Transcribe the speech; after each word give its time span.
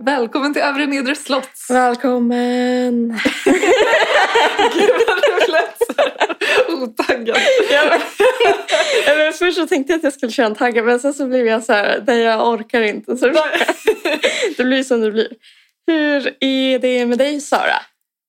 Välkommen 0.00 0.52
till 0.52 0.62
Övre 0.62 0.86
Nedre 0.86 1.14
Slott. 1.14 1.50
Välkommen! 1.68 3.08
Gud 4.74 4.90
vad 5.06 5.16
du 5.22 5.52
lät 5.52 5.82
otaggad. 6.68 7.36
Ja, 9.06 9.14
men 9.16 9.32
först 9.32 9.56
så 9.56 9.66
tänkte 9.66 9.92
jag 9.92 9.98
att 9.98 10.04
jag 10.04 10.12
skulle 10.12 10.32
köra 10.32 10.46
en 10.46 10.54
tagga 10.54 10.82
men 10.82 11.00
sen 11.00 11.14
så 11.14 11.26
blev 11.26 11.46
jag 11.46 11.64
så 11.64 11.72
här, 11.72 12.04
nej 12.06 12.20
jag 12.20 12.48
orkar 12.48 12.82
inte. 12.82 13.16
Så 13.16 13.26
det 14.56 14.64
blir 14.64 14.82
som 14.82 15.00
det 15.00 15.12
blir. 15.12 15.28
Hur 15.86 16.36
är 16.40 16.78
det 16.78 17.06
med 17.06 17.18
dig 17.18 17.40
Sara? 17.40 17.82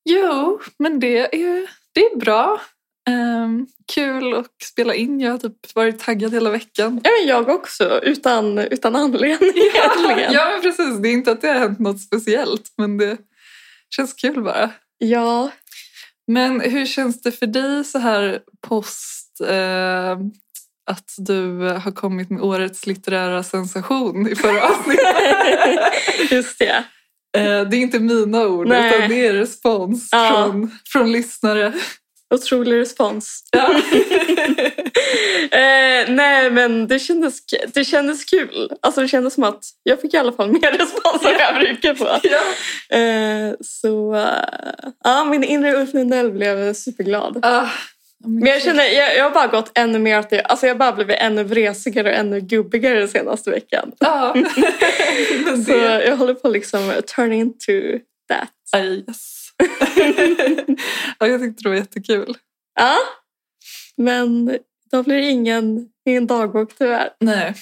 Jo, 0.10 0.60
men 0.80 1.00
det 1.00 1.18
är, 1.18 1.68
det 1.94 2.06
är 2.06 2.16
bra. 2.18 2.62
Ehm, 3.10 3.68
kul 3.94 4.34
att 4.34 4.64
spela 4.64 4.94
in. 4.96 5.20
Jag 5.20 5.32
har 5.32 5.38
typ 5.38 5.76
varit 5.76 6.00
taggad 6.00 6.34
hela 6.34 6.50
veckan. 6.50 7.02
Ja, 7.04 7.10
men 7.20 7.28
jag 7.30 7.50
också, 7.50 8.00
utan, 8.04 8.58
utan 8.58 8.96
anledning 8.96 9.38
ja, 10.32 10.50
men 10.52 10.62
precis. 10.62 10.98
Det 11.02 11.10
är 11.10 11.14
inte 11.14 11.32
att 11.32 11.42
det 11.42 11.48
har 11.48 11.60
hänt 11.60 11.80
något 11.80 12.02
speciellt, 12.02 12.64
men 12.78 12.98
det 12.98 13.18
känns 13.96 14.14
kul 14.14 14.44
bara. 14.44 14.70
Ja, 14.98 15.52
Men 16.28 16.62
hur 16.62 16.86
känns 16.86 17.22
det 17.22 17.32
för 17.32 17.48
dig 17.48 17.84
så 17.84 18.00
här 18.00 18.40
post 18.68 19.42
eh, 19.48 20.12
att 20.92 21.14
du 21.18 21.60
har 21.60 21.92
kommit 21.92 22.30
med 22.30 22.42
årets 22.42 22.88
litterära 22.88 23.44
sensation 23.44 24.28
i 24.30 24.36
förra 24.36 24.62
avsnittet? 24.70 26.32
just 26.32 26.60
det. 26.60 26.84
Eh, 27.38 27.62
det 27.70 27.78
är 27.78 27.82
inte 27.82 28.00
mina 28.00 28.48
ord, 28.48 28.68
Nej. 28.68 28.88
utan 28.98 29.10
det 29.10 29.28
är 29.28 29.34
respons 29.34 30.10
Ja. 30.12 30.30
från, 30.30 30.72
från 30.88 31.12
lyssnare. 31.12 31.74
Otrolig 32.34 32.78
respons. 32.80 33.44
Ja. 33.52 33.70
Eh, 35.52 36.10
nej, 36.10 36.52
men 36.52 36.88
det 36.88 37.00
kändes, 37.00 37.40
det 37.74 37.86
kändes 37.86 38.26
kul. 38.26 38.72
Alltså 38.82 39.02
det 39.02 39.08
kändes 39.08 39.34
som 39.34 39.44
att 39.44 39.64
jag 39.84 40.02
fick 40.02 40.14
i 40.14 40.18
alla 40.18 40.32
fall 40.32 40.52
mer 40.52 40.72
respons 40.80 41.26
än 41.26 41.34
jag 41.40 41.56
brukar 41.56 41.96
få. 41.96 42.08
ja. 42.24 42.98
Eh, 42.98 43.54
så 43.62 44.16
eh, 44.16 44.90
ja, 45.04 45.24
min 45.26 45.44
inre 45.44 45.74
Ulf 45.74 45.94
Lundell 45.94 46.32
blev 46.32 46.74
superglad. 46.74 47.40
Ah, 47.42 47.68
Men 48.26 48.46
jag 48.46 48.62
känner, 48.62 48.84
jag, 48.84 49.18
jag 49.18 49.24
har 49.24 49.32
bara 49.32 49.48
gått 49.48 49.72
ännu 49.78 50.00
mer 50.00 50.20
åt 50.20 50.30
det. 50.30 50.42
Alltså 50.42 50.68
jag 50.68 50.74
har 50.74 50.80
bara 50.80 50.92
blivit 50.92 51.18
ännu 51.20 51.44
vresigare 51.44 52.10
och 52.10 52.16
ännu 52.16 52.40
gubbigare 52.42 53.00
den 53.00 53.08
senaste 53.08 53.50
veckan. 53.52 53.92
Ja. 54.00 54.36
Men 55.46 55.66
Så 55.66 55.72
jag 55.72 56.18
håller 56.18 56.34
på 56.34 56.48
att 56.48 56.54
liksom 56.54 56.94
turn 57.16 57.34
into 57.34 57.72
that. 58.30 58.50
Aj, 58.72 59.04
yes. 59.08 59.33
ja, 61.20 61.28
jag 61.28 61.42
tyckte 61.42 61.64
det 61.64 61.70
var 61.70 61.76
jättekul. 61.76 62.38
Ja, 62.80 62.98
men 63.98 64.58
då 64.92 65.04
blir 65.04 65.16
det 65.16 65.30
ingen, 65.30 65.90
ingen 66.06 66.28
dagbok 66.28 66.78
tyvärr. 66.78 67.10
Nej. 67.20 67.54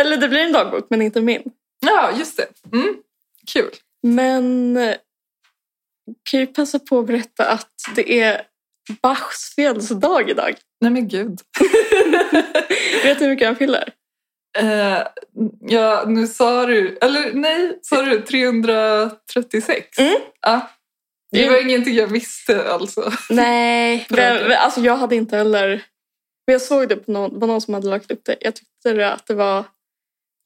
Eller 0.00 0.16
det 0.16 0.28
blir 0.28 0.40
en 0.40 0.52
dagbok 0.52 0.86
men 0.90 1.02
inte 1.02 1.20
min. 1.20 1.42
Ja, 1.80 2.10
just 2.18 2.36
det. 2.36 2.76
Mm. 2.76 2.96
Kul. 3.52 3.70
Men 4.02 4.78
kan 6.30 6.40
ju 6.40 6.46
passa 6.46 6.78
på 6.78 6.98
att 6.98 7.06
berätta 7.06 7.48
att 7.48 7.70
det 7.94 8.20
är 8.20 8.42
Bachs 9.02 9.54
födelsedag 9.54 10.30
idag. 10.30 10.54
Nej 10.80 10.90
men 10.90 11.08
gud. 11.08 11.40
Vet 13.04 13.18
du 13.18 13.24
hur 13.24 13.30
mycket 13.30 13.46
han 13.46 13.56
fyller? 13.56 13.92
Eh, 14.58 14.98
ja, 15.60 16.04
nu 16.06 16.26
sa 16.26 16.66
du... 16.66 16.98
Eller 17.00 17.32
nej, 17.32 17.78
sa 17.82 18.02
du 18.02 18.22
336? 18.22 19.98
Mm. 19.98 20.16
Ja. 20.40 20.70
Det 21.32 21.48
var 21.48 21.62
ingenting 21.62 21.94
jag 21.94 22.06
visste 22.06 22.72
alltså. 22.72 23.12
Nej, 23.30 24.06
men, 24.10 24.52
alltså 24.52 24.80
jag 24.80 24.96
hade 24.96 25.16
inte 25.16 25.36
heller... 25.36 25.68
Men 26.46 26.52
jag 26.52 26.62
såg 26.62 26.88
det 26.88 26.96
på 26.96 27.12
någon, 27.12 27.40
på 27.40 27.46
någon 27.46 27.60
som 27.60 27.74
hade 27.74 27.88
lagt 27.88 28.10
upp 28.10 28.24
det. 28.24 28.36
Jag 28.40 28.54
tyckte 28.56 29.12
att 29.12 29.26
det 29.26 29.34
var 29.34 29.64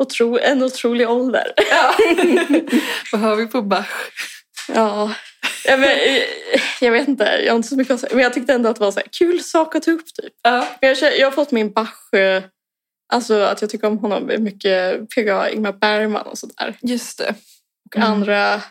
otro, 0.02 0.38
en 0.38 0.62
otrolig 0.62 1.10
ålder. 1.10 1.52
Ja. 1.70 1.94
Vad 3.12 3.20
har 3.20 3.36
vi 3.36 3.46
på 3.46 3.62
Bach? 3.62 3.90
Ja, 4.74 5.14
ja 5.64 5.76
men, 5.76 5.90
jag 6.80 6.92
vet 6.92 7.08
inte, 7.08 7.24
jag 7.44 7.52
har 7.52 7.56
inte 7.56 7.68
så 7.68 7.76
mycket 7.76 7.94
att 7.94 8.00
säga. 8.00 8.14
Men 8.14 8.22
jag 8.22 8.34
tyckte 8.34 8.52
ändå 8.52 8.68
att 8.68 8.76
det 8.76 8.84
var 8.84 8.92
så 8.92 9.00
här, 9.00 9.08
kul 9.18 9.40
sak 9.44 9.74
att 9.74 9.82
ta 9.82 9.90
upp 9.90 10.14
typ. 10.14 10.32
Ja. 10.42 10.66
Men 10.80 10.94
jag, 11.00 11.18
jag 11.18 11.26
har 11.26 11.32
fått 11.32 11.50
min 11.50 11.72
Bach, 11.72 12.14
eh, 12.14 12.42
alltså 13.12 13.40
att 13.40 13.60
jag 13.60 13.70
tycker 13.70 13.86
om 13.86 13.98
honom 13.98 14.30
mycket 14.38 15.10
PGA, 15.10 15.50
Ingmar 15.50 15.72
Bergman 15.72 16.26
och 16.26 16.38
sådär. 16.38 16.76
Just 16.82 17.18
det. 17.18 17.34
Och 17.86 17.96
Mm. 17.96 18.08
andra, 18.12 18.62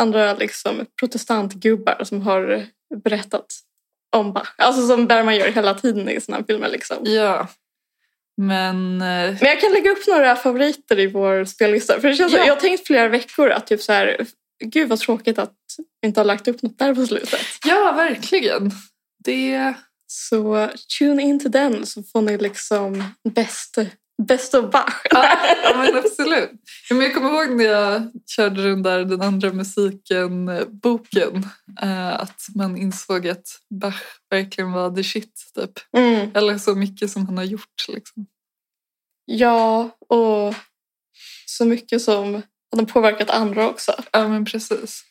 andra 0.00 0.34
liksom 0.34 0.86
protestantgubbar 1.00 2.04
som 2.04 2.22
har 2.22 2.66
berättat 3.04 3.46
om 4.16 4.32
Bach. 4.32 4.48
Alltså 4.58 4.86
som 4.86 5.06
Bergman 5.06 5.36
gör 5.36 5.48
hela 5.48 5.74
tiden 5.74 6.08
i 6.08 6.20
sina 6.20 6.44
filmer 6.44 6.68
liksom. 6.68 6.96
Ja. 7.02 7.48
Men... 8.36 8.94
eh, 8.94 9.36
Men 9.40 9.48
jag 9.48 9.60
kan 9.60 9.72
lägga 9.72 9.90
upp 9.90 10.06
några 10.06 10.36
favoriter 10.36 10.98
i 10.98 11.06
vår 11.06 11.44
spellista. 11.44 12.00
För 12.00 12.08
det 12.08 12.14
känns 12.14 12.32
så, 12.32 12.38
Ja. 12.38 12.46
jag 12.46 12.54
har 12.54 12.60
tänkt 12.60 12.86
flera 12.86 13.08
veckor 13.08 13.50
att 13.50 13.66
typ 13.66 13.82
så 13.82 13.92
här, 13.92 14.26
gud 14.64 14.88
vad 14.88 14.98
tråkigt 14.98 15.38
att 15.38 15.54
vi 16.00 16.06
inte 16.08 16.20
har 16.20 16.24
lagt 16.24 16.48
upp 16.48 16.62
något 16.62 16.78
där 16.78 16.94
på 16.94 17.06
slutet. 17.06 17.40
Ja, 17.66 17.92
verkligen. 17.96 18.70
Det... 19.24 19.74
Så 20.06 20.70
tune 20.98 21.22
in 21.22 21.40
till 21.40 21.50
den 21.50 21.86
så 21.86 22.02
får 22.02 22.22
ni 22.22 22.38
liksom 22.38 23.04
bäst, 23.28 23.78
bäst 24.22 24.54
av 24.54 24.70
Bach. 24.70 25.02
Ja, 25.10 25.38
ja 25.64 25.76
men 25.76 25.96
absolut. 25.96 26.50
Men 26.90 27.00
jag 27.00 27.14
kommer 27.14 27.30
ihåg 27.30 27.56
när 27.56 27.64
jag 27.64 28.10
körde 28.26 28.62
den 28.62 28.82
där 28.82 29.04
Den 29.04 29.22
andra 29.22 29.52
musiken-boken. 29.52 31.48
Eh, 31.82 32.14
att 32.14 32.46
man 32.54 32.76
insåg 32.76 33.28
att 33.28 33.46
Bach 33.80 34.02
verkligen 34.30 34.72
var 34.72 34.90
the 34.96 35.04
shit. 35.04 35.34
Typ. 35.54 35.70
Mm. 35.96 36.30
Eller 36.34 36.58
så 36.58 36.74
mycket 36.74 37.10
som 37.10 37.26
han 37.26 37.36
har 37.36 37.44
gjort. 37.44 37.88
Liksom. 37.88 38.26
Ja, 39.24 39.90
och 40.08 40.54
så 41.46 41.64
mycket 41.64 42.02
som 42.02 42.42
har 42.76 42.84
påverkat 42.84 43.30
andra 43.30 43.68
också. 43.68 43.94
Ja, 44.12 44.28
men 44.28 44.44
precis. 44.44 45.02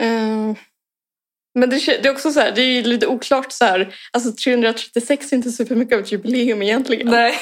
Eh, 0.00 0.56
Men 1.54 1.70
det, 1.70 1.76
det 1.86 2.06
är 2.06 2.12
också 2.12 2.32
så 2.32 2.40
här, 2.40 2.52
det 2.52 2.62
är 2.62 2.84
lite 2.84 3.06
oklart 3.06 3.52
så 3.52 3.64
här. 3.64 3.94
Alltså 4.12 4.32
336 4.32 5.32
är 5.32 5.36
inte 5.36 5.50
supermycket 5.52 5.94
av 5.94 6.00
ett 6.00 6.12
jubileum 6.12 6.62
egentligen. 6.62 7.06
Nej. 7.10 7.34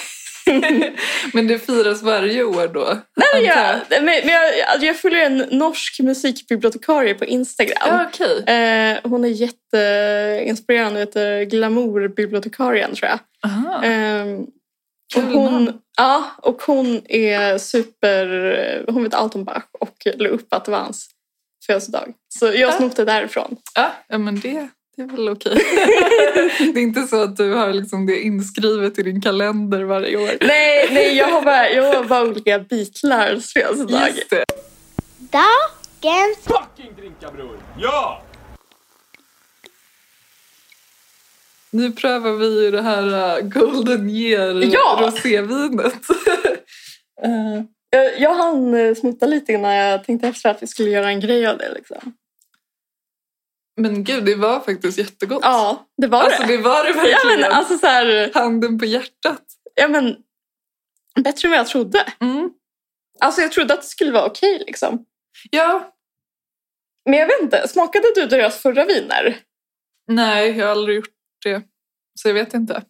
men 1.32 1.46
det 1.46 1.58
firas 1.58 2.02
varje 2.02 2.44
år 2.44 2.68
då? 2.68 2.98
Nej, 3.16 3.44
jag, 3.44 4.02
men, 4.02 4.14
jag, 4.28 4.60
alltså 4.68 4.86
jag 4.86 4.96
följer 4.96 5.26
en 5.26 5.38
norsk 5.38 6.00
musikbibliotekarie 6.00 7.14
på 7.14 7.24
Instagram. 7.24 7.76
Ja, 7.86 8.06
okej. 8.08 8.54
Eh, 8.56 8.98
hon 9.10 9.24
är 9.24 9.28
jätteinspirerande 9.28 10.94
och 11.02 11.02
heter 11.08 11.42
Glamourbibliotekarien 11.42 12.94
tror 12.94 13.08
jag. 13.10 13.18
Aha. 13.50 13.84
Eh, 13.84 14.24
Kul 15.14 15.24
och 15.36 15.42
hon, 15.42 15.80
ja, 15.96 16.24
och 16.38 16.62
hon 16.62 17.02
är 17.08 17.58
super... 17.58 18.84
Hon 18.92 19.02
vet 19.02 19.14
allt 19.14 19.34
om 19.34 19.44
Bach 19.44 19.64
och 19.80 19.96
la 20.16 20.28
upp 20.28 20.52
att 20.54 20.64
det 20.64 20.70
var 20.70 20.78
hans 20.78 21.08
födelsedag. 21.66 22.12
Så 22.38 22.46
jag 22.46 22.56
Ja. 22.56 22.72
snodde 22.72 23.04
därifrån. 23.04 23.56
Ja, 24.08 24.18
men 24.18 24.40
det, 24.40 24.68
det 24.96 25.02
är 25.02 25.06
väl 25.06 25.28
okej. 25.28 25.54
det 26.74 26.80
är 26.80 26.82
inte 26.82 27.02
så 27.02 27.22
att 27.22 27.36
du 27.36 27.52
har 27.52 27.72
liksom 27.72 28.06
det 28.06 28.20
inskrivet 28.20 28.98
i 28.98 29.02
din 29.02 29.20
kalender 29.20 29.82
varje 29.84 30.16
år. 30.16 30.30
Nej, 30.40 30.88
nej 30.90 31.16
jag, 31.16 31.26
har 31.26 31.42
bara, 31.42 31.70
jag 31.70 31.94
har 31.94 32.04
bara 32.04 32.22
olika 32.22 32.58
Beatlars 32.58 33.52
födelsedag. 33.52 34.08
Just 34.08 34.30
det. 34.30 34.44
Dagens 35.18 36.38
fucking 36.44 36.94
drinka 36.96 37.30
bror! 37.30 37.58
Ja! 37.78 38.22
Nu 41.72 41.92
prövar 41.92 42.32
vi 42.32 42.64
ju 42.64 42.70
det 42.70 42.82
här 42.82 43.36
uh, 43.38 43.48
Golden 43.48 44.10
Year 44.10 44.62
Ja! 44.74 44.98
rosévinet. 45.02 45.94
Eh, 47.22 47.62
Jag, 47.90 48.20
jag 48.20 48.34
hann 48.34 48.74
eh, 48.74 48.94
smutta 48.94 49.26
lite 49.26 49.52
innan 49.52 49.74
jag 49.74 50.04
tänkte 50.04 50.28
efter 50.28 50.50
att 50.50 50.62
vi 50.62 50.66
skulle 50.66 50.90
göra 50.90 51.08
en 51.10 51.20
grej 51.20 51.46
av 51.46 51.58
det. 51.58 51.74
Liksom. 51.74 52.14
Men 53.76 54.04
gud, 54.04 54.24
det 54.24 54.34
var 54.34 54.60
faktiskt 54.60 54.98
jättegott. 54.98 55.40
Ja, 55.42 55.88
det 55.96 56.06
var 56.06 56.22
alltså 56.22 56.42
det. 56.42 56.56
det 56.56 56.62
var 56.62 56.84
det 56.84 56.90
Ja, 56.90 56.96
verkligen. 56.96 57.40
men, 57.40 57.52
alltså, 57.52 57.78
så 57.78 57.86
här, 57.86 58.30
Handen 58.34 58.78
på 58.78 58.84
hjärtat. 58.84 59.42
ja, 59.74 59.88
men, 59.88 60.16
bättre 61.24 61.46
än 61.48 61.50
vad 61.50 61.58
jag 61.60 61.66
trodde. 61.66 62.12
Mm. 62.20 62.50
Alltså, 63.20 63.40
jag 63.40 63.52
trodde 63.52 63.74
att 63.74 63.80
det 63.80 63.86
skulle 63.86 64.12
vara 64.12 64.26
okej. 64.26 64.62
liksom. 64.66 65.04
Ja, 65.50 65.94
Men 67.08 67.18
jag 67.18 67.26
vet 67.26 67.40
inte, 67.42 67.68
smakade 67.68 68.06
du 68.14 68.26
deras 68.26 68.58
förra 68.62 68.84
viner? 68.84 69.38
nej, 70.08 70.48
jag 70.58 70.64
har 70.66 70.72
aldrig 70.72 70.96
gjort 70.96 71.08
det. 71.44 71.62
Så 72.20 72.28
jag 72.28 72.34
vet 72.34 72.54
inte. 72.54 72.82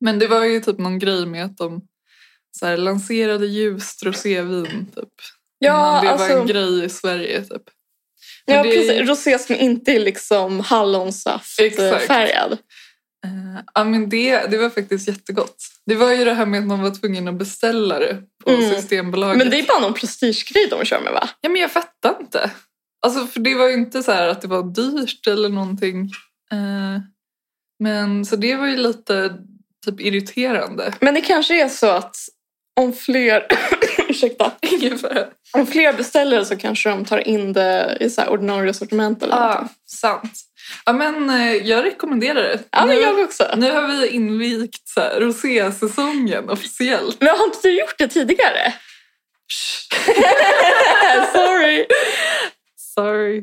Men 0.00 0.18
det 0.18 0.26
var 0.28 0.44
ju 0.44 0.60
typ 0.60 0.78
någon 0.78 0.98
grej 0.98 1.26
med 1.26 1.44
att 1.44 1.56
de 1.56 1.82
så 2.58 2.66
här, 2.66 2.76
lanserade 2.76 3.46
ljust 3.46 4.02
rosévin 4.02 4.86
typ. 4.94 5.08
Innan 5.64 6.04
det 6.04 6.16
var 6.16 6.28
en 6.30 6.46
grej 6.46 6.84
i 6.84 6.88
Sverige 6.88 7.42
typ. 7.44 7.62
Ja, 8.44 8.62
det- 8.62 8.70
precis. 8.70 9.08
Rosé 9.08 9.38
som 9.38 9.54
inte 9.56 9.92
är 9.92 10.00
liksom 10.00 10.60
hallonsaft 10.60 11.60
Exakt. 11.60 12.06
färgad. 12.06 12.52
Eh, 13.26 13.62
ja, 13.74 13.84
men 13.84 14.08
det, 14.08 14.46
det 14.50 14.58
var 14.58 14.70
faktiskt 14.70 15.08
jättegott. 15.08 15.56
Det 15.86 15.94
var 15.94 16.12
ju 16.12 16.24
det 16.24 16.34
här 16.34 16.46
med 16.46 16.60
att 16.60 16.66
man 16.66 16.82
var 16.82 16.90
tvungen 16.90 17.28
att 17.28 17.34
beställa 17.34 17.98
det 17.98 18.16
på 18.44 18.50
Mm. 18.50 18.70
Systembolaget. 18.74 19.38
Men 19.38 19.50
det 19.50 19.58
är 19.58 19.66
bara 19.66 19.78
någon 19.80 19.94
prestigegrej 19.94 20.66
de 20.70 20.84
kör 20.84 21.00
med 21.00 21.12
va? 21.12 21.28
Ja, 21.40 21.48
men 21.48 21.60
jag 21.60 21.70
fattar 21.72 22.16
inte. 22.20 22.50
Alltså, 23.06 23.26
för 23.26 23.40
det 23.40 23.54
var 23.54 23.68
ju 23.68 23.74
inte 23.74 24.02
så 24.02 24.12
här 24.12 24.28
att 24.28 24.40
det 24.42 24.48
var 24.48 24.62
dyrt 24.74 25.26
eller 25.26 25.48
någonting. 25.48 26.00
Eh, 26.52 27.02
men 27.78 28.24
så 28.26 28.36
det 28.36 28.56
var 28.56 28.66
ju 28.66 28.76
lite 28.76 29.32
typ 29.86 30.00
irriterande. 30.00 30.92
Men 31.00 31.14
det 31.14 31.20
kanske 31.20 31.64
är 31.64 31.68
så 31.68 31.86
att 31.90 32.16
om 32.80 32.92
fler, 32.92 33.46
ursäkta, 34.08 34.52
om 35.52 35.66
fler 35.66 35.92
beställer 35.92 36.44
så 36.44 36.56
kanske 36.56 36.88
de 36.90 37.04
tar 37.04 37.28
in 37.28 37.52
det 37.52 37.96
i 38.00 38.10
så 38.10 38.26
ordinarie 38.26 38.74
sortiment 38.74 39.22
eller 39.22 39.36
Ja, 39.36 39.48
någonting. 39.48 39.76
sant. 39.86 40.32
Ja, 40.86 40.92
men 40.92 41.30
eh, 41.30 41.54
jag 41.54 41.84
rekommenderar 41.84 42.42
det. 42.42 42.58
Ja, 42.70 42.84
nu, 42.86 42.94
jag 42.94 43.18
också. 43.18 43.50
nu 43.56 43.70
har 43.72 43.88
vi 43.88 44.08
invigt 44.08 44.88
så 44.88 45.00
här, 45.00 45.20
rosésäsongen 45.20 46.50
officiellt. 46.50 47.16
Men 47.20 47.28
har 47.28 47.44
inte 47.44 47.58
du 47.62 47.78
gjort 47.80 47.94
det 47.98 48.08
tidigare? 48.08 48.74
Sorry. 51.32 51.86
Sorry. 52.94 53.38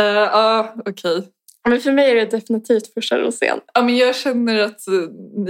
Eh, 0.00 0.04
Ja, 0.06 0.74
okej. 0.86 1.28
Men 1.68 1.80
för 1.80 1.92
mig 1.92 2.10
är 2.10 2.14
det 2.14 2.24
definitivt 2.30 2.94
första 2.94 3.18
rosén. 3.18 3.60
Ja, 3.74 3.82
men 3.82 3.96
jag 3.96 4.16
känner 4.16 4.58
att 4.58 4.88
eh, 4.88 4.94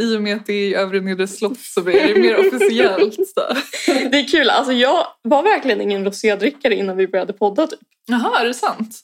i 0.05 0.17
och 0.17 0.23
med 0.23 0.37
att 0.37 0.47
det 0.47 0.75
är 0.75 0.79
övre 0.79 1.01
nedre 1.01 1.29
slott 1.29 1.61
så 1.61 1.83
blir 1.83 2.15
det 2.15 2.21
mer 2.21 2.39
officiellt. 2.47 3.15
Så. 3.15 3.41
Det 3.87 4.19
är 4.19 4.29
kul. 4.29 4.51
Alltså 4.51 4.73
jag 4.73 5.07
var 5.23 5.43
verkligen 5.43 5.81
ingen 5.81 6.05
rosédrickare 6.05 6.75
innan 6.75 6.97
vi 6.97 7.09
började 7.09 7.33
podda. 7.33 7.67
Typ. 7.67 7.79
Jaha, 8.07 8.41
är 8.41 8.45
det 8.47 8.55
sant? 8.55 9.01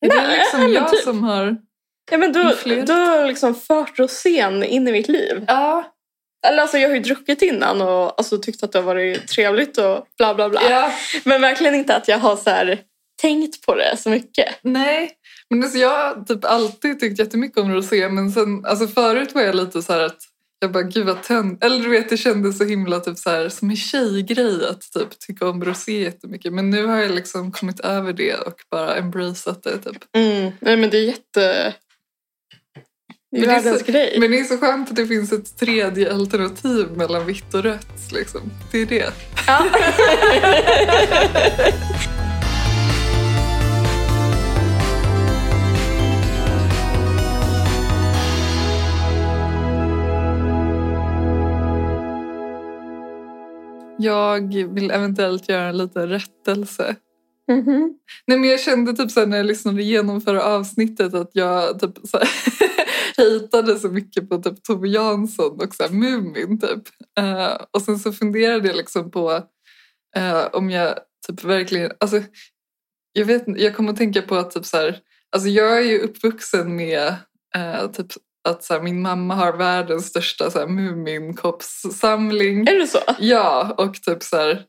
Är 0.00 0.08
Nej, 0.08 0.26
det 0.26 0.36
liksom 0.36 0.72
jag 0.72 0.90
typ. 0.90 1.02
som 1.02 1.24
har... 1.24 1.56
Ja, 2.10 2.18
men 2.18 2.32
du, 2.32 2.42
du 2.64 2.92
har 2.92 3.26
liksom 3.26 3.54
fört 3.54 3.98
rosén 3.98 4.64
in 4.64 4.88
i 4.88 4.92
mitt 4.92 5.08
liv. 5.08 5.44
Ja, 5.46 5.92
Eller 6.46 6.62
alltså 6.62 6.78
jag 6.78 6.88
har 6.88 6.94
ju 6.94 7.00
druckit 7.02 7.42
innan 7.42 7.80
och 7.82 8.18
alltså, 8.20 8.38
tyckt 8.38 8.62
att 8.62 8.72
det 8.72 8.78
har 8.78 8.84
varit 8.84 9.28
trevligt 9.28 9.78
och 9.78 10.06
bla 10.18 10.34
bla 10.34 10.48
bla. 10.48 10.60
ja. 10.70 10.92
Men 11.24 11.40
verkligen 11.40 11.74
inte 11.74 11.96
att 11.96 12.08
jag 12.08 12.18
har 12.18 12.36
så 12.36 12.50
här, 12.50 12.80
tänkt 13.22 13.66
på 13.66 13.74
det 13.74 13.96
så 13.96 14.10
mycket. 14.10 14.54
Nej, 14.62 15.10
men 15.50 15.62
alltså 15.64 15.78
jag 15.78 15.88
har 15.90 16.24
typ 16.24 16.44
alltid 16.44 17.00
tyckt 17.00 17.18
jättemycket 17.18 17.58
om 17.58 17.72
rosé 17.72 18.08
men 18.08 18.30
sen, 18.30 18.64
alltså 18.64 18.86
förut 18.88 19.34
var 19.34 19.42
jag 19.42 19.54
lite 19.54 19.82
så 19.82 19.92
här 19.92 20.00
att 20.00 20.18
jag 20.58 20.72
bara 20.72 20.82
gud 20.82 21.06
vad 21.06 21.22
tönt. 21.22 21.64
Eller 21.64 21.78
du 21.78 21.88
vet 21.90 22.08
det 22.08 22.16
kändes 22.16 22.58
så 22.58 22.64
himla 22.64 23.00
typ 23.00 23.18
så 23.18 23.30
här 23.30 23.48
som 23.48 23.70
en 23.70 23.76
tjejgrej 23.76 24.66
att 24.70 24.92
typ 24.92 25.18
tycka 25.18 25.48
om 25.48 25.64
rosé 25.64 26.02
jättemycket. 26.02 26.52
Men 26.52 26.70
nu 26.70 26.86
har 26.86 26.96
jag 26.96 27.10
liksom 27.10 27.52
kommit 27.52 27.80
över 27.80 28.12
det 28.12 28.34
och 28.34 28.54
bara 28.70 28.96
embraceat 28.96 29.62
det 29.62 29.78
typ. 29.78 29.96
Mm. 30.16 30.52
Nej 30.60 30.76
men 30.76 30.90
det 30.90 30.96
är 30.98 31.04
jätte... 31.04 31.74
Det 33.30 33.38
är 33.42 33.46
Men 33.46 33.64
det 33.64 33.70
är 33.70 33.78
så- 33.78 33.84
grej. 33.92 34.16
Men 34.20 34.30
det 34.30 34.38
är 34.40 34.44
så 34.44 34.58
skönt 34.58 34.90
att 34.90 34.96
det 34.96 35.06
finns 35.06 35.32
ett 35.32 35.58
tredje 35.58 36.12
alternativ 36.14 36.86
mellan 36.96 37.26
vitt 37.26 37.54
och 37.54 37.62
rött 37.62 38.12
liksom. 38.12 38.40
Det 38.72 38.78
är 38.78 38.86
det. 38.86 39.12
Ja. 39.46 39.66
Jag 53.98 54.54
vill 54.74 54.90
eventuellt 54.90 55.48
göra 55.48 55.68
en 55.68 55.78
liten 55.78 56.08
rättelse. 56.08 56.96
Mhm. 57.48 57.98
Nej 58.26 58.38
men 58.38 58.50
jag 58.50 58.60
kände 58.60 58.92
typ 58.92 59.10
så 59.10 59.26
när 59.26 59.36
jag 59.36 59.46
lyssnade 59.46 59.82
igenom 59.82 60.20
förra 60.20 60.42
avsnittet 60.42 61.14
att 61.14 61.30
jag 61.32 61.80
typ 61.80 61.98
så 62.04 62.18
hejtade 63.16 63.78
så 63.78 63.88
mycket 63.88 64.28
på 64.28 64.38
typ 64.38 64.62
Tove 64.62 64.88
Jansson 64.88 65.60
och 65.60 65.74
så 65.74 65.82
här 65.82 65.90
Mumin 65.90 66.60
typ. 66.60 66.82
Eh, 67.18 67.56
och 67.70 67.82
sen 67.82 67.98
så 67.98 68.12
funderade 68.12 68.68
jag 68.68 68.76
liksom 68.76 69.10
på 69.10 69.42
eh, 70.16 70.46
om 70.52 70.70
jag 70.70 70.98
typ 71.26 71.44
verkligen, 71.44 71.92
alltså 72.00 72.22
jag 73.12 73.24
vet 73.24 73.44
jag 73.46 73.76
kommer 73.76 73.90
att 73.90 73.98
tänka 73.98 74.22
på 74.22 74.34
att 74.34 74.50
typ 74.50 74.64
så 74.64 74.76
här, 74.76 74.98
alltså 75.32 75.48
jag 75.48 75.78
är 75.78 75.82
ju 75.82 75.98
uppvuxen 75.98 76.76
med 76.76 77.14
eh, 77.54 77.90
typ 77.90 78.06
att 78.46 78.64
så 78.64 78.74
här, 78.74 78.80
min 78.80 79.02
mamma 79.02 79.34
har 79.34 79.52
världens 79.52 80.06
största 80.06 80.50
så 80.50 80.58
här 80.58 80.66
Muminkoppssamling. 80.66 82.68
Är 82.68 82.78
det 82.78 82.86
så? 82.86 82.98
Ja, 83.18 83.74
och 83.78 83.94
typ 83.94 84.22
så 84.22 84.36
här... 84.36 84.62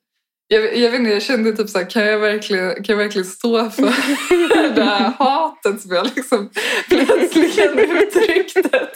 Jag, 0.47 0.77
jag 0.77 0.91
vet 0.91 1.00
inte, 1.00 1.12
jag 1.12 1.21
kände 1.21 1.53
typ 1.53 1.69
så 1.69 1.77
här, 1.77 1.89
kan 1.89 2.06
jag 2.06 2.19
verkligen, 2.19 2.83
kan 2.83 2.95
jag 2.95 3.03
verkligen 3.03 3.25
stå 3.25 3.69
för 3.69 3.83
det 4.75 4.83
här 4.83 5.13
hatet 5.19 5.81
som 5.81 5.95
jag 5.95 6.06
liksom 6.15 6.50
plötsligen 6.89 7.79
uttryckte? 7.79 8.89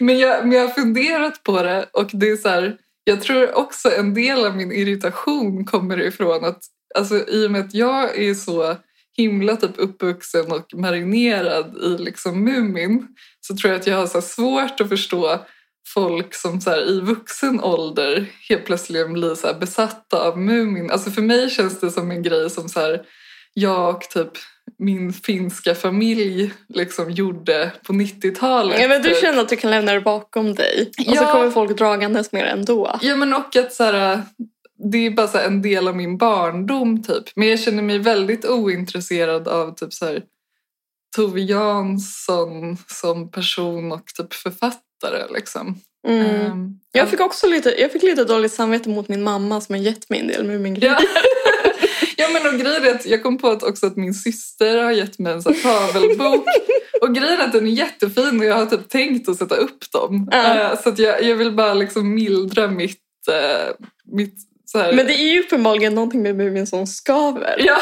Men, 0.00 0.18
jag, 0.18 0.46
men 0.46 0.52
jag 0.52 0.68
har 0.68 0.74
funderat 0.74 1.42
på 1.42 1.62
det 1.62 1.86
och 1.92 2.10
det 2.12 2.30
är 2.30 2.36
så 2.36 2.48
här, 2.48 2.76
jag 3.04 3.22
tror 3.22 3.58
också 3.58 3.90
en 3.90 4.14
del 4.14 4.46
av 4.46 4.56
min 4.56 4.72
irritation 4.72 5.64
kommer 5.64 6.00
ifrån 6.00 6.44
att 6.44 6.60
alltså, 6.98 7.28
i 7.28 7.46
och 7.46 7.50
med 7.50 7.60
att 7.60 7.74
jag 7.74 8.18
är 8.18 8.34
så 8.34 8.76
himla 9.16 9.56
typ 9.56 9.70
uppvuxen 9.76 10.52
och 10.52 10.74
marinerad 10.74 11.76
i 11.82 12.02
liksom 12.02 12.44
Mumin 12.44 13.06
så 13.40 13.56
tror 13.56 13.72
jag 13.72 13.80
att 13.80 13.86
jag 13.86 13.96
har 13.96 14.06
så 14.06 14.20
svårt 14.22 14.80
att 14.80 14.88
förstå 14.88 15.38
folk 15.94 16.34
som 16.34 16.60
så 16.60 16.70
här, 16.70 16.90
i 16.90 17.00
vuxen 17.00 17.60
ålder 17.60 18.26
helt 18.48 18.64
plötsligt 18.64 19.10
blir 19.12 19.34
så 19.34 19.54
besatta 19.60 20.20
av 20.28 20.38
Mumin. 20.38 20.90
Alltså 20.90 21.10
för 21.10 21.22
mig 21.22 21.50
känns 21.50 21.80
det 21.80 21.90
som 21.90 22.10
en 22.10 22.22
grej 22.22 22.50
som 22.50 22.68
så 22.68 22.80
här, 22.80 23.02
jag 23.54 23.94
och 23.96 24.02
typ 24.02 24.30
min 24.78 25.12
finska 25.12 25.74
familj 25.74 26.52
liksom 26.68 27.10
gjorde 27.10 27.72
på 27.86 27.92
90-talet. 27.92 28.80
Ja, 28.80 28.88
men 28.88 29.02
du 29.02 29.08
typ. 29.08 29.20
känner 29.20 29.40
att 29.42 29.48
du 29.48 29.56
kan 29.56 29.70
lämna 29.70 29.92
det 29.92 30.00
bakom 30.00 30.54
dig. 30.54 30.90
Och 30.98 31.16
så 31.16 31.22
Ja. 31.24 31.32
kommer 31.32 31.50
folk 31.50 31.78
dragandes 31.78 32.32
med 32.32 32.44
det 32.44 32.50
ändå. 32.50 32.98
Ja 33.02 33.16
men 33.16 33.34
och 33.34 33.56
att 33.56 33.72
så 33.72 33.84
här, 33.84 34.22
det 34.78 35.06
är 35.06 35.10
bara 35.10 35.42
en 35.42 35.62
del 35.62 35.88
av 35.88 35.96
min 35.96 36.18
barndom 36.18 37.02
typ. 37.02 37.24
Men 37.34 37.48
jag 37.48 37.60
känner 37.60 37.82
mig 37.82 37.98
väldigt 37.98 38.44
ointresserad 38.44 39.48
av 39.48 39.74
typ 39.74 39.92
så 39.92 40.06
här 40.06 40.22
Tove 41.16 41.40
Jansson 41.40 42.76
som 42.86 43.30
person 43.30 43.92
och 43.92 44.06
typ 44.06 44.34
författare 44.34 45.22
liksom. 45.34 45.80
Mm. 46.08 46.26
Ehm, 46.26 46.78
Jag 46.92 47.08
fick 47.08 47.20
också 47.20 47.46
lite, 47.46 47.74
jag 47.80 47.92
fick 47.92 48.02
lite 48.02 48.24
dåligt 48.24 48.52
samvete 48.52 48.88
mot 48.88 49.08
min 49.08 49.22
mamma 49.22 49.60
som 49.60 49.74
har 49.74 49.82
gett 49.82 50.10
mig 50.10 50.20
en 50.20 50.26
del 50.26 50.46
Mumingrejer. 50.46 50.92
Ja. 50.92 50.98
ja 52.16 52.28
men 52.32 52.54
och 52.54 52.60
grejen 52.60 52.84
är 52.84 52.94
att 52.94 53.06
jag 53.06 53.22
kom 53.22 53.38
på 53.38 53.48
att 53.48 53.62
också 53.62 53.86
att 53.86 53.96
min 53.96 54.14
syster 54.14 54.82
har 54.82 54.92
gett 54.92 55.18
mig 55.18 55.32
en 55.32 55.42
sån 55.42 55.54
tavelbok. 55.54 56.46
och 57.00 57.14
grejen 57.14 57.40
är 57.40 57.44
att 57.44 57.52
den 57.52 57.66
är 57.66 57.70
jättefin 57.70 58.38
och 58.38 58.44
jag 58.44 58.54
har 58.54 58.66
typ 58.66 58.88
tänkt 58.88 59.28
att 59.28 59.36
sätta 59.36 59.56
upp 59.56 59.92
dem. 59.92 60.28
Ja. 60.32 60.70
Eh, 60.72 60.82
så 60.82 60.88
att 60.88 60.98
jag, 60.98 61.22
jag 61.22 61.36
vill 61.36 61.52
bara 61.52 61.74
liksom 61.74 62.14
mildra 62.14 62.68
mitt, 62.68 63.28
eh, 63.28 63.74
mitt 64.12 64.34
Men 64.74 64.96
det 64.96 65.14
är 65.14 65.32
ju 65.34 65.40
uppenbarligen 65.40 65.94
någonting 65.94 66.22
med 66.22 66.36
Mumin 66.36 66.66
som 66.66 66.86
skaver. 66.86 67.56
Ja, 67.58 67.78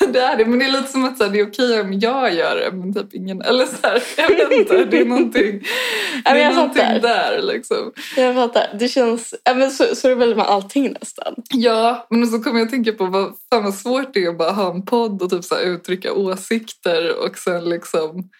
det 0.12 0.20
är 0.20 0.36
det. 0.36 0.46
Men 0.46 0.58
det 0.58 0.64
är 0.64 0.72
lite 0.72 0.88
som 0.88 1.04
att 1.04 1.18
så 1.18 1.24
här, 1.24 1.30
det 1.30 1.40
är 1.40 1.46
okej 1.48 1.80
om 1.80 1.92
jag 1.92 2.34
gör 2.34 2.56
det 2.56 2.76
men 2.76 2.94
typ 2.94 3.14
ingen... 3.14 3.42
Eller 3.42 3.66
så 3.66 3.76
här, 3.82 4.02
jag 4.16 4.28
vet 4.28 4.52
inte. 4.52 4.84
Det 4.84 5.00
är 5.00 5.04
någonting, 5.04 5.62
det 6.24 6.30
är 6.30 6.36
jag 6.36 6.54
någonting 6.54 6.82
fattar. 6.82 7.00
där 7.00 7.42
liksom. 7.42 7.92
Jag 8.16 8.34
fattar. 8.34 8.76
Det 8.78 8.88
känns... 8.88 9.34
Ja, 9.44 9.54
men 9.54 9.70
så, 9.70 9.84
så 9.96 10.08
är 10.08 10.10
det 10.10 10.16
väl 10.16 10.36
med 10.36 10.46
allting 10.46 10.96
nästan. 11.00 11.34
Ja, 11.50 12.06
men 12.10 12.26
så 12.26 12.42
kommer 12.42 12.58
jag 12.58 12.66
att 12.66 12.72
tänka 12.72 12.92
på 12.92 13.06
vad, 13.06 13.34
fan 13.50 13.64
vad 13.64 13.74
svårt 13.74 14.14
det 14.14 14.24
är 14.24 14.28
att 14.28 14.38
bara 14.38 14.50
ha 14.50 14.74
en 14.74 14.84
podd 14.84 15.22
och 15.22 15.30
typ 15.30 15.44
så 15.44 15.54
här 15.54 15.62
uttrycka 15.62 16.12
åsikter 16.12 17.24
och 17.26 17.38
sen 17.38 17.64
liksom 17.64 18.30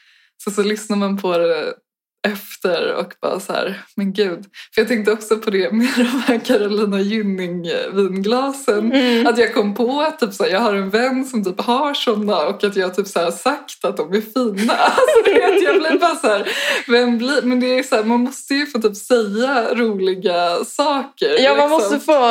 så, 0.44 0.50
så 0.50 0.62
lyssnar 0.62 0.96
man 0.96 1.18
på 1.18 1.38
det 1.38 1.74
efter 2.28 2.94
och 2.94 3.14
bara 3.22 3.40
så 3.40 3.52
här, 3.52 3.82
men 3.96 4.12
gud. 4.12 4.44
För 4.74 4.80
jag 4.80 4.88
tänkte 4.88 5.12
också 5.12 5.36
på 5.36 5.50
det 5.50 5.72
med 5.72 5.88
de 5.96 6.04
här 6.04 6.38
Carolina 6.38 7.00
Gynning 7.00 7.66
eh, 7.66 7.90
vinglasen. 7.92 8.92
Mm. 8.92 9.26
Att 9.26 9.38
jag 9.38 9.54
kom 9.54 9.74
på 9.74 10.00
att 10.00 10.18
typ 10.18 10.34
så 10.34 10.44
här, 10.44 10.50
jag 10.50 10.60
har 10.60 10.74
en 10.74 10.90
vän 10.90 11.24
som 11.24 11.44
typ 11.44 11.60
har 11.60 11.94
såna 11.94 12.46
och 12.46 12.64
att 12.64 12.76
jag 12.76 12.94
typ 12.94 13.06
så 13.06 13.20
här 13.20 13.30
sagt 13.30 13.84
att 13.84 13.96
de 13.96 14.12
är 14.12 14.20
fina. 14.20 14.72
Alltså, 15.00 15.32
vet, 15.32 15.62
jag 15.62 15.80
blir 15.80 15.98
bara 15.98 16.16
så 16.16 16.26
här, 16.26 16.48
vem 16.88 17.18
blir... 17.18 17.42
Men 17.42 17.60
det 17.60 17.78
är 17.78 17.82
så 17.82 17.96
här, 17.96 18.04
man 18.04 18.20
måste 18.20 18.54
ju 18.54 18.66
få 18.66 18.78
typ 18.78 18.96
säga 18.96 19.74
roliga 19.74 20.64
saker. 20.64 21.38
Ja, 21.38 21.54
man 21.54 21.70
liksom. 21.70 21.70
måste 21.70 22.00
få 22.00 22.30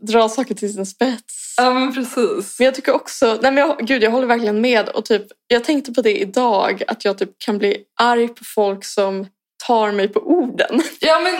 dra 0.00 0.28
saker 0.28 0.54
till 0.54 0.74
sin 0.74 0.86
spets. 0.86 1.47
Ja, 1.58 1.74
men 1.74 1.94
precis. 1.94 2.58
Men 2.58 2.64
jag 2.64 2.74
tycker 2.74 2.92
också, 2.94 3.38
nej 3.42 3.52
men 3.52 3.56
jag, 3.56 3.78
gud 3.86 4.02
jag 4.02 4.10
håller 4.10 4.26
verkligen 4.26 4.60
med 4.60 4.88
och 4.88 5.04
typ, 5.04 5.22
jag 5.48 5.64
tänkte 5.64 5.92
på 5.92 6.02
det 6.02 6.20
idag 6.20 6.82
att 6.86 7.04
jag 7.04 7.18
typ 7.18 7.30
kan 7.38 7.58
bli 7.58 7.76
arg 8.00 8.28
på 8.28 8.44
folk 8.44 8.84
som 8.84 9.26
tar 9.66 9.92
mig 9.92 10.08
på 10.08 10.20
orden. 10.20 10.82
Ja 11.00 11.20
men, 11.20 11.34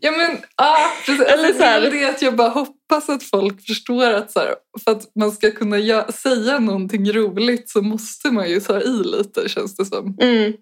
ja, 0.00 0.10
men 0.10 0.30
ah, 0.56 0.76
precis. 1.06 1.26
Eller 1.26 1.52
så 1.52 1.62
här- 1.62 1.80
det 1.90 2.02
är 2.04 2.08
att 2.10 2.22
jag 2.22 2.36
bara 2.36 2.48
hoppas 2.48 3.08
att 3.08 3.22
folk 3.22 3.66
förstår 3.66 4.10
att 4.12 4.32
så 4.32 4.38
här, 4.40 4.54
för 4.84 4.90
att 4.92 5.02
man 5.14 5.32
ska 5.32 5.50
kunna 5.50 6.12
säga 6.12 6.58
någonting 6.58 7.12
roligt 7.12 7.70
så 7.70 7.82
måste 7.82 8.30
man 8.30 8.50
ju 8.50 8.60
ta 8.60 8.80
i 8.80 8.88
lite 9.04 9.48
känns 9.48 9.76
det 9.76 9.84
som. 9.84 10.16
Mm. 10.20 10.52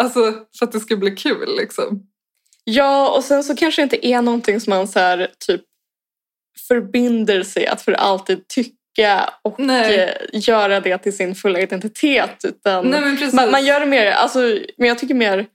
Alltså 0.00 0.32
för 0.58 0.66
att 0.66 0.72
det 0.72 0.80
ska 0.80 0.96
bli 0.96 1.10
kul 1.10 1.56
liksom. 1.56 2.02
Ja, 2.64 3.16
och 3.16 3.24
sen 3.24 3.44
så 3.44 3.56
kanske 3.56 3.82
det 3.82 3.84
inte 3.84 4.06
är 4.06 4.22
någonting 4.22 4.60
som 4.60 4.70
man 4.70 4.88
så 4.88 4.98
här, 4.98 5.30
typ 5.46 5.62
förbinder 6.68 7.42
sig 7.42 7.66
att 7.66 7.82
för 7.82 7.92
alltid 7.92 8.48
tycka 8.48 9.30
och 9.42 9.60
Nej. 9.60 9.98
eh, 9.98 10.10
göra 10.32 10.80
det 10.80 10.98
till 10.98 11.16
sin 11.16 11.34
fulla 11.34 11.60
identitet. 11.60 12.44
Utan 12.44 12.86
Nej 12.90 13.30
man, 13.32 13.50
man 13.50 13.64
gör 13.64 13.80
det 13.80 13.86
mer, 13.86 14.06
alltså, 14.06 14.38
men 14.76 14.88
jag 14.88 14.98
tycker 14.98 15.14
mer 15.14 15.46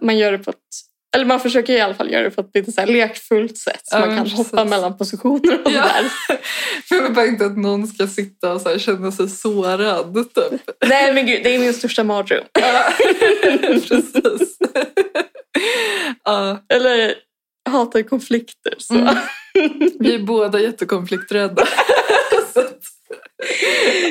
man 0.00 0.18
gör 0.18 0.32
det 0.32 0.38
på 0.38 0.50
ett 0.50 0.56
eller 1.16 1.24
man 1.24 1.40
försöker 1.40 1.72
i 1.72 1.80
alla 1.80 1.94
fall 1.94 2.10
göra 2.12 2.22
det 2.22 2.30
på 2.30 2.40
ett 2.40 2.50
lite 2.54 2.72
så 2.72 2.80
här 2.80 2.88
lekfullt 2.88 3.58
sätt. 3.58 3.80
Så 3.84 3.96
Ja, 3.96 4.00
man 4.00 4.08
kan 4.16 4.24
precis. 4.24 4.38
hoppa 4.38 4.64
mellan 4.64 4.98
positioner 4.98 5.60
och 5.64 5.70
Ja. 5.72 5.82
sådär. 5.82 6.08
För 6.88 6.94
jag 6.94 7.02
vill 7.02 7.12
bara 7.12 7.26
inte 7.26 7.46
att 7.46 7.56
någon 7.58 7.86
ska 7.86 8.06
sitta 8.06 8.52
och 8.52 8.60
så 8.60 8.78
känna 8.78 9.12
sig 9.12 9.28
sårad 9.28 10.14
typ. 10.14 10.60
Nej 10.86 11.14
men 11.14 11.26
gud, 11.26 11.42
det 11.44 11.54
är 11.54 11.58
min 11.58 11.74
största 11.74 12.04
mardröm. 12.04 12.44
Ja, 12.52 12.92
precis. 13.88 14.58
ja. 16.24 16.62
Eller 16.68 17.14
hatar 17.70 18.02
konflikter. 18.02 18.74
Så. 18.78 18.94
Mm. 18.94 19.14
Vi 19.98 20.14
är 20.14 20.18
båda 20.18 20.60
jättekonflikträdda. 20.60 21.64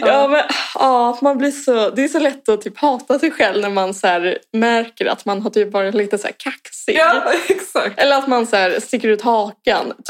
Ja, 0.02 0.28
men 0.28 0.44
ja, 0.76 1.18
man 1.22 1.38
blir 1.38 1.52
så, 1.52 1.90
det 1.90 2.04
är 2.04 2.08
så 2.08 2.20
lätt 2.20 2.50
att 2.50 2.62
typ 2.62 2.78
hata 2.78 3.20
sig 3.20 3.32
själv 3.32 3.62
när 3.62 3.70
man 3.70 3.94
så 3.94 4.08
här 4.08 4.38
märker 4.54 5.06
att 5.06 5.26
man 5.26 5.42
har 5.42 5.50
typ 5.50 5.74
varit 5.74 5.96
lite 5.96 6.18
så 6.18 6.28
här 6.28 6.36
kaxig. 6.38 6.96
ja, 6.96 7.34
exakt. 7.50 8.00
Eller 8.00 8.18
att 8.18 8.28
man 8.28 8.48
så 8.48 8.56
här 8.56 8.80
sticker 8.80 9.08
ut 9.08 9.22
hakan. 9.22 9.88
Typ, 9.88 10.06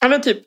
ja, 0.00 0.08
men 0.08 0.22
typ, 0.22 0.38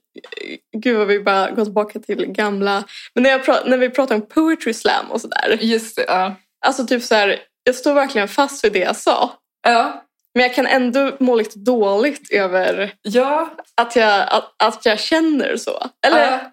gud 0.77 0.98
vad 0.98 1.08
vi 1.08 1.20
bara 1.20 1.51
går 1.51 1.63
tillbaka 1.63 2.00
till 2.00 2.25
gamla... 2.25 2.84
Men 3.13 3.24
när, 3.24 3.29
jag 3.29 3.67
när 3.70 3.77
vi 3.77 3.89
pratar 3.89 4.15
om 4.15 4.27
poetry 4.27 4.74
slam 4.74 5.12
och 5.12 5.22
sådär. 5.22 5.58
just 5.62 5.96
det. 5.96 6.05
Ja. 6.08 6.36
Alltså 6.65 6.86
typ 6.86 7.03
så 7.03 7.15
här, 7.15 7.39
jag 7.63 7.75
står 7.75 7.93
verkligen 7.93 8.27
fast 8.27 8.65
vid 8.65 8.74
det 8.74 8.79
jag 8.79 8.96
sa. 8.96 9.34
Ja. 9.63 10.05
Men 10.33 10.43
jag 10.43 10.53
kan 10.55 10.65
ändå 10.65 11.17
må 11.19 11.35
lite 11.35 11.59
dåligt 11.59 12.31
över 12.31 12.93
Ja. 13.01 13.53
att 13.81 13.95
jag, 13.95 14.27
att, 14.31 14.55
att 14.63 14.85
jag 14.85 14.99
känner 14.99 15.57
så. 15.57 15.89
Eller, 16.05 16.31
ja. 16.31 16.51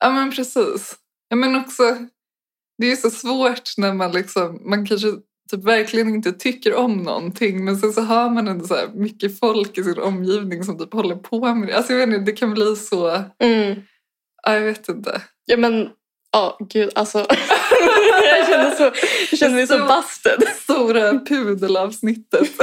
ja, 0.00 0.10
men 0.10 0.30
precis. 0.30 0.96
Ja, 1.28 1.36
men 1.36 1.56
också, 1.56 1.82
det 2.78 2.92
är 2.92 2.96
så 2.96 3.10
svårt 3.10 3.70
när 3.76 3.94
man 3.94 4.12
liksom, 4.12 4.70
man 4.70 4.86
kanske 4.86 5.08
typ 5.50 5.64
verkligen 5.64 6.08
inte 6.08 6.32
tycker 6.32 6.74
om 6.74 6.96
någonting 6.96 7.64
men 7.64 7.76
sen 7.76 7.92
så 7.92 8.00
har 8.00 8.30
man 8.30 8.48
ändå 8.48 8.66
så 8.66 8.74
här 8.74 8.88
mycket 8.88 9.38
folk 9.38 9.78
i 9.78 9.84
sin 9.84 9.98
omgivning 9.98 10.64
som 10.64 10.78
typ 10.78 10.92
håller 10.92 11.16
på 11.16 11.54
med 11.54 11.68
det. 11.68 11.76
Alltså 11.76 11.92
jag 11.92 11.98
vet 12.06 12.14
inte, 12.18 12.30
det 12.30 12.36
kan 12.36 12.54
bli 12.54 12.76
så, 12.76 13.22
mm. 13.38 13.82
ja, 14.42 14.54
jag 14.54 14.60
vet 14.60 14.88
inte. 14.88 15.22
Ja 15.44 15.56
men, 15.56 15.90
ja 16.36 16.56
gud 16.60 16.90
alltså. 16.94 17.18
jag 18.24 18.46
känner, 18.48 18.70
så, 18.70 18.82
jag 19.30 19.38
känner 19.38 19.54
mig 19.54 19.66
så 19.66 19.78
busted. 19.78 20.48
Stora 20.62 21.18
pudelavsnittet. 21.18 22.48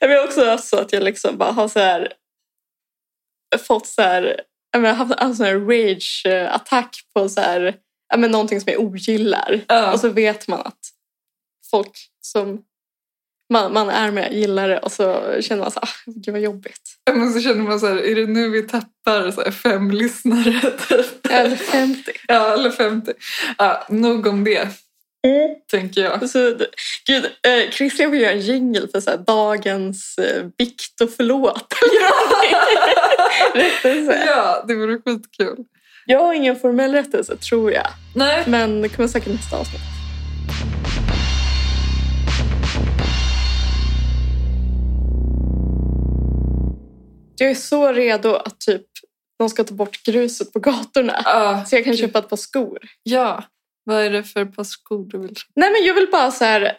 Jag 0.00 0.08
har 0.08 0.24
också 0.24 0.44
haft 0.44 0.64
så 0.64 0.78
att 0.78 0.92
jag 0.92 1.02
liksom 1.02 1.38
bara 1.38 1.52
har 1.52 1.68
så 1.68 1.78
här 1.80 2.12
fått 3.66 3.86
så 3.86 4.02
här, 4.02 4.40
jag 4.70 4.82
menar, 4.82 4.94
haft 4.94 5.20
en 5.20 5.36
sån 5.36 5.46
här 5.46 5.54
rage-attack 5.54 6.96
på 7.14 7.28
så 7.28 7.40
här, 7.40 7.74
ja, 8.08 8.16
men 8.16 8.30
någonting 8.30 8.60
som 8.60 8.72
jag 8.72 8.80
ogillar. 8.80 9.60
Ja. 9.68 9.92
Och 9.92 10.00
så 10.00 10.08
vet 10.08 10.48
man 10.48 10.60
att 10.60 10.80
folk 11.70 11.92
som 12.20 12.62
man, 13.52 13.72
man 13.72 13.88
är 13.90 14.10
med 14.10 14.32
gillar 14.32 14.68
det 14.68 14.78
och 14.78 14.92
så 14.92 15.36
känner 15.40 15.62
man 15.62 15.70
så 15.70 15.80
ah, 15.80 15.88
gud 16.06 16.32
vad 16.34 16.42
jobbigt. 16.42 16.80
Men 17.10 17.32
så 17.32 17.40
känner 17.40 17.62
man 17.62 17.80
så 17.80 17.86
här, 17.86 17.96
är 17.96 18.14
det 18.14 18.26
nu 18.26 18.48
vi 18.48 18.62
tappar 18.62 19.30
så 19.30 19.42
här 19.42 19.50
fem 19.50 19.90
lyssnare? 19.90 20.60
Typ? 20.88 21.26
Eller 21.30 21.56
50. 21.56 22.12
Ja, 22.28 22.54
eller 22.54 22.70
50. 22.70 23.12
Ja, 23.58 23.86
nog 23.88 24.26
om 24.26 24.44
det, 24.44 24.68
tänker 25.70 26.02
jag. 26.02 26.30
Så, 26.30 26.56
gud, 27.06 27.24
eh, 27.24 27.70
Christian 27.70 28.10
vill 28.10 28.20
göra 28.20 28.32
en 28.32 28.40
jingle 28.40 28.88
för 28.92 29.00
så 29.00 29.10
här, 29.10 29.18
dagens 29.18 30.18
eh, 30.18 30.46
vikt 30.58 31.00
och 31.00 31.10
förlåt. 31.16 31.74
rättelse. 33.54 34.24
Ja, 34.26 34.64
det 34.68 34.74
vore 34.74 34.98
skitkul. 34.98 35.64
Jag 36.06 36.18
har 36.18 36.34
ingen 36.34 36.56
formell 36.56 36.92
rättelse 36.92 37.36
tror 37.36 37.72
jag. 37.72 37.86
Nej. 38.14 38.44
Men 38.46 38.82
det 38.82 38.88
kommer 38.88 39.08
säkert 39.08 39.32
nästa 39.32 39.56
avsnitt. 39.56 40.01
Jag 47.42 47.50
är 47.50 47.54
så 47.54 47.92
redo 47.92 48.34
att 48.34 48.60
typ 48.60 48.86
de 49.38 49.48
ska 49.48 49.64
ta 49.64 49.74
bort 49.74 50.02
gruset 50.02 50.52
på 50.52 50.58
gatorna. 50.58 51.22
Ja, 51.24 51.64
Så 51.66 51.76
jag 51.76 51.84
kan 51.84 51.96
köpa 51.96 52.18
ett 52.18 52.28
par 52.28 52.36
skor. 52.36 52.78
ja. 53.02 53.44
Vad 53.84 54.02
är 54.02 54.10
det 54.10 54.22
för 54.24 54.44
par 54.44 54.64
skor 54.64 55.08
du 55.10 55.18
vill 55.18 55.36
köpa? 55.36 55.52
Nej 55.56 55.70
men 55.70 55.84
jag 55.84 55.94
vill 55.94 56.08
bara 56.12 56.30
så 56.30 56.44
här. 56.44 56.76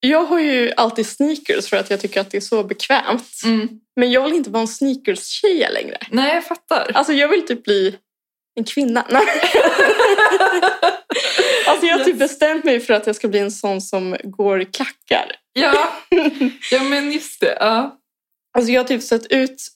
Jag 0.00 0.24
har 0.24 0.38
ju 0.40 0.72
alltid 0.76 1.06
sneakers 1.06 1.68
för 1.68 1.76
att 1.76 1.90
jag 1.90 2.00
tycker 2.00 2.20
att 2.20 2.30
det 2.30 2.36
är 2.36 2.40
så 2.40 2.64
bekvämt. 2.64 3.40
Mm. 3.44 3.68
Men 3.96 4.10
jag 4.10 4.24
vill 4.24 4.32
inte 4.32 4.50
vara 4.50 4.60
en 4.60 4.68
sneakers-tjeja 4.68 5.70
längre. 5.70 5.98
Nej, 6.10 6.34
jag 6.34 6.44
fattar. 6.44 6.90
Alltså 6.94 7.12
jag 7.12 7.28
vill 7.28 7.46
typ 7.46 7.64
bli 7.64 7.96
en 8.54 8.64
kvinna. 8.64 9.06
Nej. 9.10 9.22
alltså 11.66 11.86
jag 11.86 11.98
har 11.98 12.04
typ 12.04 12.18
bestämt 12.18 12.64
mig 12.64 12.80
för 12.80 12.94
att 12.94 13.06
jag 13.06 13.16
ska 13.16 13.28
bli 13.28 13.38
en 13.38 13.50
sån 13.52 13.80
som 13.80 14.16
går 14.24 14.62
i 14.62 14.64
klackar. 14.64 15.36
Ja. 15.52 15.92
ja, 16.70 16.82
men 16.82 17.12
just 17.12 17.40
det. 17.40 17.56
Ja. 17.60 17.98
Alltså 18.58 18.72
jag 18.72 18.80
har 18.80 18.88
typ 18.88 19.02
sett 19.02 19.26
ut 19.26 19.68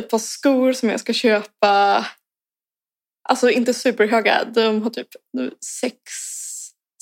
ett 0.00 0.10
par 0.10 0.18
skor 0.18 0.72
som 0.72 0.88
jag 0.88 1.00
ska 1.00 1.12
köpa. 1.12 2.06
Alltså 3.28 3.50
inte 3.50 3.74
superhöga. 3.74 4.44
De 4.44 4.82
har 4.82 4.90
typ 4.90 5.08
sex 5.80 5.98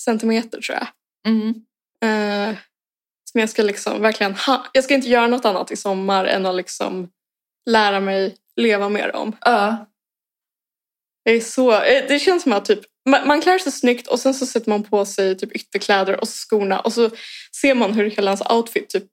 centimeter 0.01 0.61
tror 0.61 0.79
jag. 0.79 0.89
Mm. 1.27 1.55
Eh, 2.05 2.57
som 3.31 3.41
jag 3.41 3.51
ska 3.51 3.63
liksom 3.63 4.03
verkligen 4.03 4.35
ha. 4.35 4.67
Jag 4.73 4.85
ska 4.85 4.95
inte 4.95 5.09
göra 5.09 5.27
något 5.27 5.45
annat 5.45 5.71
i 5.71 5.77
sommar 5.77 6.25
än 6.25 6.47
att 6.47 6.55
liksom 6.55 7.09
lära 7.71 8.01
mig 8.01 8.37
leva 8.57 8.89
med 8.89 9.11
dem. 9.13 9.37
Ja. 9.41 9.87
Jag 11.23 11.35
är 11.35 11.41
så, 11.41 11.73
eh, 11.73 12.05
det 12.09 12.19
känns 12.19 12.43
som 12.43 12.53
att 12.53 12.65
typ, 12.65 12.81
man, 13.27 13.41
klär 13.41 13.59
sig 13.59 13.73
snyggt 13.73 14.07
och 14.07 14.21
sen 14.21 14.35
så 14.35 14.47
sätter 14.47 14.71
man 14.71 14.83
på 14.83 15.05
sig 15.05 15.39
typ 15.39 15.53
ytterkläder 15.53 16.21
och 16.21 16.29
skorna 16.29 16.81
och 16.81 16.93
så 16.93 17.11
ser 17.61 17.75
man 17.75 17.93
hur 17.93 18.11
hela 18.11 18.31
ens 18.31 18.51
outfit 18.51 18.89
typ 18.89 19.05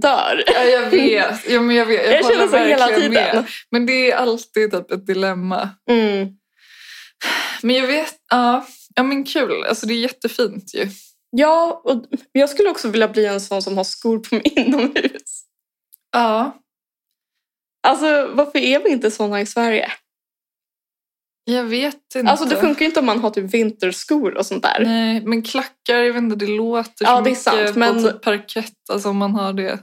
dör. 0.00 0.44
ja, 0.46 0.64
jag 0.64 0.90
vet. 0.90 1.50
Ja, 1.50 1.60
men 1.60 1.76
jag, 1.76 1.86
vet. 1.86 2.04
jag, 2.04 2.14
Jag 2.14 2.32
känner 2.32 2.48
så 2.48 2.56
hela 2.56 2.86
tiden. 2.86 3.12
Med. 3.12 3.46
Men 3.70 3.86
det 3.86 4.10
är 4.10 4.16
alltid 4.16 4.72
typ 4.72 4.90
ett 4.90 5.06
dilemma. 5.06 5.68
Mm. 5.90 6.28
Men 7.62 7.76
jag 7.76 7.86
vet, 7.86 8.14
ja. 8.30 8.66
Ja, 8.94 9.02
men 9.02 9.24
kul. 9.24 9.64
Alltså 9.64 9.86
det 9.86 9.94
är 9.94 9.98
jättefint 9.98 10.74
ju. 10.74 10.88
Ja, 11.30 11.82
och 11.84 12.04
jag 12.32 12.50
skulle 12.50 12.70
också 12.70 12.88
vilja 12.88 13.08
bli 13.08 13.26
en 13.26 13.40
sån 13.40 13.62
som 13.62 13.76
har 13.76 13.84
skor 13.84 14.18
på 14.18 14.34
mig 14.34 14.42
inomhus. 14.56 15.44
Ja. 16.12 16.58
Alltså 17.86 18.30
varför 18.32 18.58
är 18.58 18.82
vi 18.82 18.90
inte 18.90 19.10
såna 19.10 19.40
i 19.40 19.46
Sverige? 19.46 19.92
Jag 21.44 21.64
vet 21.64 22.14
inte. 22.16 22.30
Alltså 22.30 22.46
det 22.46 22.56
funkar 22.56 22.80
ju 22.80 22.86
inte 22.86 23.00
om 23.00 23.06
man 23.06 23.20
har 23.20 23.30
typ 23.30 23.54
vinterskor 23.54 24.34
och 24.36 24.46
sånt 24.46 24.62
där. 24.62 24.84
Nej, 24.84 25.20
men 25.20 25.42
klackar, 25.42 25.96
jag 26.02 26.12
vet 26.12 26.22
inte, 26.22 26.36
det 26.36 26.46
låter 26.46 27.04
Ja, 27.04 27.16
så 27.16 27.22
det 27.22 27.30
mycket 27.30 27.42
sant, 27.42 27.72
på 27.72 27.78
men- 27.78 28.04
typ 28.04 28.22
parkett. 28.22 28.72
Alltså 28.92 29.08
om 29.08 29.16
man 29.16 29.34
har 29.34 29.52
det. 29.52 29.78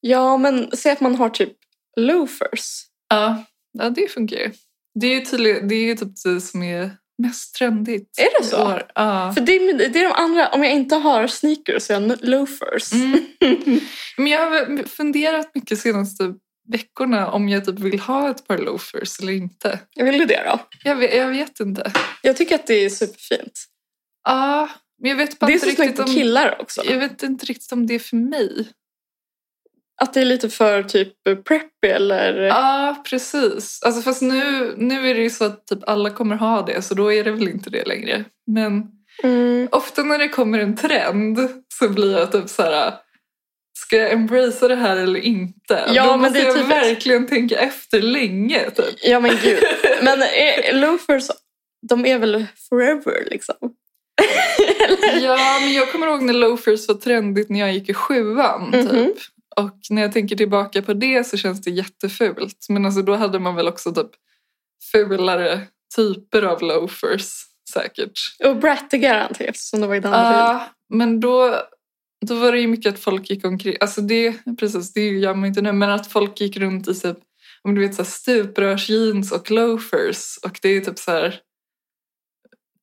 Ja, 0.00 0.36
men 0.36 0.70
säg 0.76 0.92
att 0.92 1.00
man 1.00 1.14
har 1.16 1.30
typ 1.30 1.52
loafers. 1.96 2.82
Ja, 3.08 3.44
ja 3.78 3.90
det 3.90 4.08
funkar 4.10 4.36
ju. 4.36 4.50
Det 5.00 5.06
är 5.06 5.14
ju 5.14 5.20
tydligen, 5.20 5.68
det 5.68 5.74
är 5.74 5.96
typ 5.96 6.22
det 6.24 6.40
som 6.40 6.62
är 6.62 6.90
mest 7.22 7.54
trendigt. 7.54 8.18
Är 8.18 8.40
det 8.40 8.46
så? 8.46 8.64
år. 8.64 8.82
Ja. 8.94 9.32
För 9.34 9.40
det 9.40 9.52
är, 9.56 9.74
det 9.88 9.98
är 9.98 10.04
de 10.04 10.12
andra, 10.12 10.48
om 10.48 10.64
jag 10.64 10.72
inte 10.72 10.94
har 10.94 11.26
sneakers 11.26 11.82
så 11.82 11.92
är 11.92 12.00
jag 12.00 12.18
loafers. 12.24 12.92
Mm. 12.92 13.20
Men 14.16 14.26
jag 14.26 14.50
har 14.50 14.88
funderat 14.88 15.54
mycket 15.54 15.78
senaste 15.78 16.34
veckorna 16.72 17.30
om 17.30 17.48
jag 17.48 17.64
typ 17.64 17.78
vill 17.78 18.00
ha 18.00 18.30
ett 18.30 18.46
par 18.46 18.58
loafers 18.58 19.20
eller 19.20 19.32
inte. 19.32 19.78
Vill 19.96 20.18
du 20.18 20.24
det 20.24 20.42
då? 20.46 20.60
Jag 20.84 20.96
vet, 20.96 21.14
jag 21.14 21.28
vet 21.28 21.60
inte. 21.60 21.92
Jag 22.22 22.36
tycker 22.36 22.54
att 22.54 22.66
det 22.66 22.84
är 22.84 22.90
superfint. 22.90 23.64
Ja, 24.24 24.68
men 25.02 25.10
jag 25.10 25.16
vet 25.16 25.38
bara 25.38 25.46
Det 25.46 25.52
är 25.52 25.54
inte 25.54 25.66
så 25.66 25.74
snyggt 25.74 25.80
riktigt 25.80 25.96
på 25.96 26.10
om... 26.10 26.14
killar 26.16 26.56
också. 26.60 26.82
Jag 26.84 26.98
vet 26.98 27.22
inte 27.22 27.46
riktigt 27.46 27.72
om 27.72 27.86
det 27.86 27.94
är 27.94 27.98
för 27.98 28.16
mig. 28.16 28.68
Att 30.02 30.14
det 30.14 30.20
är 30.20 30.24
lite 30.24 30.50
för 30.50 30.82
typ 30.82 31.24
preppy 31.24 31.88
eller... 31.88 32.34
Ja, 32.34 33.02
precis. 33.10 33.82
Alltså, 33.82 34.02
fast 34.02 34.22
nu, 34.22 34.74
nu 34.76 35.10
är 35.10 35.14
det 35.14 35.22
ju 35.22 35.30
så 35.30 35.44
att 35.44 35.66
typ 35.66 35.88
alla 35.88 36.10
kommer 36.10 36.36
ha 36.36 36.62
det, 36.62 36.82
så 36.82 36.94
då 36.94 37.12
är 37.12 37.24
det 37.24 37.30
väl 37.30 37.48
inte 37.48 37.70
det 37.70 37.84
längre. 37.84 38.24
Men 38.46 38.86
Mm. 39.22 39.68
ofta 39.72 40.02
när 40.02 40.18
det 40.18 40.28
kommer 40.28 40.58
en 40.58 40.76
trend 40.76 41.38
så 41.68 41.88
blir 41.88 42.18
jag 42.18 42.32
typ 42.32 42.48
så 42.48 42.62
här... 42.62 42.92
Ska 43.90 43.96
jag 43.96 44.12
embracea 44.12 44.68
det 44.68 44.74
här 44.74 44.96
eller 44.96 45.20
inte? 45.20 45.84
Ja, 45.88 46.04
då 46.04 46.10
men 46.10 46.20
måste 46.20 46.38
det 46.38 46.42
är 46.42 46.46
jag 46.46 46.56
typ 46.56 46.66
verkligen 46.66 47.26
tänka 47.26 47.58
efter 47.58 48.02
länge. 48.02 48.70
Typ. 48.70 48.94
Ja 49.02 49.20
men 49.20 49.36
gud. 49.42 49.64
Men 50.02 50.20
loafers, 50.80 51.30
de 51.88 52.06
är 52.06 52.18
väl 52.18 52.46
forever 52.68 53.24
liksom? 53.30 53.54
Ja, 55.20 55.58
men 55.60 55.72
jag 55.72 55.92
kommer 55.92 56.06
ihåg 56.06 56.22
när 56.22 56.32
loafers 56.32 56.88
var 56.88 56.94
trendigt 56.94 57.50
när 57.50 57.60
jag 57.60 57.72
gick 57.72 57.88
i 57.88 57.94
sjuan. 57.94 58.72
Typ. 58.72 59.16
Och 59.56 59.78
när 59.90 60.02
jag 60.02 60.12
tänker 60.12 60.36
tillbaka 60.36 60.82
på 60.82 60.92
det 60.92 61.26
så 61.26 61.36
känns 61.36 61.60
det 61.60 61.70
jättefult. 61.70 62.66
Men 62.68 62.86
alltså, 62.86 63.02
då 63.02 63.14
hade 63.14 63.38
man 63.38 63.54
väl 63.54 63.68
också 63.68 63.92
typ 63.94 64.10
fulare 64.92 65.60
typer 65.96 66.42
av 66.42 66.62
loafers 66.62 67.32
säkert. 67.72 68.18
Och 68.44 68.56
bratty 68.56 68.98
garanti 68.98 69.44
eftersom 69.44 69.80
det 69.80 69.86
var 69.86 69.94
i 69.94 70.00
Danderyd. 70.00 70.38
Ja, 70.38 70.66
men 70.88 71.20
då, 71.20 71.56
då 72.26 72.34
var 72.34 72.52
det 72.52 72.60
ju 72.60 72.66
mycket 72.66 72.94
att 72.94 73.00
folk 73.00 73.30
gick 73.30 73.44
omkring, 73.44 73.76
alltså 73.80 74.00
det, 74.00 74.34
precis, 74.58 74.92
det 74.92 75.08
gör 75.08 75.34
man 75.34 75.44
inte 75.44 75.62
nu, 75.62 75.72
men 75.72 75.90
att 75.90 76.06
folk 76.06 76.40
gick 76.40 76.56
runt 76.56 76.88
i 76.88 76.94
typ, 76.94 77.18
om 77.62 77.74
du 77.74 77.80
vet 77.80 77.94
så 77.94 78.04
stuprörsjeans 78.04 79.32
och 79.32 79.50
loafers 79.50 80.38
och 80.42 80.58
det 80.62 80.68
är 80.68 80.80
typ 80.80 80.98
så 80.98 81.10
här 81.10 81.40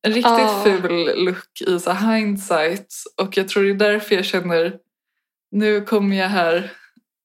en 0.02 0.12
riktigt 0.12 0.32
Ah. 0.32 0.64
ful 0.64 1.24
look 1.24 1.60
i 1.66 1.80
så 1.80 1.92
hindsight 1.92 2.94
och 3.22 3.36
jag 3.36 3.48
tror 3.48 3.62
det 3.62 3.70
är 3.70 3.74
därför 3.74 4.14
jag 4.14 4.24
känner 4.24 4.78
nu 5.50 5.80
kommer 5.80 6.16
jag 6.16 6.28
här 6.28 6.72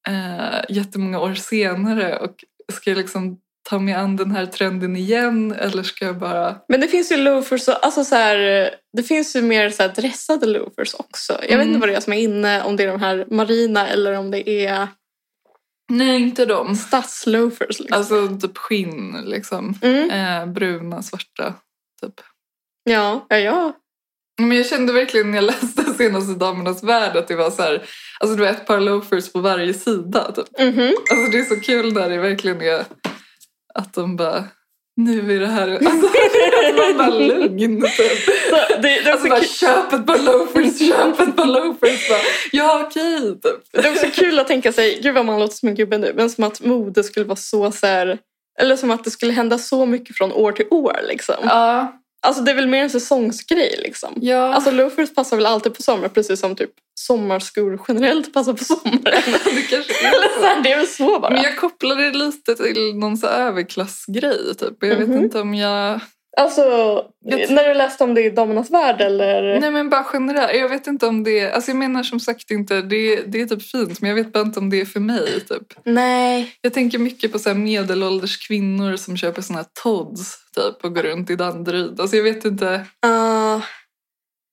eh, 0.07 0.75
jättemånga 0.75 1.19
år 1.19 1.33
senare 1.33 2.17
och 2.19 2.35
ska 2.73 2.93
liksom 2.93 3.39
ta 3.63 3.79
mig 3.79 3.93
an 3.93 4.15
den 4.15 4.31
här 4.31 4.45
trenden 4.45 4.95
igen 4.95 5.51
eller 5.51 5.83
ska 5.83 6.05
jag 6.05 6.17
bara 6.17 6.55
Men 6.67 6.81
det 6.81 6.87
finns 6.87 7.11
ju 7.11 7.17
loafers, 7.17 7.69
alltså 7.69 8.03
så 8.03 8.15
här, 8.15 8.69
det 8.97 9.03
finns 9.03 9.35
ju 9.35 9.41
mer 9.41 9.69
så 9.69 9.87
dressade 9.87 10.45
loafers 10.45 10.93
också. 10.93 11.33
Jag 11.33 11.41
vet 11.41 11.51
Mm. 11.53 11.67
inte 11.67 11.79
vad 11.79 11.89
det 11.89 11.95
är 11.95 11.99
som 12.01 12.13
är 12.13 12.17
inne, 12.17 12.63
om 12.63 12.75
det 12.75 12.83
är 12.83 12.87
de 12.87 13.01
här 13.01 13.25
marina 13.31 13.87
eller 13.87 14.13
om 14.13 14.31
det 14.31 14.49
är 14.49 14.87
Nej, 15.89 16.21
inte 16.21 16.45
de. 16.45 16.75
Stadsloafers 16.75 17.79
liksom. 17.79 17.97
Alltså 17.97 18.37
typ 18.41 18.57
skinn 18.57 19.21
liksom. 19.25 19.79
Mm. 19.81 20.09
Eh, 20.09 20.53
bruna, 20.53 21.03
svarta. 21.03 21.53
Typ. 22.01 22.13
Ja, 22.83 23.25
ja, 23.29 23.37
ja. 23.37 23.73
Men 24.41 24.57
jag 24.57 24.65
kände 24.65 24.93
verkligen 24.93 25.31
när 25.31 25.37
jag 25.37 25.45
läste 25.45 25.83
senaste 25.97 26.33
Damernas 26.33 26.83
Värld 26.83 27.17
att 27.17 27.27
det 27.27 27.35
var 27.35 27.51
så 27.51 27.61
här, 27.61 27.83
alltså 28.19 28.35
det 28.35 28.41
var 28.43 28.49
ett 28.49 28.67
par 28.67 28.79
loafers 28.79 29.31
på 29.33 29.39
varje 29.39 29.73
sida. 29.73 30.31
Typ. 30.31 30.59
Mhm. 30.59 30.93
Alltså 31.11 31.31
det 31.31 31.39
är 31.39 31.55
så 31.55 31.59
kul 31.61 31.93
när 31.93 32.09
det 32.09 32.17
verkligen 32.17 32.61
är 32.61 32.85
att 33.79 33.93
de 33.93 34.15
bara, 34.15 34.43
nu 34.95 35.35
är 35.35 35.39
det 35.39 35.47
här, 35.47 35.67
alltså 35.71 35.91
man 36.77 36.97
bara 36.97 37.09
lugn 37.09 37.81
typ. 37.81 38.25
Så 38.49 38.81
det, 38.81 39.01
det, 39.03 39.11
Alltså 39.11 39.27
bara 39.27 39.39
kul, 39.39 39.49
köp 39.49 39.93
ett 39.93 40.05
par 40.05 40.17
loafers, 40.17 40.79
köp 40.89 41.19
ett 41.19 41.35
par 41.35 41.45
loafers. 41.45 42.09
Bara, 42.09 42.19
ja 42.51 42.83
okej 42.87 43.39
typ. 43.41 43.71
det 43.71 43.87
är 43.87 43.91
också 43.91 44.07
kul 44.13 44.39
att 44.39 44.47
tänka 44.47 44.71
sig, 44.71 44.99
gud 45.03 45.15
vad 45.15 45.25
man 45.25 45.39
låter 45.39 45.55
som 45.55 45.69
en 45.69 45.75
gubbe 45.75 45.97
nu, 45.97 46.13
men 46.15 46.29
som 46.29 46.43
att 46.43 46.61
mode 46.61 47.03
skulle 47.03 47.25
vara 47.25 47.35
så 47.35 47.71
så 47.71 47.87
här, 47.87 48.17
eller 48.59 48.75
som 48.75 48.91
att 48.91 49.03
det 49.03 49.11
skulle 49.11 49.33
hända 49.33 49.57
så 49.57 49.85
mycket 49.85 50.17
från 50.17 50.31
år 50.31 50.51
till 50.51 50.67
år 50.69 50.99
liksom. 51.07 51.35
Ja, 51.43 52.02
Alltså 52.23 52.41
det 52.43 52.51
är 52.51 52.55
väl 52.55 52.67
mer 52.67 52.83
en 52.83 52.89
säsongsgrej 52.89 53.75
liksom. 53.83 54.13
ja. 54.21 54.53
Alltså 54.53 54.71
loafers 54.71 55.15
passar 55.15 55.37
väl 55.37 55.45
alltid 55.45 55.73
på 55.75 55.81
sommar 55.83 56.07
precis 56.07 56.39
som 56.39 56.55
typ 56.55 56.69
sommarskor 56.99 57.81
generellt 57.87 58.33
passar 58.33 58.53
på 58.53 58.63
sommaren. 58.63 59.01
det 59.45 59.61
kanske 59.69 60.07
är 60.07 60.07
Eller 60.07 60.39
så 60.41 60.45
här, 60.45 60.61
det 60.63 60.71
är 60.71 60.77
väl 60.77 60.87
så 60.87 61.19
bara. 61.19 61.33
Men 61.33 61.43
jag 61.43 61.57
kopplar 61.57 61.95
det 61.95 62.11
lite 62.17 62.55
till 62.55 62.95
någon 62.95 63.17
så 63.17 63.27
här 63.27 63.47
överklassgrej 63.47 64.55
typ. 64.59 64.77
Jag 64.79 64.95
vet 64.95 65.07
Mhm. 65.07 65.23
inte 65.23 65.39
om 65.39 65.53
jag... 65.53 65.99
Alltså, 66.37 66.61
när 67.25 67.67
du 67.67 67.73
läste 67.73 68.03
om 68.03 68.13
det 68.13 68.21
i 68.21 68.29
Damernas 68.29 68.71
Värld 68.71 69.01
eller? 69.01 69.59
Nej 69.59 69.71
men 69.71 69.89
bara 69.89 70.05
generellt. 70.13 70.59
Jag 70.59 70.69
vet 70.69 70.87
inte 70.87 71.07
om 71.07 71.23
det... 71.23 71.51
Alltså 71.51 71.71
jag 71.71 71.77
menar 71.77 72.03
som 72.03 72.19
sagt 72.19 72.51
inte, 72.51 72.81
det, 72.81 73.15
det 73.15 73.41
är 73.41 73.45
typ 73.45 73.63
fint 73.63 74.01
men 74.01 74.09
jag 74.09 74.15
vet 74.15 74.33
bara 74.33 74.43
inte 74.43 74.59
om 74.59 74.69
det 74.69 74.81
är 74.81 74.85
för 74.85 74.99
mig 74.99 75.39
typ. 75.49 75.73
Nej. 75.83 76.55
Jag 76.61 76.73
tänker 76.73 76.99
mycket 76.99 77.31
på 77.31 77.39
så 77.39 77.49
här 77.49 77.55
medelålders 77.55 78.47
kvinnor 78.47 78.95
som 78.95 79.17
köper 79.17 79.41
såna 79.41 79.59
här 79.59 79.67
Todds 79.83 80.37
typ 80.55 80.83
och 80.83 80.95
går 80.95 81.03
runt 81.03 81.29
i 81.29 81.35
Danderyd. 81.35 81.99
Alltså 81.99 82.15
jag 82.15 82.23
vet 82.23 82.45
inte. 82.45 82.85
Uh, 83.05 83.63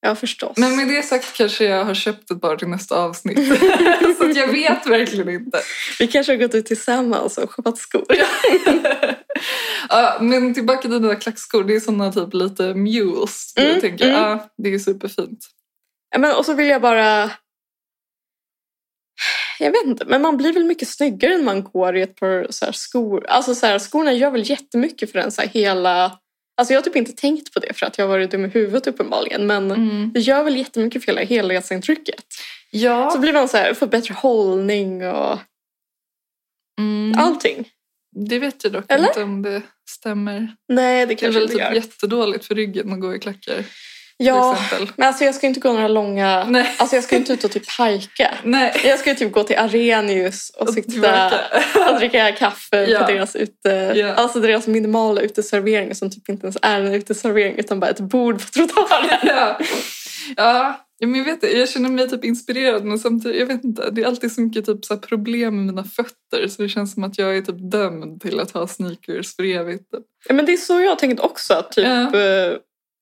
ja, 0.01 0.15
förstås. 0.15 0.57
Men 0.57 0.77
med 0.77 0.89
det 0.89 1.03
sagt 1.03 1.37
kanske 1.37 1.65
jag 1.65 1.85
har 1.85 1.95
köpt 1.95 2.31
ett 2.31 2.41
par 2.41 2.57
till 2.57 2.69
nästa 2.69 2.97
avsnitt. 2.97 3.39
så 4.19 4.33
jag 4.35 4.53
vet 4.53 4.87
verkligen 4.87 5.29
inte. 5.29 5.61
Vi 5.99 6.07
kanske 6.07 6.33
har 6.33 6.37
gått 6.37 6.55
ut 6.55 6.67
tillsammans 6.67 7.39
och 7.39 7.51
shoppat 7.51 7.79
skor. 7.79 8.07
Ja, 9.89 10.19
men 10.21 10.55
tillbaka 10.55 10.83
till 10.83 10.91
dina 10.91 11.15
klackskor. 11.15 11.65
Det 11.65 11.77
är 11.77 11.81
såna 11.81 12.13
typ 12.13 12.35
lite 12.35 12.75
mules. 12.75 13.53
Mm, 13.57 13.71
jag 13.71 13.81
tänker, 13.81 14.05
mm. 14.05 14.17
ja, 14.17 14.49
det 14.57 14.75
är 14.75 14.79
superfint. 14.79 15.47
Ja, 16.11 16.19
men, 16.19 16.37
och 16.37 16.47
så 16.47 16.55
vill 16.55 16.69
jag 16.69 16.83
bara... 16.83 17.31
Jag 19.59 19.71
vet 19.71 19.85
inte, 19.85 20.05
men 20.05 20.23
man 20.23 20.37
blir 20.37 20.53
väl 20.53 20.65
mycket 20.65 20.89
snyggare 20.89 21.37
när 21.37 21.45
man 21.45 21.63
går 21.63 21.97
i 21.97 22.03
ett 22.03 22.17
par 22.17 22.47
så 22.51 22.73
skor. 22.73 23.27
Alltså 23.29 23.55
så 23.55 23.67
här, 23.67 23.79
skorna 23.79 24.13
gör 24.13 24.31
väl 24.31 24.51
jättemycket 24.51 25.13
för 25.13 25.19
en 25.19 25.33
så 25.33 25.41
här, 25.41 25.49
hela... 25.49 26.19
Alltså 26.61 26.73
jag 26.75 26.79
har 26.81 26.85
typ 26.85 26.97
inte 26.97 27.13
tänkt 27.13 27.55
på 27.55 27.61
det 27.61 27.73
för 27.79 27.87
att 27.87 27.99
jag 27.99 28.05
har 28.05 28.09
varit 28.09 28.31
dum 28.31 28.45
i 28.45 28.49
huvudet 28.49 28.87
uppenbarligen. 28.87 29.47
Men 29.47 29.71
Mm. 29.71 30.11
det 30.15 30.21
gör 30.21 30.45
väl 30.45 30.57
jättemycket 30.57 31.05
för 31.05 31.13
hela 31.13 31.25
helhetsintrycket. 31.25 32.25
Ja. 32.71 33.11
Så 33.11 33.19
blir 33.19 33.33
man 33.33 33.49
så 33.49 33.57
här, 33.57 33.75
får 33.75 33.87
bättre 33.87 34.15
hållning 34.15 35.07
och 35.09 35.39
Mm. 36.79 37.19
allting. 37.19 37.69
Det 38.29 38.39
vet 38.39 38.65
jag 38.65 38.73
dock 38.73 38.85
Eller? 38.89 39.09
inte 39.09 39.23
om 39.23 39.43
det 39.43 39.63
stämmer. 39.91 40.55
Nej, 40.69 41.01
det 41.01 41.07
Det 41.07 41.15
är 41.15 41.17
kanske 41.17 41.41
väl 41.41 41.49
typ 41.49 41.59
gör. 41.59 41.73
jättedåligt 41.73 42.45
för 42.45 42.55
ryggen 42.55 42.93
att 42.93 43.01
gå 43.01 43.15
i 43.15 43.19
klackar. 43.19 43.65
Ja, 44.23 44.59
men 44.97 45.07
alltså 45.09 45.25
jag 45.25 45.35
ska 45.35 45.47
inte 45.47 45.61
gå 45.61 45.73
några 45.73 45.89
långa... 45.89 46.45
Nej. 46.45 46.75
Alltså 46.79 46.97
jag 46.97 47.05
ska 47.05 47.17
inte 47.17 47.33
ut 47.33 47.45
och 47.45 47.51
typ 47.51 47.69
hajka. 47.69 48.35
Nej. 48.45 48.81
Jag 48.85 48.99
ska 48.99 49.11
ju 49.11 49.17
typ 49.17 49.33
gå 49.33 49.43
till 49.43 49.59
Arrhenius 49.59 50.51
och 50.51 50.69
Och 50.69 50.75
sitta 50.75 51.31
och 51.91 51.99
dricka 51.99 52.33
kaffe 52.33 52.85
Ja. 52.85 53.01
på 53.01 53.13
deras 53.13 53.37
ute... 53.37 53.93
Ja. 53.97 54.15
Alltså 54.15 54.41
deras 54.41 54.67
minimala 54.67 55.21
uteservering 55.21 55.95
som 55.95 56.11
typ 56.11 56.29
inte 56.29 56.47
ens 56.47 56.57
är 56.63 56.81
en 56.81 56.95
uteservering 56.95 57.55
utan 57.59 57.81
bara 57.81 57.91
ett 57.91 58.01
bord 58.01 58.35
på 58.41 58.51
trottoaren. 58.51 59.19
ja. 59.23 59.59
ja. 60.37 60.81
Men 61.01 61.15
jag, 61.15 61.25
vet, 61.25 61.55
jag 61.55 61.69
känner 61.69 61.89
mig 61.91 62.09
typ 62.09 62.25
inspirerad 62.25 62.85
men 62.85 62.99
samtidigt, 62.99 63.41
jag 63.41 63.47
vet 63.47 63.65
inte. 63.65 63.91
Det 63.91 64.03
är 64.03 64.07
alltid 64.07 64.33
så 64.33 64.41
mycket 64.41 64.67
typ 64.67 64.85
så 64.85 64.97
problem 64.97 65.57
med 65.57 65.65
mina 65.65 65.85
fötter 65.85 66.49
så 66.49 66.63
det 66.63 66.69
känns 66.69 66.95
som 66.95 67.05
att 67.05 67.19
jag 67.19 67.37
är 67.37 67.43
typ 67.43 67.71
dömd 67.73 68.21
till 68.21 68.41
att 68.41 68.51
ha 68.51 68.67
sneakers 68.67 69.37
för 69.37 69.45
evigt. 69.45 69.89
Ja, 70.29 70.35
men 70.35 70.47
det 70.47 70.53
är 70.53 70.57
så 70.57 70.81
jag 70.81 70.89
har 70.89 70.97
tänkt 70.97 71.21
också. 71.21 71.55
Att 71.55 71.73
typ, 71.73 71.87
Ja. 71.87 72.11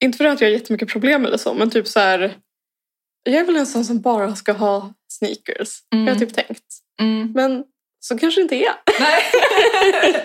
Inte 0.05 0.19
för 0.19 0.25
att 0.25 0.41
jag 0.41 0.49
har 0.49 0.53
jättemycket 0.53 0.89
problem 0.89 1.25
eller 1.25 1.37
så 1.37 1.55
men 1.55 1.71
typ 1.71 1.89
så 1.89 2.01
här... 2.01 2.35
Jag 3.23 3.35
är 3.35 3.45
väl 3.45 3.57
en 3.57 3.67
sån 3.67 3.85
som 3.85 4.01
bara 4.01 4.37
ska 4.37 4.53
ha 4.53 4.95
sneakers. 5.13 5.79
Mm. 5.95 6.07
Jag 6.07 6.15
har 6.15 6.21
typ 6.21 6.35
tänkt. 6.35 6.65
Mm. 7.01 7.33
Men 7.35 7.65
så 8.01 8.19
kanske 8.19 8.41
det 8.41 8.43
inte 8.43 8.55
är. 8.55 8.73
Nej. 9.01 9.23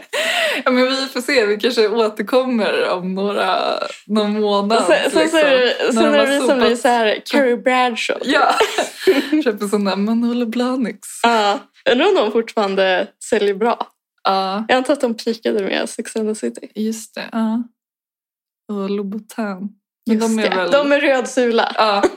ja, 0.65 0.71
men 0.71 0.85
vi 0.85 0.95
får 0.95 1.21
se, 1.21 1.45
vi 1.45 1.57
kanske 1.57 1.87
återkommer 1.87 2.89
om 2.89 3.15
några, 3.15 3.79
någon 4.05 4.41
månad. 4.41 4.85
Sen, 4.87 5.11
sen, 5.11 5.21
liksom, 5.21 5.39
sen 5.93 5.95
de 5.95 6.19
är 6.19 6.27
det 6.27 6.39
vi 6.39 6.47
som 6.47 6.59
blir 6.59 6.75
så 6.75 6.87
här 6.87 7.21
Carrie 7.25 7.57
Bradshaw. 7.57 8.31
Ja, 8.31 8.55
köper 9.43 9.67
sådana 9.67 9.95
Manolo 9.95 10.45
Blahniks. 10.45 11.07
Ja. 11.23 11.59
Undrar 11.91 12.07
om 12.07 12.15
de 12.15 12.31
fortfarande 12.31 13.07
säljer 13.29 13.53
bra. 13.53 13.87
Ja, 14.23 14.65
Jag 14.67 14.77
antar 14.77 14.93
att 14.93 15.01
de 15.01 15.13
pikade 15.13 15.63
med 15.63 15.89
Sex 15.89 16.15
and 16.15 16.29
the 16.29 16.35
City. 16.35 16.71
just 16.75 17.15
det. 17.15 17.29
Ja. 17.31 17.63
Och 18.73 18.89
Louboutin. 18.89 19.69
Men 20.07 20.17
Just 20.19 20.27
de 20.37 20.39
är 20.43 20.49
det. 20.49 20.55
väl... 20.55 20.71
De 20.71 20.91
är 20.91 21.01
rödsula. 21.01 21.71
Ja. 21.77 22.03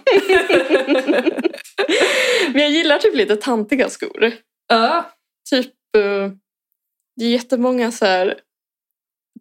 Men 2.53 2.63
jag 2.63 2.71
gillar 2.71 2.99
typ 2.99 3.15
lite 3.15 3.37
tantiga 3.37 3.89
skor. 3.89 4.33
ja. 4.69 5.11
Typ, 5.51 5.67
eh, 5.97 6.31
det 7.17 7.25
är 7.25 7.31
jättemånga 7.31 7.93
så 7.93 8.07
här, 8.07 8.41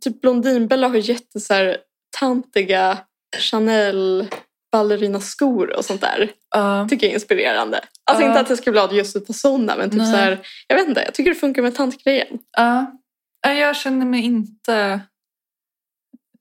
typ 0.01 0.21
Blondinbella 0.21 0.87
har 0.87 0.95
jätte 0.95 1.39
så 1.39 1.53
här, 1.53 1.77
tantiga 2.19 2.97
Chanel 3.37 4.27
ballerinaskor 4.71 5.77
och 5.77 5.85
sånt 5.85 6.01
där. 6.01 6.31
Ja. 6.55 6.87
Tycker 6.89 7.05
jag 7.07 7.11
är 7.11 7.13
inspirerande. 7.15 7.79
Alltså 8.03 8.23
Ja. 8.23 8.27
inte 8.29 8.39
att 8.39 8.49
jag 8.49 8.57
skulle 8.57 8.79
ha 8.79 8.91
just 8.93 9.15
ett 9.15 9.27
par 9.27 9.33
sådana 9.33 9.75
men 9.77 9.89
typ 9.89 9.97
Nej. 9.97 10.11
så 10.11 10.17
här, 10.17 10.47
jag 10.67 10.75
vet 10.75 10.87
inte, 10.87 11.01
jag 11.01 11.13
tycker 11.13 11.31
det 11.31 11.35
funkar 11.39 11.61
med 11.61 11.75
tantgrejen. 11.75 12.39
Ja, 12.57 12.85
Jag 13.41 13.75
känner 13.75 14.05
mig 14.05 14.21
inte... 14.25 14.99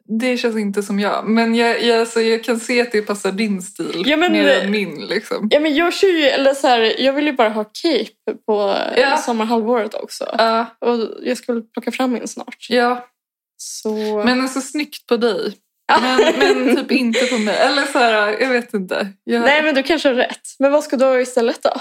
Det 0.08 0.36
känns 0.36 0.56
inte 0.56 0.82
som 0.82 1.00
jag. 1.00 1.28
Men 1.28 1.54
jag, 1.54 1.82
jag, 1.82 2.00
alltså, 2.00 2.20
jag 2.20 2.44
kan 2.44 2.60
se 2.60 2.80
att 2.80 2.92
det 2.92 3.02
passar 3.02 3.32
din 3.32 3.62
stil 3.62 4.02
Ja, 4.06 4.16
men- 4.16 4.32
mer 4.32 4.48
än 4.48 4.70
min. 4.70 5.06
Liksom. 5.06 5.48
Ja 5.50 5.60
men 5.60 5.74
jag 5.74 5.94
kör 5.94 6.08
ju, 6.08 6.22
eller 6.24 6.54
så 6.54 6.66
här, 6.68 7.00
jag 7.00 7.12
vill 7.12 7.26
ju 7.26 7.32
bara 7.32 7.48
ha 7.48 7.64
cape 7.64 8.38
på 8.46 8.76
Ja. 8.96 9.16
sommarhalvåret 9.16 9.94
också. 9.94 10.34
Ja, 10.38 10.66
Och 10.80 10.98
jag 11.22 11.38
ska 11.38 11.52
väl 11.52 11.62
plocka 11.62 11.92
fram 11.92 12.12
min 12.12 12.28
snart. 12.28 12.66
ja. 12.68 13.08
Så... 13.56 14.22
Men 14.24 14.40
alltså 14.40 14.60
snyggt 14.60 15.06
på 15.06 15.16
dig. 15.16 15.54
Ja. 15.86 16.00
Men, 16.38 16.64
men 16.64 16.76
typ 16.76 16.90
inte 16.92 17.26
på 17.26 17.38
mig. 17.38 17.56
Eller 17.56 17.82
så 17.82 17.98
här, 17.98 18.40
jag 18.40 18.48
vet 18.48 18.74
inte. 18.74 19.08
Jag, 19.24 19.40
Nej 19.40 19.62
men 19.62 19.74
du 19.74 19.82
kanske 19.82 20.08
har 20.08 20.14
rätt. 20.14 20.40
Men 20.58 20.72
vad 20.72 20.84
ska 20.84 20.96
du 20.96 21.04
ha 21.04 21.20
istället 21.20 21.62
då? 21.62 21.80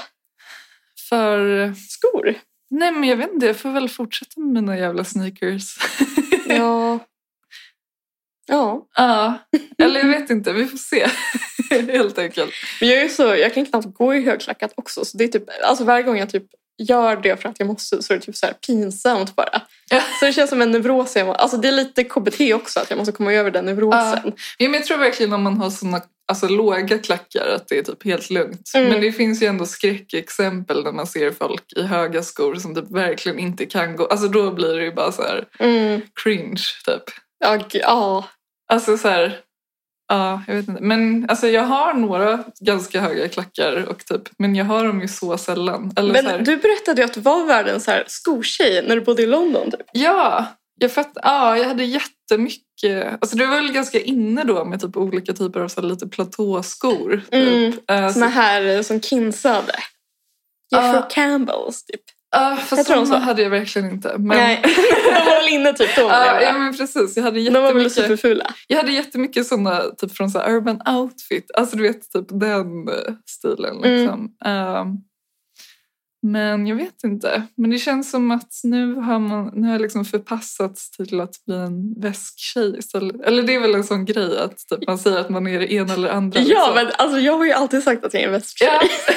För... 1.09 1.73
Skor? 1.89 2.35
Nej 2.69 2.91
men 2.91 3.03
jag 3.09 3.17
vet 3.17 3.33
inte, 3.33 3.45
jag 3.45 3.57
får 3.57 3.69
väl 3.71 3.89
fortsätta 3.89 4.39
med 4.41 4.53
mina 4.63 4.77
jävla 4.77 5.03
sneakers. 5.03 5.75
Ja. 6.47 6.99
Ja. 8.45 8.87
Ja, 8.95 9.37
eller 9.77 9.99
jag 9.99 10.07
vet 10.07 10.29
inte, 10.29 10.53
vi 10.53 10.65
får 10.65 10.77
se. 10.77 11.07
Helt 11.91 12.17
enkelt. 12.17 12.51
Men 12.79 12.89
jag 12.89 13.01
är 13.01 13.07
så, 13.09 13.23
jag 13.23 13.53
kan 13.53 13.65
knappt 13.65 13.93
gå 13.93 14.15
i 14.15 14.21
högklackat 14.25 14.73
också. 14.75 15.05
Så 15.05 15.17
det 15.17 15.23
är 15.23 15.27
typ, 15.27 15.43
alltså 15.63 15.83
varje 15.83 16.03
gång 16.03 16.17
jag 16.17 16.29
typ 16.29 16.43
gör 16.77 17.15
det 17.15 17.41
för 17.41 17.49
att 17.49 17.59
jag 17.59 17.67
måste 17.67 18.03
så 18.03 18.13
är 18.13 18.17
det 18.17 18.23
typ 18.25 18.35
så 18.35 18.47
pinsamt 18.67 19.35
bara. 19.35 19.61
Ja. 19.89 20.01
Så 20.19 20.25
det 20.25 20.33
känns 20.33 20.49
som 20.49 20.61
en 20.61 20.71
neuros. 20.71 21.17
Alltså 21.17 21.57
det 21.57 21.67
är 21.67 21.71
lite 21.71 22.03
KBT 22.03 22.41
också 22.53 22.79
att 22.79 22.89
jag 22.89 22.97
måste 22.97 23.11
komma 23.11 23.33
över 23.33 23.51
den 23.51 23.65
neurosen. 23.65 24.33
Ja, 24.57 24.69
men 24.69 24.73
jag 24.73 24.85
tror 24.85 24.97
verkligen 24.97 25.33
om 25.33 25.43
man 25.43 25.57
har 25.57 25.69
såna 25.69 26.01
alltså, 26.27 26.47
låga 26.47 26.99
klackar 26.99 27.47
att 27.55 27.67
det 27.67 27.77
är 27.77 27.83
typ 27.83 28.05
helt 28.05 28.29
lugnt. 28.29 28.71
Mm. 28.75 28.89
Men 28.89 29.01
det 29.01 29.11
finns 29.11 29.41
ju 29.43 29.47
ändå 29.47 29.65
skräckexempel 29.65 30.83
när 30.83 30.91
man 30.91 31.07
ser 31.07 31.31
folk 31.31 31.63
i 31.75 31.81
höga 31.81 32.23
skor 32.23 32.55
som 32.55 32.75
typ 32.75 32.91
verkligen 32.91 33.39
inte 33.39 33.65
kan 33.65 33.95
gå. 33.95 34.05
Alltså 34.05 34.27
då 34.27 34.51
blir 34.51 34.75
det 34.75 34.83
ju 34.83 34.93
bara 34.93 35.11
så 35.11 35.21
här 35.21 35.45
Mm. 35.59 36.01
cringe 36.23 36.63
typ. 36.85 37.03
Ja, 37.43 37.59
ja. 37.73 38.27
Alltså 38.73 38.97
så 38.97 39.07
här, 39.07 39.39
ja 40.07 40.41
jag 40.47 40.55
vet 40.55 40.67
inte. 40.67 40.81
Men 40.81 41.29
alltså 41.29 41.47
jag 41.47 41.63
har 41.63 41.93
några 41.93 42.43
ganska 42.59 43.01
höga 43.01 43.29
klackar 43.29 43.83
och 43.89 44.05
typ, 44.05 44.21
men 44.37 44.55
jag 44.55 44.65
har 44.65 44.83
dem 44.85 45.01
ju 45.01 45.07
så 45.07 45.37
sällan. 45.37 45.93
Eller 45.95 46.13
så 46.21 46.27
här, 46.29 46.35
Men 46.35 46.45
du 46.45 46.57
berättade 46.57 47.01
ju 47.01 47.05
att 47.05 47.13
du 47.13 47.21
var 47.21 47.45
världens 47.45 47.83
så 47.83 47.91
här 47.91 48.03
skotjej 48.07 48.85
när 48.87 48.95
du 48.95 49.01
bodde 49.01 49.21
i 49.21 49.25
London. 49.27 49.71
Typ. 49.71 49.81
Ja, 49.93 50.45
jag, 50.79 50.91
fatt, 50.91 51.11
ja, 51.23 51.57
jag 51.57 51.67
hade 51.67 51.83
jättemycket. 51.83 53.17
Alltså 53.21 53.37
det 53.37 53.45
var 53.45 53.55
väl 53.55 53.71
ganska 53.71 53.99
inne 53.99 54.43
då 54.43 54.65
med 54.65 54.81
typ 54.81 54.97
olika 54.97 55.33
typer 55.33 55.59
av 55.59 55.67
så 55.67 55.81
här 55.81 55.87
lite 55.87 56.07
platåskor. 56.07 57.21
Typ. 57.31 57.33
Mm, 57.33 57.73
Eh, 57.87 58.13
så- 58.13 58.25
här 58.25 58.65
eh, 58.65 58.81
som 58.81 59.01
kinsade. 59.01 59.73
Jeffrey 60.71 60.91
Ja. 60.93 61.07
Campbells 61.11 61.85
typ. 61.85 62.01
Jag 62.33 62.59
fast 62.61 62.87
tror 62.87 62.95
de 62.97 63.05
såna 63.05 63.19
så. 63.19 63.25
hade 63.25 63.41
jag 63.41 63.49
verkligen 63.49 63.91
inte. 63.91 64.07
Men, 64.17 64.37
Nej, 64.37 64.61
de 65.05 65.25
var 65.25 65.43
väl 65.43 65.53
inne 65.53 65.73
typ 65.73 65.95
då. 65.95 66.01
ja, 66.01 66.41
Ja, 66.41 66.53
men 66.57 66.77
precis. 66.77 67.17
Jag 67.17 67.23
hade 67.23 67.39
de 67.39 67.49
var 67.53 67.61
väl 67.61 67.67
jättemycket, 67.83 67.93
superfula. 67.93 68.53
jag 68.67 68.77
hade 68.77 68.91
jättemycket 68.91 69.47
såna 69.47 69.81
typ 69.97 70.17
från 70.17 70.29
så 70.29 70.39
Urban 70.49 70.81
Outfit. 70.87 71.51
Alltså 71.57 71.75
du 71.77 71.83
vet 71.83 72.11
typ 72.11 72.25
den 72.29 72.87
eh, 72.87 73.13
stilen 73.25 73.77
Mm. 73.83 73.97
liksom. 74.01 74.29
Men 76.25 76.67
jag 76.67 76.75
vet 76.75 77.03
inte. 77.03 77.43
Men 77.57 77.69
det 77.69 77.77
känns 77.77 78.11
som 78.11 78.31
att 78.31 78.49
nu 78.63 78.93
har, 78.95 79.19
man, 79.19 79.51
nu 79.53 79.65
har 79.67 79.73
jag 79.73 79.81
liksom 79.81 80.05
förpassats 80.05 80.91
till 80.91 81.21
att 81.21 81.45
bli 81.45 81.55
en 81.55 82.01
väsktjej 82.01 82.75
istället. 82.79 83.21
Eller 83.21 83.43
det 83.43 83.55
är 83.55 83.59
väl 83.59 83.75
en 83.75 83.83
sån 83.83 84.05
grej 84.05 84.37
att 84.37 84.57
typ, 84.69 84.87
man 84.87 84.97
säger 84.97 85.17
att 85.17 85.29
man 85.29 85.47
är 85.47 85.59
det 85.59 85.73
ena 85.73 85.93
eller 85.93 86.09
andra. 86.09 86.39
Ja, 86.39 86.45
liksom. 86.45 86.75
men 86.75 86.87
alltså, 86.97 87.19
jag 87.19 87.37
har 87.37 87.45
ju 87.45 87.51
alltid 87.51 87.83
sagt 87.83 88.03
att 88.05 88.13
jag 88.13 88.23
är 88.23 88.27
en 88.27 88.31
västtjej. 88.33 88.69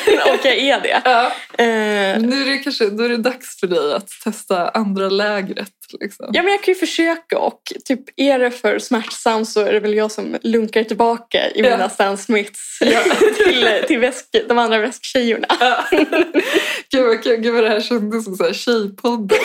Ja. 0.07 0.33
och 0.35 0.41
jag 0.47 0.57
är 0.59 0.81
det. 0.81 1.03
Ja. 1.05 1.27
Eh, 1.65 2.21
Nu 2.23 2.43
är 2.43 2.51
det 2.51 2.59
kanske 2.59 2.91
då 2.91 3.05
är 3.05 3.09
det 3.09 3.17
dags 3.17 3.61
för 3.61 3.67
dig 3.67 3.95
att 3.95 4.09
testa 4.25 4.69
andra 4.69 5.09
lägret. 5.09 5.71
Liksom. 6.01 6.27
ja, 6.33 6.43
men 6.43 6.53
jag 6.53 6.63
kan 6.63 6.75
ju 6.75 6.81
försöka 6.81 7.39
och 7.39 7.61
typ 7.85 8.01
är 8.17 8.39
det 8.39 8.51
för 8.51 8.79
smärtsamt 8.79 9.49
så 9.49 9.61
är 9.61 9.73
det 9.73 9.81
väl 9.81 9.95
jag 9.95 10.13
som 10.13 10.37
lunkar 10.43 10.85
tillbaka 10.85 11.51
i 11.51 11.61
Ja. 11.61 11.71
mina 11.71 11.89
Stan 11.91 12.19
Smiths 12.19 12.79
till, 13.45 13.69
till 13.87 13.99
väsk, 13.99 14.25
de 14.49 14.59
andra 14.59 14.79
väsktjejerna. 14.79 15.47
Ja. 15.61 15.85
Gud, 16.97 17.07
vad, 17.07 17.23
kul. 17.23 17.37
Gud 17.41 17.55
vad 17.55 17.65
det 17.65 17.69
här 17.71 17.81
kändes 17.81 18.25
som 18.25 18.37
så 18.37 18.45
här 18.45 18.53
tjejpodden. 18.53 19.39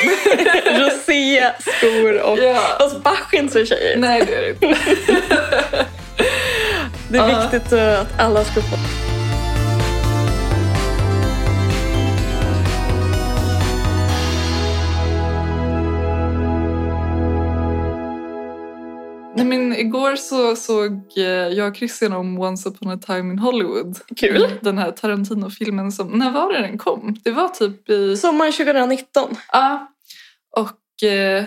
Rosé, 0.79 1.51
skor 1.59 2.21
och... 2.21 2.37
Ja. 2.39 2.61
Fast 2.79 3.03
Bach 3.03 3.33
är 3.33 3.37
inte 3.39 3.53
så 3.53 3.65
tjejer. 3.65 3.97
Nej, 3.97 4.23
det 4.27 4.35
är 4.35 4.41
det 4.41 4.49
inte. 4.49 4.79
Det 7.09 7.17
är 7.17 7.29
Ja. 7.29 7.41
viktigt 7.51 7.71
eh, 7.71 7.99
att 8.01 8.19
alla 8.19 8.43
ska 8.43 8.61
få... 8.61 8.75
Nej, 19.43 19.59
men 19.59 19.79
igår 19.79 20.15
så 20.15 20.55
såg 20.55 21.17
eh, 21.17 21.23
jag 21.25 21.69
och 21.69 21.75
Christian 21.75 22.13
om 22.13 22.39
Once 22.39 22.69
upon 22.69 22.91
a 22.91 22.99
time 23.05 23.33
in 23.33 23.39
Hollywood. 23.39 23.99
Kul. 24.17 24.47
Den 24.61 24.77
här 24.77 24.91
Tarantino-filmen. 24.91 25.91
Som, 25.91 26.07
när 26.07 26.31
var 26.31 26.53
det 26.53 26.59
den 26.59 26.77
kom? 26.77 27.15
Det 27.23 27.31
var 27.31 27.47
typ 27.47 27.89
i... 27.89 28.17
Sommaren 28.17 28.51
2019. 28.51 29.35
Ja. 29.51 29.91
Och 30.57 31.07
eh, 31.09 31.43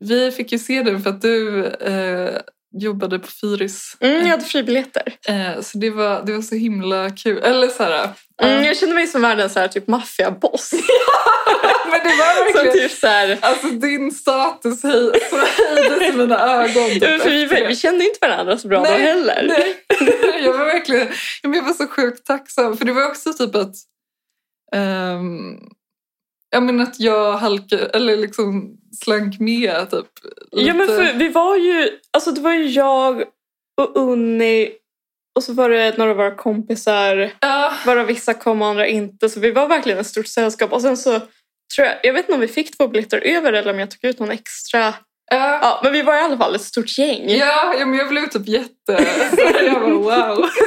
vi 0.00 0.30
fick 0.30 0.52
ju 0.52 0.58
se 0.58 0.82
den 0.82 1.02
för 1.02 1.10
att 1.10 1.22
du 1.22 1.66
eh, 1.66 2.40
jobbade 2.80 3.18
på 3.18 3.26
Fyris. 3.26 3.96
Mm, 4.00 4.20
jag 4.20 4.28
hade 4.28 4.44
fribiljetter. 4.44 5.12
Eh, 5.28 5.60
så 5.60 5.78
det 5.78 5.90
var, 5.90 6.22
det 6.26 6.32
var 6.32 6.42
så 6.42 6.54
himla 6.54 7.10
kul. 7.10 7.38
Eller 7.38 7.68
så 7.68 7.82
här... 7.82 8.10
Mm, 8.42 8.58
eh, 8.58 8.66
jag 8.66 8.76
kände 8.76 8.94
mig 8.94 9.06
som 9.06 9.22
världens 9.22 9.52
så 9.52 9.60
här, 9.60 9.68
typ 9.68 9.88
maffiaboss. 9.88 10.70
men 11.92 12.10
det 12.10 12.16
var 12.16 12.34
som 12.34 12.64
verkligen... 12.64 12.88
typ 12.88 12.98
så 12.98 13.06
här, 13.06 13.38
Alltså 13.40 13.66
din 13.66 14.12
status 14.12 14.82
höj, 14.82 15.12
så 15.30 15.36
höjdes 15.36 16.14
i 16.14 16.16
mina 16.16 16.38
ögon. 16.40 16.90
Ja, 17.00 17.18
för 17.18 17.30
vi, 17.30 17.66
vi 17.68 17.76
kände 17.76 18.04
inte 18.04 18.18
varandra 18.20 18.58
så 18.58 18.68
bra 18.68 18.82
Nej, 18.82 18.92
då 18.92 18.98
heller. 18.98 19.44
Nej, 19.48 19.76
jag 20.44 20.58
var 20.58 20.64
verkligen 20.64 21.08
jag 21.42 21.62
var 21.62 21.72
så 21.72 21.86
sjukt 21.86 22.26
tacksam. 22.26 22.76
För 22.76 22.84
det 22.84 22.92
var 22.92 23.06
också 23.06 23.32
typ 23.32 23.54
att... 23.54 23.74
ehm, 24.74 25.58
jag 26.50 26.62
menar 26.62 26.84
att 26.84 27.00
jag 27.00 27.32
halkade, 27.32 27.86
eller 27.86 28.16
liksom 28.16 28.76
slank 29.04 29.40
med 29.40 29.90
typ. 29.90 30.06
Ja 30.50 30.74
men 30.74 30.86
lite. 30.86 30.96
för 30.96 31.18
vi 31.18 31.28
var 31.28 31.56
ju, 31.56 31.90
alltså 32.10 32.30
det 32.30 32.40
var 32.40 32.52
ju 32.52 32.66
jag 32.66 33.22
och 33.80 33.96
Unni 33.96 34.72
och 35.34 35.44
så 35.44 35.52
var 35.52 35.70
det 35.70 35.98
några 35.98 36.10
av 36.10 36.16
våra 36.16 36.34
kompisar, 36.34 37.32
Ja, 37.40 37.72
varav 37.86 38.06
vissa 38.06 38.34
kom 38.34 38.62
och 38.62 38.68
andra 38.68 38.86
inte. 38.86 39.28
Så 39.28 39.40
vi 39.40 39.50
var 39.50 39.68
verkligen 39.68 39.98
ett 39.98 40.06
stort 40.06 40.26
sällskap. 40.26 40.72
Och 40.72 40.82
sen 40.82 40.96
så 40.96 41.20
tror 41.76 41.86
jag, 41.88 41.96
jag 42.02 42.12
vet 42.12 42.22
inte 42.24 42.32
om 42.34 42.40
vi 42.40 42.48
fick 42.48 42.76
två 42.78 42.88
biljetter 42.88 43.18
över 43.26 43.52
eller 43.52 43.72
om 43.72 43.78
jag 43.78 43.90
tog 43.90 44.10
ut 44.10 44.18
någon 44.18 44.30
extra. 44.30 44.80
ja, 45.30 45.58
Ja, 45.62 45.80
men 45.82 45.92
vi 45.92 46.02
var 46.02 46.14
i 46.16 46.20
alla 46.20 46.38
fall 46.38 46.54
ett 46.54 46.62
stort 46.62 46.98
gäng. 46.98 47.28
ja, 47.30 47.74
ja, 47.78 47.86
men 47.86 47.98
jag 47.98 48.08
blev 48.08 48.26
typ 48.28 48.48
jätte... 48.48 49.04
Så 49.36 49.40
jag 49.64 49.72
bara 49.80 49.90
wow. 49.90 50.46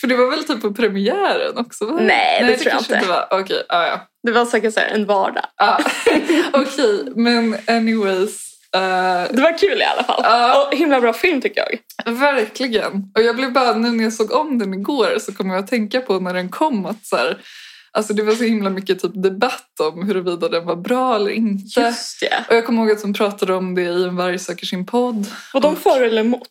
För 0.00 0.06
det 0.06 0.14
var 0.16 0.30
väl 0.30 0.44
typ 0.44 0.62
på 0.62 0.74
premiären 0.74 1.56
också? 1.58 1.86
Va? 1.86 1.98
Nej, 2.00 2.44
det 2.46 2.56
tror 2.56 2.66
jag 2.66 2.72
kanske 2.72 2.94
inte. 2.94 3.08
var. 3.08 3.26
Okej, 3.30 3.62
ja, 3.68 3.86
ja. 3.86 4.00
Det 4.22 4.32
var 4.32 4.44
säkert 4.44 4.74
så 4.74 4.80
en 4.80 5.06
vardag. 5.06 5.44
Ja. 5.56 5.78
Okej, 6.52 7.04
men 7.16 7.56
anyways. 7.66 8.46
eh, 8.74 9.24
Det 9.30 9.42
var 9.42 9.58
kul 9.58 9.80
i 9.80 9.84
alla 9.84 10.04
fall. 10.04 10.20
Ja. 10.24 10.66
Och 10.66 10.74
himla 10.76 11.00
bra 11.00 11.12
film 11.12 11.40
tycker 11.40 11.64
jag. 12.04 12.12
verkligen. 12.14 12.92
Och 13.16 13.22
jag 13.22 13.36
blev 13.36 13.52
bara, 13.52 13.72
nu 13.72 13.90
när 13.90 14.04
jag 14.04 14.12
såg 14.12 14.32
om 14.32 14.58
den 14.58 14.74
igår 14.74 15.18
så 15.20 15.34
kom 15.34 15.50
jag 15.50 15.58
att 15.58 15.70
tänka 15.70 16.00
på 16.00 16.18
när 16.20 16.34
den 16.34 16.48
kom 16.48 16.86
att 16.86 17.06
så 17.06 17.16
här, 17.16 17.38
alltså 17.92 18.14
det 18.14 18.22
var 18.22 18.34
så 18.34 18.44
himla 18.44 18.70
mycket 18.70 19.02
typ 19.02 19.22
debatt 19.22 19.80
om 19.80 20.06
huruvida 20.06 20.48
den 20.48 20.64
var 20.64 20.76
bra 20.76 21.16
eller 21.16 21.30
inte. 21.30 21.80
Just 21.80 22.20
det. 22.20 22.44
Och 22.48 22.56
jag 22.56 22.66
kommer 22.66 22.82
ihåg 22.82 22.90
att 22.92 23.02
de 23.02 23.12
pratade 23.12 23.54
om 23.54 23.74
det 23.74 23.82
i 23.82 24.04
En 24.04 24.16
varg 24.16 24.38
söker 24.38 24.66
sin 24.66 24.86
podd. 24.86 25.26
Och 25.54 25.60
de 25.60 25.76
för 25.76 26.02
eller 26.02 26.20
emot? 26.20 26.48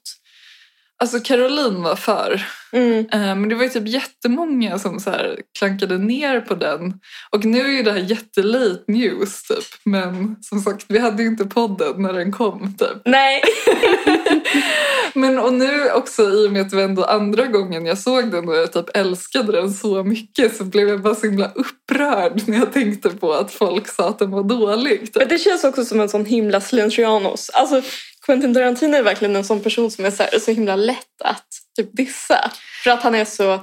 Alltså 1.02 1.20
Caroline 1.20 1.82
var 1.84 1.96
för. 1.96 2.46
Mm. 2.72 3.06
Eh, 3.12 3.36
Men 3.36 3.50
det 3.50 3.56
var 3.56 3.64
ju 3.64 3.70
typ 3.70 3.88
jättemånga 3.88 4.80
som 4.80 5.00
så 5.00 5.10
här 5.10 5.40
klankade 5.60 5.98
ner 5.98 6.42
på 6.42 6.56
den. 6.56 6.94
Och 7.30 7.46
nu 7.46 7.60
är 7.62 7.72
ju 7.72 7.84
det 7.84 7.92
här 7.92 8.00
jättelate 8.00 8.84
news 8.88 9.44
typ. 9.44 9.66
Men 9.84 10.36
som 10.42 10.60
sagt, 10.60 10.86
vi 10.88 11.00
hade 11.00 11.24
ju 11.24 11.30
inte 11.30 11.46
podden 11.46 12.02
när 12.02 12.14
den 12.14 12.32
kom 12.32 12.78
typ. 12.78 13.02
Nej. 13.06 13.42
Men 15.13 15.39
och 15.39 15.54
nu 15.54 15.91
också 15.91 16.21
i 16.24 16.47
och 16.47 16.52
med 16.52 16.62
att 16.62 16.69
det 16.69 16.76
var 16.76 16.84
ändå 16.84 17.04
andra 17.04 17.45
gången 17.45 17.86
jag 17.86 17.97
såg 17.97 18.32
den 18.32 18.50
och 18.50 18.56
jag 18.56 18.74
typ 18.74 18.97
älskade 18.97 19.52
den 19.52 19.74
så 19.74 20.04
mycket 20.04 20.58
så 20.58 20.63
blev 20.63 20.89
jag 20.89 21.02
bara 21.02 21.15
så 21.15 21.26
himla 21.26 21.52
upprörd 21.56 22.41
när 22.45 22.58
jag 22.58 22.74
tänkte 22.74 23.10
på 23.10 23.34
att 23.34 23.52
folk 23.52 23.88
sa 23.88 24.10
att 24.10 24.19
den 24.19 24.32
var 24.32 24.43
dålig. 24.43 25.10
Men 25.15 25.28
det 25.28 25.38
känns 25.38 25.63
också 25.63 25.86
som 25.86 26.00
en 26.00 26.10
sån 26.10 26.26
himla 26.26 26.62
slentrianos. 26.62 27.50
Alltså 27.50 27.82
Quentin 28.26 28.54
Tarantino 28.54 28.97
är 28.97 29.04
verkligen 29.04 29.36
en 29.36 29.45
sån 29.45 29.60
person 29.60 29.91
som 29.91 30.06
är 30.06 30.12
så, 30.12 30.24
här, 30.24 30.39
så 30.39 30.52
himla 30.52 30.76
lätt 30.76 31.21
att 31.24 31.47
typ 31.76 31.89
dissa. 31.93 32.52
För 32.84 32.91
att 32.91 33.04
han 33.04 33.15
är 33.15 33.26
så 33.26 33.60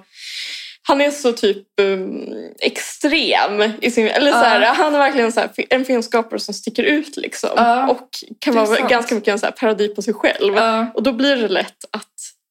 han 0.88 1.00
är 1.00 1.10
så 1.10 1.32
typ 1.32 1.66
um, 1.80 2.24
extrem 2.60 3.72
i 3.80 3.90
sin... 3.90 4.06
Eller 4.08 4.32
så 4.32 4.38
här, 4.38 4.60
Ja. 4.60 4.72
Han 4.76 4.94
är 4.94 4.98
verkligen 4.98 5.32
så 5.32 5.40
här, 5.40 5.50
en 5.70 5.84
filmskapare 5.84 6.40
som 6.40 6.54
sticker 6.54 6.82
ut 6.82 7.16
liksom. 7.16 7.50
Ja, 7.56 7.88
och 7.90 8.08
kan 8.38 8.54
vara 8.54 8.66
sant. 8.66 8.90
ganska 8.90 9.14
mycket 9.14 9.32
en 9.32 9.38
så 9.38 9.46
här 9.46 9.52
parodi 9.52 9.88
på 9.88 10.02
sig 10.02 10.14
själv. 10.14 10.54
Ja. 10.54 10.86
Och 10.94 11.02
då 11.02 11.12
blir 11.12 11.36
det 11.36 11.48
lätt 11.48 11.84
att 11.90 12.06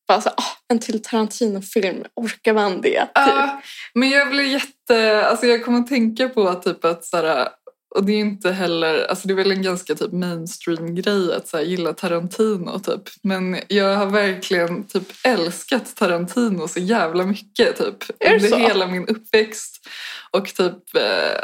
bara 0.08 0.22
så 0.22 0.30
"Ah, 0.30 0.44
en 0.70 0.80
till 0.80 1.04
Tarantino-film, 1.04 2.04
orkar 2.16 2.54
man 2.54 2.82
det? 2.82 3.00
Typ. 3.02 3.64
Men 3.94 4.10
jag 4.10 4.30
blir 4.30 4.44
jätte... 4.44 5.26
Alltså 5.28 5.46
jag 5.46 5.66
kommer 5.66 5.80
att 5.80 5.88
tänka 5.88 6.30
på 6.30 6.48
att 6.48 6.64
typ 6.64 6.86
att 6.86 7.06
så 7.06 7.18
här, 7.18 7.48
och 7.96 8.06
det 8.06 8.14
är 8.14 8.20
inte 8.20 8.52
heller, 8.52 9.06
alltså 9.10 9.28
det 9.28 9.34
är 9.34 9.36
väl 9.36 9.52
en 9.52 9.62
ganska 9.62 9.96
typ 9.96 10.12
mainstream 10.12 10.96
grej 10.96 11.34
att 11.34 11.48
så 11.48 11.60
gilla 11.60 11.94
Tarantino 11.94 12.80
typ. 12.80 13.02
Men 13.22 13.60
jag 13.68 13.96
har 13.96 14.06
verkligen 14.06 14.84
typ 14.84 15.04
älskat 15.24 15.96
Tarantino 15.96 16.68
så 16.68 16.80
jävla 16.80 17.26
mycket 17.26 17.78
typ. 17.78 18.04
Är 18.20 18.30
det 18.30 18.36
under 18.36 18.50
så? 18.50 18.58
hela 18.58 18.88
min 18.88 19.08
uppväxt. 19.08 19.88
Och 20.32 20.46
typ 20.46 20.96
eh, 20.96 21.42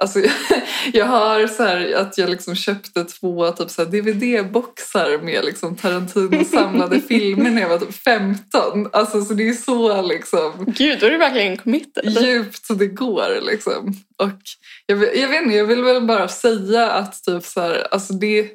Alltså, 0.00 0.20
jag 0.92 1.06
har 1.06 1.46
så 1.46 1.62
här 1.62 1.94
att 1.94 2.18
jag 2.18 2.30
liksom 2.30 2.54
köpte 2.54 3.04
två 3.04 3.50
typ 3.50 3.70
så 3.70 3.84
DVD-boxar 3.84 5.22
med 5.22 5.44
liksom 5.44 5.76
Tarantinos 5.76 6.50
samlade 6.50 7.00
filmer 7.08 7.50
när 7.50 7.62
jag 7.62 7.68
var 7.68 7.78
typ 7.78 7.94
15. 7.94 8.88
Alltså, 8.92 9.24
så 9.24 9.34
det 9.34 9.48
är 9.48 9.52
så 9.52 10.02
liksom 10.02 10.52
Gud, 10.66 11.00
då 11.00 11.06
är 11.06 11.10
du 11.10 11.16
verkligen 11.16 11.56
committed. 11.56 12.04
djupt 12.22 12.66
så 12.66 12.74
det 12.74 12.86
går. 12.86 13.40
Liksom. 13.42 13.94
Och 14.16 14.40
jag, 14.86 15.16
jag 15.16 15.28
vet 15.28 15.42
inte, 15.42 15.56
jag 15.56 15.66
vill 15.66 15.84
väl 15.84 16.06
bara 16.06 16.28
säga 16.28 16.90
att 16.90 17.24
typ 17.24 17.44
så 17.44 17.60
här, 17.60 17.86
alltså 17.90 18.12
det, 18.12 18.50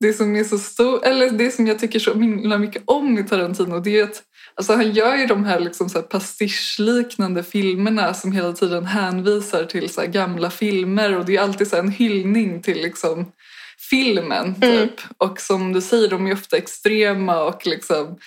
det 0.00 0.12
som 0.12 0.36
är 0.36 0.44
så 0.44 0.58
stort, 0.58 1.04
eller 1.04 1.30
det 1.30 1.50
som 1.50 1.66
jag 1.66 1.78
tycker 1.78 1.98
så 1.98 2.14
himla 2.14 2.58
mycket 2.58 2.82
om 2.86 3.18
i 3.18 3.24
Tarantino 3.24 3.80
det 3.80 3.98
är 3.98 4.04
att 4.04 4.22
alltså 4.54 4.72
han 4.72 4.92
gör 4.92 5.16
ju 5.16 5.26
de 5.26 5.44
här, 5.44 5.60
liksom 5.60 5.88
så 5.88 5.98
här 5.98 6.06
pastischliknande 6.06 7.42
filmerna 7.42 8.14
som 8.14 8.32
hela 8.32 8.52
tiden 8.52 8.86
hänvisar 8.86 9.64
till 9.64 9.88
så 9.88 10.02
gamla 10.06 10.50
filmer 10.50 11.16
och 11.16 11.24
det 11.24 11.36
är 11.36 11.40
alltid 11.40 11.68
så 11.68 11.76
en 11.76 11.90
hyllning 11.90 12.62
till 12.62 12.82
liksom 12.82 13.32
filmen 13.90 14.54
typ. 14.54 14.64
Mm. 14.64 14.88
Och 15.18 15.40
som 15.40 15.72
du 15.72 15.80
säger, 15.80 16.08
de 16.08 16.26
är 16.26 16.32
ofta 16.32 16.56
extrema 16.56 17.42
och 17.42 17.66
liksom 17.66 18.18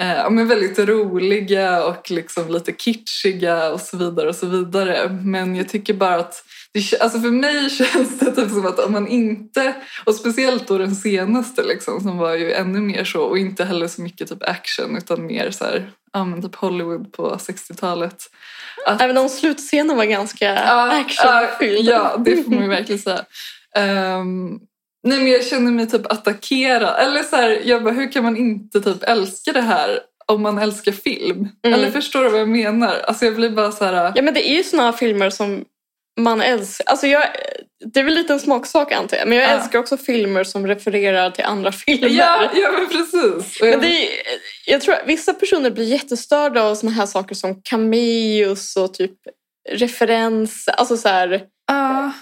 Eh, 0.00 0.30
men 0.30 0.48
väldigt 0.48 0.78
roliga 0.78 1.84
och 1.84 2.10
liksom 2.10 2.48
lite 2.48 2.72
kitschiga 2.72 3.72
och 3.72 3.80
så 3.80 3.96
vidare. 3.96 4.28
och 4.28 4.36
så 4.36 4.46
vidare. 4.46 5.08
Men 5.08 5.56
jag 5.56 5.68
tycker 5.68 5.94
bara 5.94 6.16
att 6.16 6.44
det, 6.74 7.00
alltså 7.00 7.20
för 7.20 7.30
mig 7.30 7.70
känns 7.92 8.18
det 8.18 8.32
typ 8.32 8.50
som 8.50 8.66
att 8.66 8.78
om 8.78 8.92
man 8.92 9.08
inte, 9.08 9.74
och 10.04 10.14
speciellt 10.14 10.68
då 10.68 10.78
den 10.78 10.94
senaste 10.94 11.62
liksom, 11.62 12.00
som 12.00 12.18
var 12.18 12.34
ju 12.34 12.52
ännu 12.52 12.80
mer 12.80 13.04
så 13.04 13.22
och 13.22 13.38
inte 13.38 13.64
heller 13.64 13.88
så 13.88 14.02
mycket 14.02 14.28
typ 14.28 14.42
action 14.42 14.96
utan 14.96 15.26
mer 15.26 15.50
så 15.50 15.64
här, 15.64 15.90
ja, 16.12 16.24
men 16.24 16.42
typ 16.42 16.54
Hollywood 16.54 17.12
på 17.12 17.36
60-talet. 17.36 18.16
Att, 18.86 19.02
Även 19.02 19.18
om 19.18 19.28
slutscenen 19.28 19.96
var 19.96 20.04
ganska 20.04 20.54
Ja, 20.54 21.00
actionfylld. 21.00 21.88
Ja, 21.88 22.12
ja, 22.16 22.22
det 22.24 22.44
får 22.44 22.50
man 22.50 22.62
ju 22.62 22.68
verkligen 22.68 22.98
säga. 22.98 23.24
Ehm, 23.76 24.58
nej 25.02 25.18
men 25.18 25.26
jag 25.26 25.44
känner 25.44 25.72
mig 25.72 25.90
typ 25.90 26.12
attackerad. 26.12 26.96
Eller 26.98 27.22
så 27.22 27.36
här, 27.36 27.60
jag 27.64 27.84
bara, 27.84 27.94
hur 27.94 28.12
kan 28.12 28.24
man 28.24 28.36
inte 28.36 28.80
typ 28.80 29.02
älska 29.02 29.52
det 29.52 29.60
här 29.60 30.00
om 30.26 30.42
man 30.42 30.58
älskar 30.58 30.92
film? 30.92 31.48
Mm. 31.64 31.78
Eller 31.78 31.90
förstår 31.90 32.24
du 32.24 32.30
vad 32.30 32.40
jag 32.40 32.48
menar? 32.48 33.00
Alltså 33.06 33.24
jag 33.24 33.34
blir 33.34 33.50
bara 33.50 33.72
så 33.72 33.84
här... 33.84 34.12
Ja 34.14 34.22
men 34.22 34.34
det 34.34 34.50
är 34.50 34.56
ju 34.56 34.62
såna 34.62 34.92
filmer 34.92 35.30
som 35.30 35.64
man 36.20 36.40
älskar. 36.40 36.84
Alltså 36.86 37.06
jag, 37.06 37.24
det 37.92 38.00
är 38.00 38.04
väl 38.04 38.14
lite 38.14 38.32
en 38.32 38.40
smaksak 38.40 38.92
antar 38.92 39.16
jag. 39.16 39.28
Men 39.28 39.38
jag 39.38 39.48
Ja. 39.50 39.52
älskar 39.52 39.78
också 39.78 39.96
filmer 39.96 40.44
som 40.44 40.66
refererar 40.66 41.30
till 41.30 41.44
andra 41.44 41.72
filmer. 41.72 42.08
Ja, 42.08 42.50
ja 42.54 42.72
men 42.72 42.88
precis. 42.88 43.60
Men 43.62 43.80
det 43.80 43.86
är, 44.06 44.08
jag 44.66 44.80
tror 44.80 44.94
att 44.94 45.02
vissa 45.06 45.34
personer 45.34 45.70
blir 45.70 45.84
jättestörda 45.84 46.62
av 46.62 46.74
såna 46.74 46.92
här 46.92 47.06
saker 47.06 47.34
som 47.34 47.62
cameos 47.62 48.76
och 48.76 48.94
typ 48.94 49.12
referens, 49.70 50.68
alltså 50.68 50.96
så 50.96 51.08
här, 51.08 51.42
Ja, 51.66 52.12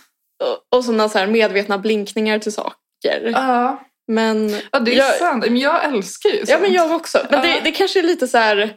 och, 0.71 0.79
och 0.79 0.85
sådana 0.85 1.09
så 1.09 1.19
här 1.19 1.27
medvetna 1.27 1.79
blinkningar 1.79 2.39
till 2.39 2.53
saker. 2.53 3.31
ja. 3.33 3.83
Men, 4.13 4.57
ja 4.73 4.79
det 4.81 4.93
är 4.95 4.97
jag, 4.99 5.15
sant. 5.15 5.45
Men 5.47 5.57
jag 5.57 5.85
älskar 5.85 6.31
ju 6.31 6.37
sånt. 6.37 6.49
Ja, 6.51 6.59
men 6.59 6.73
jag 6.73 6.91
också. 6.93 7.27
Men 7.31 7.41
Ja. 7.41 7.47
det, 7.47 7.61
det 7.65 7.73
kanske 7.73 7.99
är 7.99 8.03
lite 8.03 8.29
så 8.29 8.39
här... 8.39 8.75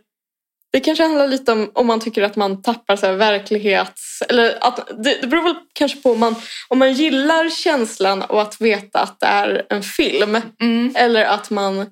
Det 0.76 0.82
kanske 0.82 1.04
handlar 1.04 1.28
lite 1.28 1.52
om 1.52 1.72
om 1.74 1.88
man 1.88 2.00
tycker 2.00 2.24
att 2.24 2.36
man 2.36 2.62
tappar 2.62 2.96
så 2.96 3.06
här 3.06 3.14
verklighets... 3.14 4.22
Eller 4.22 4.58
att, 4.62 4.88
det, 5.04 5.22
det 5.22 5.28
beror 5.28 5.44
väl 5.44 5.56
kanske 5.74 6.02
på 6.02 6.12
om 6.12 6.20
man, 6.20 6.36
om 6.68 6.80
man 6.80 6.94
gillar 6.94 7.50
känslan 7.50 8.22
och 8.22 8.42
att 8.42 8.62
veta 8.62 9.00
att 9.00 9.20
det 9.20 9.26
är 9.26 9.66
en 9.70 9.84
film. 9.84 10.42
Mm. 10.62 10.94
Eller 10.96 11.26
att 11.26 11.50
man 11.50 11.86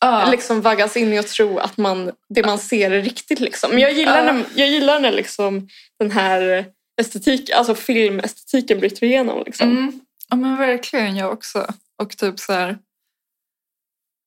Ja. 0.00 0.28
liksom 0.30 0.60
vaggas 0.60 0.96
in 0.96 1.12
i 1.12 1.18
att 1.18 1.28
tro 1.28 1.58
att 1.58 1.76
man, 1.76 2.12
det 2.28 2.46
man 2.46 2.58
ser 2.58 2.90
är 2.90 3.02
riktigt. 3.02 3.40
Liksom. 3.40 3.70
Men 3.70 3.80
jag 3.80 3.92
gillar, 3.92 4.26
Ja. 4.26 4.32
när, 4.32 4.44
jag 4.54 4.68
gillar 4.68 5.00
när 5.00 5.12
liksom 5.12 5.68
den 5.98 6.10
här 6.10 6.66
estetik, 7.00 7.50
alltså 7.50 7.74
filmestetiken 7.74 8.80
bryter 8.80 9.04
igenom. 9.04 9.42
Liksom. 9.46 9.70
Mm. 9.70 10.00
Ja 10.28 10.36
men 10.36 10.56
verkligen, 10.56 11.16
jag 11.16 11.32
också. 11.32 11.66
Och 12.02 12.16
typ 12.16 12.38
så 12.40 12.52
här... 12.52 12.78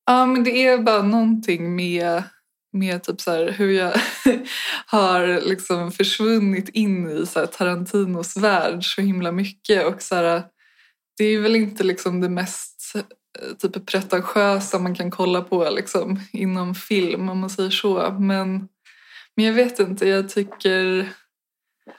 Ja 0.06 0.26
men 0.26 0.44
det 0.44 0.66
är 0.66 0.78
bara 0.78 1.02
någonting 1.02 1.76
med, 1.76 2.22
med 2.72 3.02
typ 3.02 3.20
så 3.20 3.30
här 3.30 3.50
hur 3.50 3.70
jag 3.70 3.92
har 4.86 5.40
liksom 5.48 5.92
försvunnit 5.92 6.68
in 6.68 7.10
i 7.10 7.26
så 7.26 7.46
Tarantinos 7.46 8.36
värld 8.36 8.94
så 8.94 9.00
himla 9.00 9.32
mycket. 9.32 9.86
Och 9.86 10.02
så 10.02 10.14
här, 10.14 10.42
det 11.18 11.24
är 11.24 11.40
väl 11.40 11.56
inte 11.56 11.84
liksom 11.84 12.20
det 12.20 12.28
mest 12.28 12.92
eh, 12.94 13.56
typ 13.56 13.86
pretentiösa 13.86 14.78
man 14.78 14.94
kan 14.94 15.10
kolla 15.10 15.40
på 15.40 15.70
liksom, 15.70 16.20
inom 16.32 16.74
film 16.74 17.28
om 17.28 17.38
man 17.38 17.50
säger 17.50 17.70
så. 17.70 18.16
Men, 18.20 18.68
men 19.36 19.44
jag 19.44 19.52
vet 19.52 19.78
inte, 19.78 20.08
jag 20.08 20.28
tycker... 20.28 21.08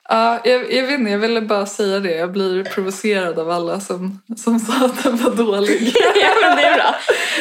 Ja, 0.09 0.41
jag, 0.45 0.73
jag 0.73 0.83
vet 0.83 0.99
inte, 0.99 1.12
jag 1.12 1.19
ville 1.19 1.41
bara 1.41 1.65
säga 1.65 1.99
det. 1.99 2.15
Jag 2.15 2.31
blir 2.31 2.63
provocerad 2.63 3.39
av 3.39 3.49
alla 3.49 3.79
som, 3.79 4.21
som 4.38 4.59
sa 4.59 4.86
att 4.86 5.03
den 5.03 5.17
var 5.17 5.36
dålig. 5.36 5.81
ja, 6.15 6.29
men 6.41 6.57
det 6.57 6.63
är 6.63 6.73
bra. 6.73 6.95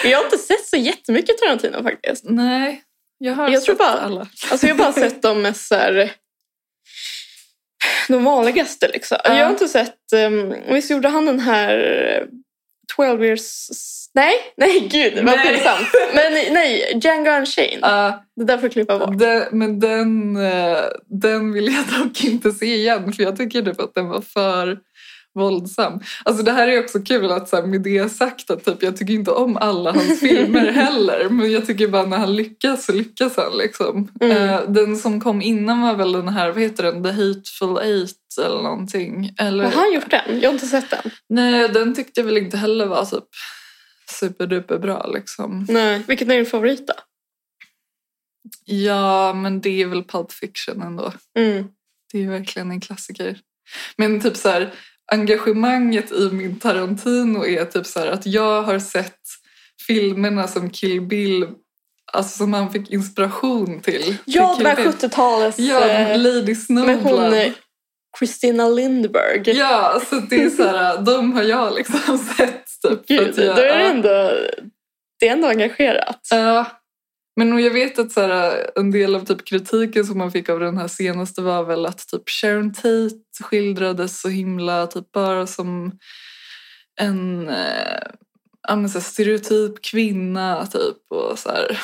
Jag 0.04 0.18
har 0.18 0.24
inte 0.24 0.38
sett 0.38 0.66
så 0.66 0.76
jättemycket 0.76 1.38
Tarantino 1.38 1.82
faktiskt. 1.82 2.24
Nej, 2.24 2.82
jag 3.24 3.34
har 3.34 3.48
Jag 3.48 3.62
tror 3.64 3.74
sett 3.74 3.78
bara- 3.78 4.00
alla. 4.00 4.26
Alltså 4.50 4.66
jag 4.66 4.74
har 4.74 4.78
bara 4.78 4.92
sett 4.92 5.22
de 5.22 5.42
mest 5.42 5.66
så 5.66 5.74
här, 5.74 6.12
de 8.08 8.24
vanligaste 8.24 8.88
liksom. 8.88 9.18
Ja. 9.24 9.36
Jag 9.36 9.44
har 9.44 9.50
inte 9.50 9.68
sett, 9.68 9.96
um, 10.14 10.54
visst 10.68 10.90
gjorde 10.90 11.08
han 11.08 11.26
den 11.26 11.40
här 11.40 12.26
12 12.96 13.24
years, 13.24 13.68
nej, 14.14 14.34
nej 14.56 14.80
gud 14.88 15.24
vad 15.24 15.42
pinsamt. 15.42 15.88
Men 16.14 16.32
nej, 16.32 17.00
Django 17.02 17.30
Unchained. 17.30 17.78
Ja, 17.82 18.24
Det 18.36 18.44
där 18.44 18.58
får 18.58 18.68
klippa 18.68 18.98
bort. 18.98 19.18
den, 19.18 19.44
men 19.52 19.80
den, 19.80 20.36
eh, 20.36 20.78
den 21.20 21.52
vill 21.52 21.74
jag 21.74 22.00
dock 22.00 22.24
inte 22.24 22.50
se 22.50 22.74
igen 22.74 23.12
för 23.12 23.22
jag 23.22 23.36
tycker 23.36 23.62
typ 23.62 23.80
att 23.80 23.94
den 23.94 24.08
var 24.08 24.20
för 24.20 24.78
våldsam. 25.34 26.00
Alltså 26.24 26.42
det 26.42 26.52
här 26.52 26.68
är 26.68 26.80
också 26.80 27.00
kul 27.00 27.32
att 27.32 27.48
så 27.48 27.56
här, 27.56 27.62
med 27.62 27.80
det 27.80 28.12
sagt 28.12 28.50
att 28.50 28.64
typ, 28.64 28.82
jag 28.82 28.96
tycker 28.96 29.14
inte 29.14 29.30
om 29.30 29.56
alla 29.56 29.92
hans 29.92 30.20
filmer 30.20 30.72
heller 30.72 31.28
men 31.28 31.52
jag 31.52 31.66
tycker 31.66 31.88
bara 31.88 32.06
när 32.06 32.18
han 32.18 32.36
lyckas 32.36 32.84
så 32.84 32.92
lyckas 32.92 33.36
han 33.36 33.56
liksom. 33.58 34.08
Mm. 34.20 34.36
Eh, 34.36 34.60
den 34.68 34.96
som 34.96 35.20
kom 35.20 35.42
innan 35.42 35.80
var 35.80 35.94
väl 35.94 36.12
den 36.12 36.28
här, 36.28 36.50
vad 36.52 36.62
heter 36.62 36.82
den, 36.82 37.02
The 37.02 37.10
Hateful 37.10 37.78
Eight 37.78 38.16
eller 38.44 38.62
någonting. 38.62 39.34
Eller, 39.38 39.64
Har 39.64 39.70
han 39.70 39.94
gjort 39.94 40.10
den? 40.10 40.40
Jag 40.40 40.48
har 40.48 40.54
inte 40.54 40.66
sett 40.66 40.90
den. 40.90 41.10
Nej, 41.28 41.68
den 41.68 41.94
tyckte 41.94 42.20
jag 42.20 42.26
väl 42.26 42.38
inte 42.38 42.56
heller 42.56 42.86
var 42.86 43.04
typ 43.04 43.28
superduper 44.10 44.78
bra 44.78 45.06
liksom. 45.14 45.66
Nej. 45.68 46.02
Vilken 46.08 46.30
är 46.30 46.34
din 46.34 46.46
favorit 46.46 46.86
då? 46.86 46.94
Ja, 48.64 49.34
men 49.34 49.60
det 49.60 49.82
är 49.82 49.86
väl 49.86 50.04
Pulp 50.04 50.32
Fiction 50.32 50.82
ändå. 50.82 51.12
Mm. 51.38 51.64
Det 52.12 52.24
är 52.24 52.28
verkligen 52.28 52.70
en 52.70 52.80
klassiker. 52.80 53.38
Men 53.96 54.20
typ 54.20 54.36
så 54.36 54.48
här, 54.48 54.74
engagemanget 55.12 56.12
i 56.12 56.30
min 56.32 56.58
Tarantino 56.58 57.46
är 57.46 57.64
typ 57.64 57.86
så 57.86 58.00
att 58.00 58.26
jag 58.26 58.62
har 58.62 58.78
sett 58.78 59.18
filmerna 59.86 60.48
som 60.48 60.70
Kill 60.70 61.00
Bill, 61.00 61.46
alltså 62.12 62.36
som 62.38 62.52
han 62.52 62.70
fick 62.72 62.90
inspiration 62.90 63.80
till. 63.80 64.16
Ja, 64.24 64.54
till 64.54 64.64
det 64.64 64.70
där 64.70 64.76
Bill. 64.76 64.86
70-talets... 64.86 65.58
Ja, 65.58 65.88
eh, 65.88 66.18
Lady 66.18 66.54
Snowblood. 66.54 67.34
eh, 67.34 67.52
Christina 68.18 68.68
Lindberg. 68.68 69.42
Ja, 69.44 70.02
så 70.10 70.14
det 70.14 70.42
är 70.42 70.50
så 70.50 70.62
här, 70.62 70.98
de 71.02 71.32
har 71.32 71.42
jag 71.42 71.74
liksom 71.74 72.18
sett. 72.36 72.64
Typ, 72.88 73.06
Gud, 73.06 73.28
att 73.28 73.36
då 73.36 73.42
jag, 73.42 73.58
är 73.58 73.78
det 73.78 73.84
ändå, 73.84 74.30
det 75.20 75.28
är 75.28 75.32
ändå 75.32 75.48
engagerat. 75.48 76.28
Ja. 76.30 76.66
Men 77.36 77.58
jag 77.58 77.70
vet 77.70 77.98
att 77.98 78.12
så 78.12 78.20
här, 78.20 78.70
en 78.76 78.90
del 78.90 79.14
av 79.14 79.24
typ 79.24 79.44
kritiken 79.44 80.04
som 80.04 80.18
man 80.18 80.32
fick 80.32 80.48
av 80.48 80.60
den 80.60 80.78
här 80.78 80.88
senaste 80.88 81.42
var 81.42 81.64
väl 81.64 81.86
att 81.86 82.08
typ 82.08 82.28
Sharon 82.28 82.72
Tate 82.72 83.44
skildrades 83.44 84.20
så 84.20 84.28
himla 84.28 84.86
typ 84.86 85.12
bara 85.12 85.46
som 85.46 85.98
en 87.00 87.50
men 88.68 88.88
så 88.88 89.00
stereotyp 89.00 89.82
kvinna 89.82 90.66
typ 90.66 90.96
och 91.10 91.38
så 91.38 91.50
här. 91.50 91.80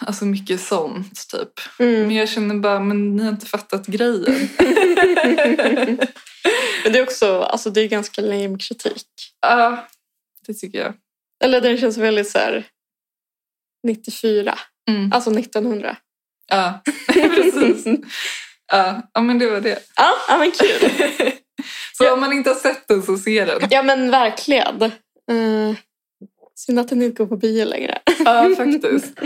Alltså 0.00 0.24
mycket 0.24 0.60
sånt 0.60 1.28
typ. 1.32 1.52
Mm. 1.78 2.06
Men 2.06 2.16
jag 2.16 2.28
känner 2.28 2.54
bara, 2.54 2.80
men 2.80 3.16
ni 3.16 3.22
har 3.22 3.30
inte 3.30 3.46
fattat 3.46 3.86
grejen. 3.86 4.48
Men 6.84 6.92
det 6.92 6.98
är 6.98 7.02
också, 7.02 7.40
alltså 7.40 7.70
det 7.70 7.80
är 7.80 7.88
ganska 7.88 8.20
lame 8.20 8.58
kritik. 8.58 9.06
Ja, 9.40 9.88
det 10.46 10.54
tycker 10.54 10.78
jag. 10.78 10.94
Eller 11.44 11.60
den 11.60 11.78
känns 11.78 11.96
väldigt 11.96 12.28
så 12.30 12.38
här 12.38 12.66
94, 13.86 14.58
Mm. 14.88 15.12
alltså 15.12 15.30
1900. 15.30 15.96
Ja, 16.48 16.80
precis. 17.06 17.86
Ja, 18.72 19.02
ja, 19.14 19.20
men 19.20 19.38
det 19.38 19.50
var 19.50 19.60
det. 19.60 19.78
Ja, 19.96 20.12
ja 20.28 20.38
men 20.38 20.50
kul. 20.50 20.90
Så 21.98 22.12
om 22.14 22.20
man 22.20 22.32
inte 22.32 22.50
har 22.50 22.56
sett 22.56 22.88
den 22.88 23.02
så 23.02 23.16
se 23.16 23.44
den. 23.44 23.68
Ja 23.70 23.82
men 23.82 24.10
verkligen. 24.10 24.82
Uh, 25.30 25.74
synd 26.54 26.78
att 26.78 26.88
den 26.88 27.02
inte 27.02 27.22
går 27.22 27.26
på 27.26 27.36
bio 27.36 27.64
längre. 27.64 27.98
Ja, 28.24 28.50
faktiskt. 28.56 29.20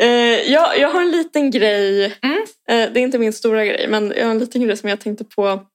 Eh, 0.00 0.52
jag, 0.52 0.78
jag 0.78 0.90
har 0.90 1.02
en 1.02 1.10
liten 1.10 1.50
grej. 1.50 2.18
Mm. 2.22 2.38
Eh, 2.68 2.92
det 2.92 3.00
är 3.00 3.02
inte 3.02 3.18
min 3.18 3.32
stora 3.32 3.64
grej, 3.64 3.86
men 3.88 4.12
jag 4.16 4.24
har 4.24 4.30
en 4.30 4.38
liten 4.38 4.62
grej 4.62 4.76
som 4.76 4.88
jag 4.88 5.00
tänkte 5.00 5.24
på. 5.24 5.66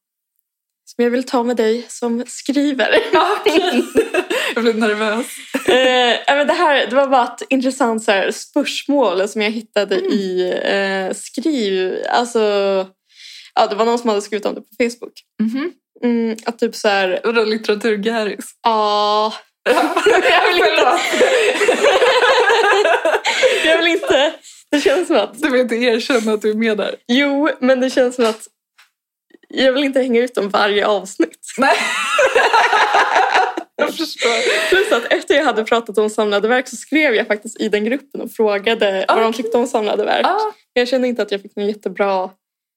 Som 0.95 1.03
jag 1.03 1.11
vill 1.11 1.23
ta 1.23 1.43
med 1.43 1.57
dig 1.57 1.85
som 1.89 2.23
skriver. 2.27 2.95
Ja. 3.13 3.37
Jag 4.55 4.63
blev 4.63 4.77
nervös. 4.77 5.25
eh, 5.67 6.45
det, 6.47 6.53
här, 6.53 6.87
det 6.87 6.95
var 6.95 7.07
bara 7.07 7.23
ett 7.23 7.41
intressant 7.49 8.03
så 8.03 8.11
här, 8.11 8.31
spörsmål 8.31 9.27
som 9.27 9.41
jag 9.41 9.51
hittade 9.51 9.95
Mm. 9.95 10.11
i 10.11 10.51
eh, 10.63 11.15
skriv... 11.17 11.97
Alltså, 12.09 12.39
ja, 13.55 13.67
det 13.67 13.75
var 13.75 13.85
någon 13.85 13.99
som 13.99 14.09
hade 14.09 14.21
skrivit 14.21 14.45
om 14.45 14.55
det 14.55 14.61
på 14.61 14.67
Facebook. 14.77 15.13
Mhm. 15.41 15.71
Mm, 16.03 16.37
att 16.45 16.59
typ 16.59 16.75
så 16.75 16.87
här... 16.87 17.19
Vadå 17.23 17.43
litteratur-Garris? 17.43 18.45
Ja... 18.63 19.33
jag 20.29 20.47
vill 20.47 20.57
inte... 20.57 20.99
jag 23.65 23.77
vill 23.77 23.87
inte... 23.87 24.33
Det 24.71 24.79
känns 24.81 25.07
som 25.07 25.17
att... 25.17 25.41
Du 25.41 25.49
vill 25.49 25.61
inte 25.61 25.75
erkänna 25.75 26.33
att 26.33 26.41
du 26.41 26.49
är 26.49 26.55
med 26.55 26.77
där? 26.77 26.95
Jo, 27.07 27.49
men 27.59 27.79
det 27.79 27.89
känns 27.89 28.15
som 28.15 28.25
att 28.25 28.47
jag 29.53 29.73
vill 29.73 29.83
inte 29.83 29.99
hänga 29.99 30.21
ut 30.21 30.35
dem 30.35 30.49
varje 30.49 30.87
avsnitt. 30.87 31.39
Nej. 31.57 31.77
jag 33.75 33.95
förstår. 33.95 34.69
Plus 34.69 34.91
att 34.91 35.13
efter 35.13 35.35
jag 35.35 35.45
hade 35.45 35.63
pratat 35.63 35.97
om 35.97 36.09
samlade 36.09 36.47
verk 36.47 36.67
så 36.67 36.75
skrev 36.75 37.15
jag 37.15 37.27
faktiskt 37.27 37.61
i 37.61 37.69
den 37.69 37.85
gruppen 37.85 38.21
och 38.21 38.31
frågade 38.31 39.05
vad 39.07 39.21
de 39.21 39.33
tyckte 39.33 39.57
om 39.57 39.67
samlade 39.67 40.05
verk. 40.05 40.25
Ah, 40.25 40.53
Jag 40.73 40.87
kände 40.87 41.07
inte 41.07 41.21
att 41.21 41.31
jag 41.31 41.41
fick 41.41 41.55
någon 41.55 41.67
jättebra... 41.67 42.29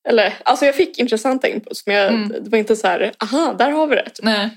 Eller, 0.08 0.34
alltså 0.44 0.66
jag 0.66 0.74
fick 0.74 0.98
intressanta 0.98 1.48
inputs 1.48 1.86
men 1.86 1.96
jag, 1.96 2.08
Mm. 2.14 2.28
det 2.28 2.50
var 2.50 2.58
inte 2.58 2.76
så 2.76 2.86
här, 2.86 3.12
aha, 3.22 3.54
där 3.58 3.70
har 3.70 3.86
vi 3.86 3.96
det. 3.96 4.10
typ. 4.10 4.24
nej. 4.24 4.50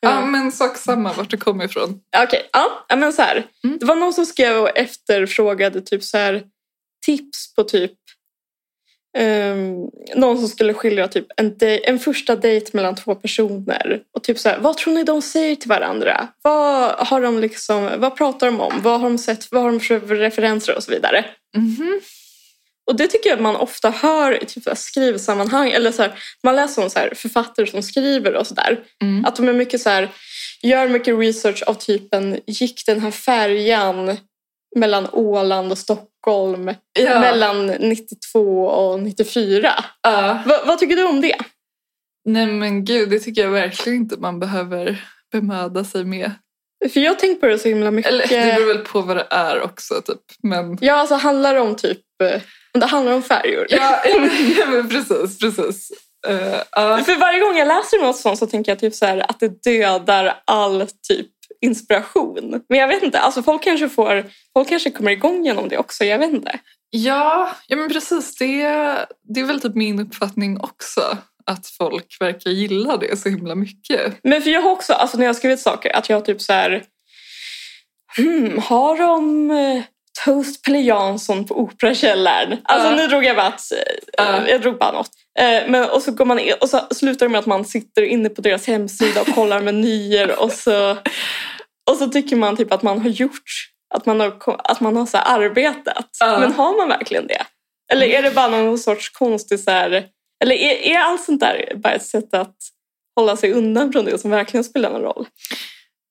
Ja. 0.00 0.10
Ja, 0.10 0.26
men 0.26 0.52
sak 0.52 0.76
samma 0.76 1.12
vart 1.12 1.30
det 1.30 1.36
kommer 1.36 1.64
ifrån. 1.64 2.00
Okej, 2.24 2.48
ja, 2.52 2.84
ja, 2.88 2.96
men 2.96 3.12
så 3.12 3.22
här. 3.22 3.46
Mm. 3.64 3.78
Det 3.78 3.86
var 3.86 3.94
någon 3.94 4.12
som 4.12 4.26
skrev 4.26 4.56
och 4.56 4.78
efterfrågade 4.78 5.80
typ 5.80 6.02
så 6.04 6.18
här 6.18 6.42
tips 7.06 7.54
på 7.54 7.64
typ 7.64 7.92
ehm, 9.16 9.90
någon 10.14 10.38
som 10.38 10.48
skulle 10.48 10.74
skildra 10.74 11.08
typ 11.08 11.26
en, 11.36 11.56
dej- 11.58 11.80
en 11.84 11.98
första 11.98 12.36
dejt 12.36 12.70
mellan 12.72 12.94
två 12.94 13.14
personer. 13.14 14.00
Och 14.14 14.22
typ 14.22 14.38
så 14.38 14.48
här, 14.48 14.58
vad 14.58 14.76
tror 14.76 14.94
ni 14.94 15.04
de 15.04 15.22
säger 15.22 15.56
till 15.56 15.68
varandra? 15.68 16.28
Vad 16.42 16.90
har 17.06 17.20
de 17.20 17.38
liksom, 17.38 17.90
vad 17.98 18.16
pratar 18.16 18.46
de 18.46 18.60
om? 18.60 18.72
Vad 18.82 19.00
har 19.00 19.08
de 19.08 19.18
sett? 19.18 19.52
Vad 19.52 19.62
har 19.62 19.70
de 19.70 19.80
för 19.80 19.98
referenser 20.14 20.76
och 20.76 20.82
så 20.82 20.90
vidare? 20.90 21.24
Mhm. 21.56 22.00
Och 22.86 22.96
det 22.96 23.06
tycker 23.08 23.30
jag 23.30 23.40
man 23.40 23.56
ofta 23.56 23.90
hör 23.90 24.42
i 24.42 24.46
typ 24.46 24.62
så 24.62 24.70
här 24.70 24.76
skrivsammanhang. 24.76 25.70
Eller 25.70 25.92
så 25.92 26.02
här, 26.02 26.18
man 26.42 26.56
läser 26.56 26.82
om 26.82 26.90
så 26.90 26.98
här 26.98 27.12
författare 27.16 27.66
som 27.66 27.82
skriver 27.82 28.34
och 28.34 28.46
sådär. 28.46 28.78
Mm. 29.02 29.24
Att 29.24 29.36
de 29.36 29.48
är 29.48 29.52
mycket 29.52 29.80
så 29.80 29.90
här, 29.90 30.08
gör 30.62 30.88
mycket 30.88 31.18
research 31.18 31.62
av 31.66 31.74
typen 31.74 32.40
gick 32.46 32.86
den 32.86 33.00
här 33.00 33.10
färjan 33.10 34.16
mellan 34.76 35.08
Åland 35.12 35.72
och 35.72 35.78
Stockholm 35.78 36.10
Ja. 36.92 37.20
mellan 37.20 37.66
92 37.66 38.66
och 38.66 39.00
94. 39.02 39.72
Ja. 40.02 40.42
Va, 40.46 40.60
vad 40.66 40.78
tycker 40.78 40.96
du 40.96 41.04
om 41.04 41.20
det? 41.20 41.36
Nej 42.24 42.46
men 42.46 42.84
gud, 42.84 43.10
det 43.10 43.18
tycker 43.20 43.42
jag 43.42 43.50
verkligen 43.50 43.98
inte 43.98 44.16
man 44.18 44.40
behöver 44.40 45.04
bemöda 45.32 45.84
sig 45.84 46.04
med. 46.04 46.30
För 46.92 47.00
jag 47.00 47.10
har 47.10 47.16
tänkt 47.16 47.40
på 47.40 47.46
det 47.46 47.58
så 47.58 47.68
himla 47.68 47.90
mycket. 47.90 48.12
Eller 48.12 48.26
det 48.26 48.54
beror 48.54 48.66
väl 48.74 48.84
på 48.84 49.00
vad 49.00 49.16
det 49.16 49.26
är 49.30 49.62
också 49.62 50.02
typ. 50.02 50.20
Men 50.42 50.78
Ja, 50.80 50.94
alltså 50.94 51.14
handlar 51.14 51.54
det 51.54 51.60
om 51.60 51.76
typ... 51.76 52.00
eh, 52.22 52.40
det 52.80 52.86
handlar 52.86 53.12
om 53.12 53.22
färjor. 53.22 53.66
Ja, 53.70 54.02
ja 54.58 54.66
men 54.66 54.88
precis, 54.88 55.38
precis. 55.38 55.90
Uh, 56.28 56.34
uh. 56.34 57.04
För 57.04 57.20
varje 57.20 57.40
gång 57.40 57.56
jag 57.56 57.68
läser 57.68 58.02
något 58.02 58.16
sånt 58.16 58.38
så 58.38 58.46
tänker 58.46 58.72
jag 58.72 58.78
typ 58.78 58.94
så 58.94 59.06
här, 59.06 59.30
att 59.30 59.40
det 59.40 59.62
dödar 59.62 60.42
all 60.44 60.86
typ 61.08 61.30
inspiration. 61.60 62.62
Men 62.68 62.78
jag 62.78 62.88
vet 62.88 63.02
inte, 63.02 63.18
alltså 63.18 63.42
folk 63.42 63.62
kanske, 63.62 63.88
får, 63.88 64.24
folk 64.52 64.68
kanske 64.68 64.90
kommer 64.90 65.10
igång 65.10 65.44
genom 65.44 65.68
det 65.68 65.78
också. 65.78 66.04
Jag 66.04 66.18
vet 66.18 66.32
inte. 66.32 66.58
Ja, 66.90 67.50
ja 67.66 67.76
men 67.76 67.88
precis. 67.88 68.36
Det, 68.36 68.62
det 69.34 69.40
är 69.40 69.44
väl 69.44 69.60
typ 69.60 69.74
min 69.74 70.00
uppfattning 70.00 70.60
också. 70.60 71.18
Att 71.46 71.66
folk 71.66 72.16
verkar 72.20 72.50
gilla 72.50 72.96
det 72.96 73.16
så 73.16 73.28
himla 73.28 73.54
mycket. 73.54 74.18
Men 74.22 74.42
för 74.42 74.50
jag 74.50 74.62
har 74.62 74.70
också, 74.70 74.92
alltså 74.92 75.16
när 75.16 75.24
jag 75.24 75.28
har 75.28 75.34
skrivit 75.34 75.60
saker, 75.60 75.96
att 75.96 76.08
jag 76.08 76.24
typ 76.24 76.40
så 76.42 76.52
här... 76.52 76.84
Hmm, 78.16 78.58
har 78.58 78.98
de 78.98 79.50
Toast 80.24 80.64
Pelle 80.64 80.78
Jansson 80.78 81.44
på 81.44 81.60
Operakällaren? 81.60 82.58
Alltså 82.64 82.88
uh. 82.88 82.96
nu 82.96 83.06
drog 83.06 83.24
jag 83.24 83.36
bara 83.36 83.48
uh. 84.20 84.48
jag 84.48 84.62
drog 84.62 84.78
bara 84.78 84.92
något. 84.92 85.10
Uh, 85.40 85.70
men, 85.70 85.90
och 85.90 86.02
så 86.02 86.12
går 86.12 86.24
man 86.24 86.38
in, 86.38 86.54
och 86.60 86.68
så 86.68 86.80
slutar 86.90 87.26
det 87.26 87.32
med 87.32 87.38
att 87.38 87.46
man 87.46 87.64
sitter 87.64 88.02
inne 88.02 88.28
på 88.28 88.40
deras 88.40 88.66
hemsida 88.66 89.20
och 89.20 89.26
kollar 89.26 89.60
menyer 89.60 90.40
och 90.40 90.52
så, 90.52 90.90
och 91.90 91.96
så 91.98 92.06
tycker 92.08 92.36
man 92.36 92.56
typ 92.56 92.72
att 92.72 92.82
man 92.82 93.00
har 93.00 93.08
gjort 93.08 93.50
att 93.94 94.06
man 94.06 94.20
har, 94.20 94.34
att 94.58 94.80
man 94.80 94.96
har 94.96 95.06
så 95.06 95.18
arbetat. 95.18 96.08
Men 96.20 96.52
har 96.52 96.76
man 96.76 96.88
verkligen 96.88 97.26
det? 97.26 97.42
Eller 97.92 98.06
är 98.06 98.22
det 98.22 98.30
bara 98.30 98.48
någon 98.48 98.78
sorts 98.78 99.10
konstig... 99.10 99.60
Så 99.60 99.70
här, 99.70 100.04
eller 100.44 100.54
är, 100.54 100.92
är 100.92 100.98
allt 100.98 101.24
sånt 101.24 101.40
där 101.40 101.72
bara 101.76 101.92
ett 101.92 102.06
sätt 102.06 102.34
att 102.34 102.56
hålla 103.16 103.36
sig 103.36 103.52
undan 103.52 103.92
från 103.92 104.04
det 104.04 104.18
som 104.18 104.30
verkligen 104.30 104.64
spelar 104.64 104.90
någon 104.90 105.02
roll? 105.02 105.26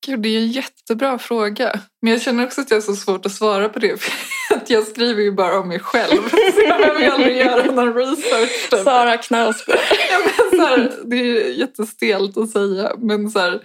Gud, 0.06 0.20
det 0.20 0.30
är 0.30 0.40
en 0.40 0.52
jättebra 0.52 1.20
fråga. 1.20 1.80
Men 2.02 2.12
jag 2.12 2.22
känner 2.22 2.46
också 2.46 2.62
att 2.62 2.72
jag 2.72 2.78
har 2.78 2.82
så 2.82 2.96
svårt 2.96 3.26
att 3.26 3.32
svara 3.32 3.70
på 3.70 3.80
det. 3.80 4.02
För 4.02 4.56
att 4.56 4.70
jag 4.70 4.88
skriver 4.88 5.22
ju 5.22 5.32
bara 5.32 5.60
om 5.60 5.68
mig 5.68 5.80
själv. 5.80 6.30
Så 6.30 6.62
jag 6.68 6.78
behöver 6.78 7.10
aldrig 7.10 7.38
göra 7.38 7.72
någon 7.72 7.94
research. 7.94 8.70
Typ. 8.70 8.80
Sara 8.80 9.18
Knausgård. 9.18 9.76
Ja, 10.12 10.20
men 10.26 10.60
så 10.60 10.66
här, 10.66 10.92
det 11.06 11.16
är 11.16 11.50
jättestelt 11.50 12.38
att 12.38 12.50
säga. 12.50 12.92
Men 12.98 13.30
så 13.30 13.40
här, 13.40 13.62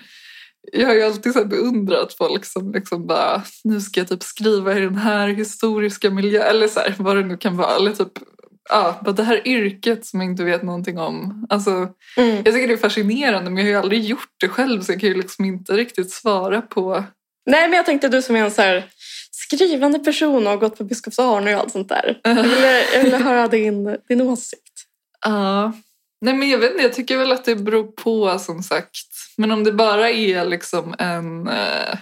jag 0.72 0.87
har 0.87 0.94
ju 0.94 1.03
alltid 1.03 1.33
så 1.33 1.44
beundrat 1.44 2.14
folk 2.14 2.44
som 2.44 2.72
liksom 2.72 3.07
bara, 3.07 3.42
nu 3.64 3.81
ska 3.81 4.00
jag 4.00 4.09
typ 4.09 4.22
skriva 4.22 4.79
i 4.79 4.81
den 4.81 4.96
här 4.96 5.29
historiska 5.29 6.11
miljön, 6.11 6.42
eller 6.42 6.68
så 6.68 6.81
här, 6.81 6.94
vad 6.98 7.16
det 7.16 7.24
nu 7.24 7.37
kan 7.37 7.57
vara. 7.57 7.76
Eller 7.76 7.92
typ, 7.92 8.12
ja, 8.71 9.01
bara 9.05 9.13
det 9.13 9.23
här 9.23 9.49
yrket 9.49 10.07
som 10.07 10.21
jag 10.21 10.31
inte 10.31 10.45
vet 10.45 10.63
någonting 10.63 10.99
om. 10.99 11.47
Alltså, 11.51 11.71
mm. 12.17 12.37
Jag 12.45 12.45
tycker 12.45 12.69
det 12.69 12.75
är 12.75 12.77
fascinerande 12.77 13.51
men 13.51 13.57
jag 13.57 13.65
har 13.65 13.71
ju 13.71 13.83
aldrig 13.83 14.05
gjort 14.05 14.35
det 14.41 14.49
själv 14.49 14.81
så 14.81 14.93
jag 14.93 15.01
kan 15.01 15.09
ju 15.09 15.15
liksom 15.15 15.45
inte 15.45 15.73
riktigt 15.73 16.11
svara 16.11 16.63
på. 16.63 17.05
Nej 17.51 17.69
men 17.69 17.77
jag 17.77 17.87
tänkte 17.87 18.09
du 18.09 18.23
som 18.23 18.37
är 18.37 18.45
en 18.45 18.51
så 18.51 18.63
här 18.63 18.85
skrivande 19.31 19.99
person 19.99 20.47
och 20.47 20.51
har 20.51 20.57
gått 20.57 20.79
på 20.79 20.85
Biskops 20.85 21.19
Arne 21.19 21.55
och 21.55 21.61
allt 21.61 21.73
sånt 21.73 21.89
där. 21.89 22.21
Jag 22.23 22.43
ville, 22.43 22.85
jag 22.95 23.03
ville 23.03 23.17
höra 23.17 23.49
din, 23.49 23.97
din 24.09 24.21
åsikt. 24.21 24.73
Ja. 25.25 25.73
Nej 26.21 26.35
men 26.35 26.49
jag 26.49 26.59
vet 26.59 26.71
inte, 26.71 26.83
jag 26.83 26.93
tycker 26.93 27.17
väl 27.17 27.33
att 27.33 27.45
det 27.45 27.57
beror 27.57 27.85
på 27.85 28.39
som 28.39 28.63
sagt. 28.63 29.07
Men 29.37 29.51
om 29.51 29.65
det 29.65 29.73
bara 29.73 30.11
är 30.11 30.45
liksom 30.45 30.95
en... 30.99 31.49
Eh, 31.49 31.99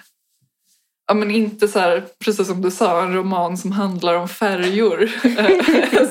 ja 1.08 1.14
men 1.14 1.30
inte 1.30 1.68
så 1.68 1.78
här, 1.78 2.04
precis 2.24 2.46
som 2.46 2.62
du 2.62 2.70
sa, 2.70 3.02
en 3.02 3.14
roman 3.14 3.56
som 3.58 3.72
handlar 3.72 4.14
om 4.14 4.28
färjor. 4.28 5.10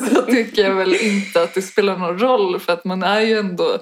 så 0.14 0.22
tycker 0.22 0.64
jag 0.64 0.76
väl 0.76 0.96
inte 0.96 1.42
att 1.42 1.54
det 1.54 1.62
spelar 1.62 1.98
någon 1.98 2.20
roll 2.20 2.60
för 2.60 2.74
att 2.74 2.86
man 2.86 3.04
är 3.04 3.22
ju 3.22 3.38
ändå... 3.38 3.78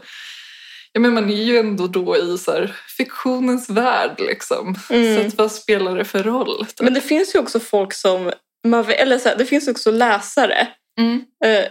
Ja, 0.91 0.99
men 0.99 1.13
man 1.13 1.29
är 1.29 1.43
ju 1.43 1.57
ändå 1.57 1.87
då 1.87 2.17
i 2.17 2.37
så 2.37 2.51
här, 2.51 2.75
fiktionens 2.97 3.69
värld 3.69 4.15
liksom. 4.17 4.75
Mm. 4.89 5.15
Så 5.15 5.27
att, 5.27 5.37
vad 5.37 5.51
spelar 5.51 5.97
det 5.97 6.05
för 6.05 6.23
roll? 6.23 6.65
Men 6.81 6.93
det 6.93 7.01
finns 7.01 7.35
ju 7.35 7.39
också 7.39 7.59
folk 7.59 7.93
som... 7.93 8.31
Eller 8.87 9.17
så 9.17 9.29
här, 9.29 9.35
det 9.35 9.45
finns 9.45 9.67
också 9.67 9.91
läsare 9.91 10.67
mm. 10.99 11.21
eh, 11.45 11.65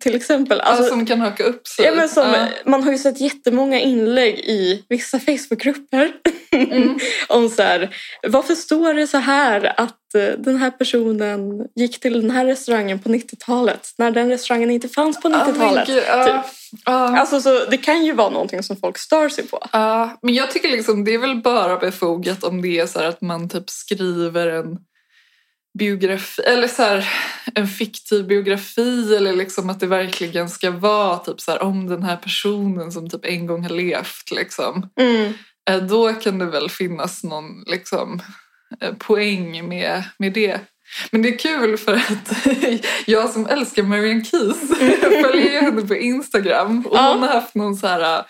till 0.00 0.14
exempel. 0.14 0.60
Alltså, 0.60 0.84
som 0.84 1.06
kan 1.06 1.20
haka 1.20 1.44
upp 1.44 1.68
sig. 1.68 1.84
Ja, 1.84 1.94
men 1.94 2.08
som, 2.08 2.26
ja. 2.26 2.46
Man 2.64 2.82
har 2.82 2.92
ju 2.92 2.98
sett 2.98 3.20
jättemånga 3.20 3.80
inlägg 3.80 4.38
i 4.38 4.84
vissa 4.88 5.20
Facebookgrupper 5.20 6.12
mm. 6.52 6.98
om 7.28 7.48
så 7.48 7.62
här, 7.62 7.96
varför 8.28 8.54
står 8.54 8.94
det 8.94 9.06
så 9.06 9.18
här 9.18 9.80
att 9.80 10.14
eh, 10.14 10.38
den 10.38 10.56
här 10.56 10.70
personen 10.70 11.66
gick 11.74 12.00
till 12.00 12.20
den 12.20 12.30
här 12.30 12.44
restaurangen 12.44 12.98
på 12.98 13.08
90-talet 13.08 13.94
när 13.98 14.10
den 14.10 14.28
restaurangen 14.28 14.70
inte 14.70 14.88
fanns 14.88 15.20
på 15.20 15.28
90-talet. 15.28 15.88
Oh 15.88 15.94
uh, 15.94 16.24
typ. 16.24 16.34
uh. 16.88 17.20
Alltså, 17.20 17.40
så 17.40 17.64
det 17.70 17.76
kan 17.76 18.04
ju 18.04 18.12
vara 18.12 18.30
någonting 18.30 18.62
som 18.62 18.76
folk 18.76 18.98
stör 18.98 19.28
sig 19.28 19.46
på. 19.46 19.56
Uh, 19.74 20.08
men 20.22 20.34
jag 20.34 20.50
tycker 20.50 20.68
liksom 20.68 21.04
det 21.04 21.14
är 21.14 21.18
väl 21.18 21.36
bara 21.36 21.76
befogat 21.76 22.44
om 22.44 22.62
det 22.62 22.78
är 22.78 22.86
så 22.86 23.00
att 23.00 23.20
man 23.20 23.48
typ 23.48 23.70
skriver 23.70 24.46
en 24.46 24.78
biografi, 25.78 26.42
eller 26.42 26.68
så 26.68 26.82
här, 26.82 27.08
en 27.54 27.68
fiktiv 27.68 28.26
biografi 28.26 29.16
eller 29.16 29.32
liksom 29.32 29.70
att 29.70 29.80
det 29.80 29.86
verkligen 29.86 30.48
ska 30.48 30.70
vara 30.70 31.18
typ 31.18 31.40
så 31.40 31.50
här, 31.50 31.62
om 31.62 31.86
den 31.86 32.02
här 32.02 32.16
personen 32.16 32.92
som 32.92 33.10
typ 33.10 33.24
en 33.24 33.46
gång 33.46 33.62
har 33.62 33.70
levt. 33.70 34.30
Liksom. 34.30 34.90
Mm. 35.00 35.32
Eh, 35.70 35.82
då 35.82 36.12
kan 36.12 36.38
det 36.38 36.46
väl 36.46 36.70
finnas 36.70 37.24
någon 37.24 37.64
liksom, 37.66 38.22
eh, 38.80 38.94
poäng 38.94 39.68
med, 39.68 40.02
med 40.18 40.32
det. 40.32 40.60
Men 41.10 41.22
det 41.22 41.28
är 41.28 41.38
kul 41.38 41.78
för 41.78 41.94
att 41.94 42.46
jag 43.06 43.30
som 43.30 43.46
älskar 43.46 43.82
Marianne 43.82 44.24
Keys 44.24 44.68
följer 45.22 45.62
henne 45.62 45.82
på 45.82 45.94
Instagram 45.94 46.86
och 46.86 46.98
hon 46.98 47.22
har 47.22 47.28
haft 47.28 47.54
någon 47.54 47.76
så 47.76 47.86
här 47.86 48.24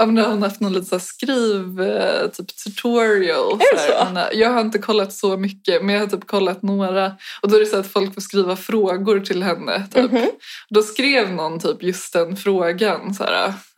Ja, 0.00 0.06
men 0.06 0.24
hon 0.24 0.42
har 0.42 0.48
haft 0.48 0.60
någon 0.60 0.72
liten 0.72 1.00
skriv 1.00 1.80
eh, 1.80 2.30
typ 2.30 2.56
tutorial. 2.56 3.52
Är 3.52 3.76
det 3.76 3.80
så? 3.80 4.38
Jag 4.38 4.50
har 4.50 4.60
inte 4.60 4.78
kollat 4.78 5.12
så 5.12 5.36
mycket 5.36 5.84
men 5.84 5.94
jag 5.94 6.02
har 6.02 6.08
typ 6.08 6.26
kollat 6.26 6.62
några. 6.62 7.12
Och 7.42 7.50
då 7.50 7.56
är 7.56 7.60
det 7.60 7.66
så 7.66 7.76
att 7.76 7.92
folk 7.92 8.14
får 8.14 8.20
skriva 8.20 8.56
frågor 8.56 9.20
till 9.20 9.42
henne. 9.42 9.86
Typ. 9.86 9.96
Mm 9.96 10.10
-hmm. 10.10 10.30
Då 10.68 10.82
skrev 10.82 11.32
någon 11.32 11.60
typ 11.60 11.82
just 11.82 12.12
den 12.12 12.36
frågan. 12.36 13.14
Så 13.14 13.24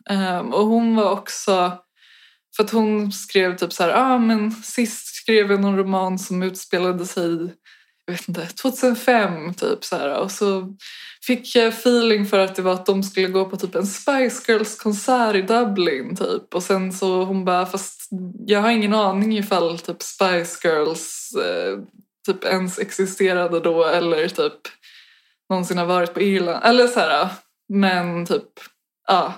um, 0.09 0.53
och 0.53 0.65
hon 0.65 0.95
var 0.95 1.11
också 1.11 1.71
för 2.55 2.63
att 2.63 2.71
hon 2.71 3.11
skrev 3.11 3.57
typ 3.57 3.73
så 3.73 3.83
här, 3.83 3.93
ah, 3.95 4.17
men 4.17 4.51
sist 4.51 5.15
skrev 5.15 5.51
jag 5.51 5.61
någon 5.61 5.77
roman 5.77 6.19
som 6.19 6.43
utspelade 6.43 7.05
sig 7.05 7.53
jag 8.05 8.13
vet 8.13 8.27
inte, 8.27 8.45
2005 8.45 9.53
typ 9.53 9.83
så 9.83 9.95
här. 9.95 10.19
Och 10.19 10.31
så 10.31 10.75
fick 11.21 11.55
jag 11.55 11.67
feeling 11.67 12.25
för 12.25 12.39
att 12.39 12.55
det 12.55 12.61
var 12.61 12.73
att 12.73 12.85
de 12.85 13.03
skulle 13.03 13.27
gå 13.27 13.45
på 13.45 13.57
typ 13.57 13.75
en 13.75 13.87
Spice 13.87 14.51
Girls 14.51 14.75
konsert 14.75 15.35
i 15.35 15.41
Dublin 15.41 16.15
typ. 16.15 16.55
Och 16.55 16.63
sen 16.63 16.93
så 16.93 17.23
hon 17.23 17.45
bara, 17.45 17.65
fast 17.65 18.09
jag 18.45 18.61
har 18.61 18.71
ingen 18.71 18.93
aning 18.93 19.37
ifall 19.37 19.79
typ 19.79 20.01
Spice 20.01 20.67
Girls 20.67 21.33
eh, 21.35 21.79
typ 22.25 22.43
ens 22.43 22.79
existerade 22.79 23.59
då 23.59 23.85
eller 23.85 24.27
typ 24.27 24.59
någonsin 25.49 25.77
har 25.77 25.85
varit 25.85 26.13
på 26.13 26.21
Irland. 26.21 26.63
Eller 26.63 26.87
så 26.87 26.99
här, 26.99 27.29
men 27.69 28.25
typ, 28.25 28.49
ja, 29.07 29.33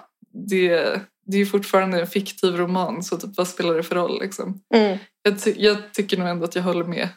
det, 0.49 1.01
det 1.25 1.38
är 1.38 1.45
fortfarande 1.45 2.01
en 2.01 2.08
fiktiv 2.08 2.58
roman 2.58 3.04
så 3.04 3.17
typ 3.17 3.38
vad 3.38 3.47
spelar 3.47 3.73
det 3.73 3.84
för 3.84 3.95
roll 3.95 4.19
liksom. 4.21 4.62
Mm. 4.75 4.97
Jag, 5.21 5.43
ty 5.43 5.54
jag 5.58 5.93
tycker 5.93 6.17
nog 6.17 6.28
ändå 6.28 6.45
att 6.45 6.56
jag 6.56 6.63
håller 6.63 6.86
med 6.86 7.10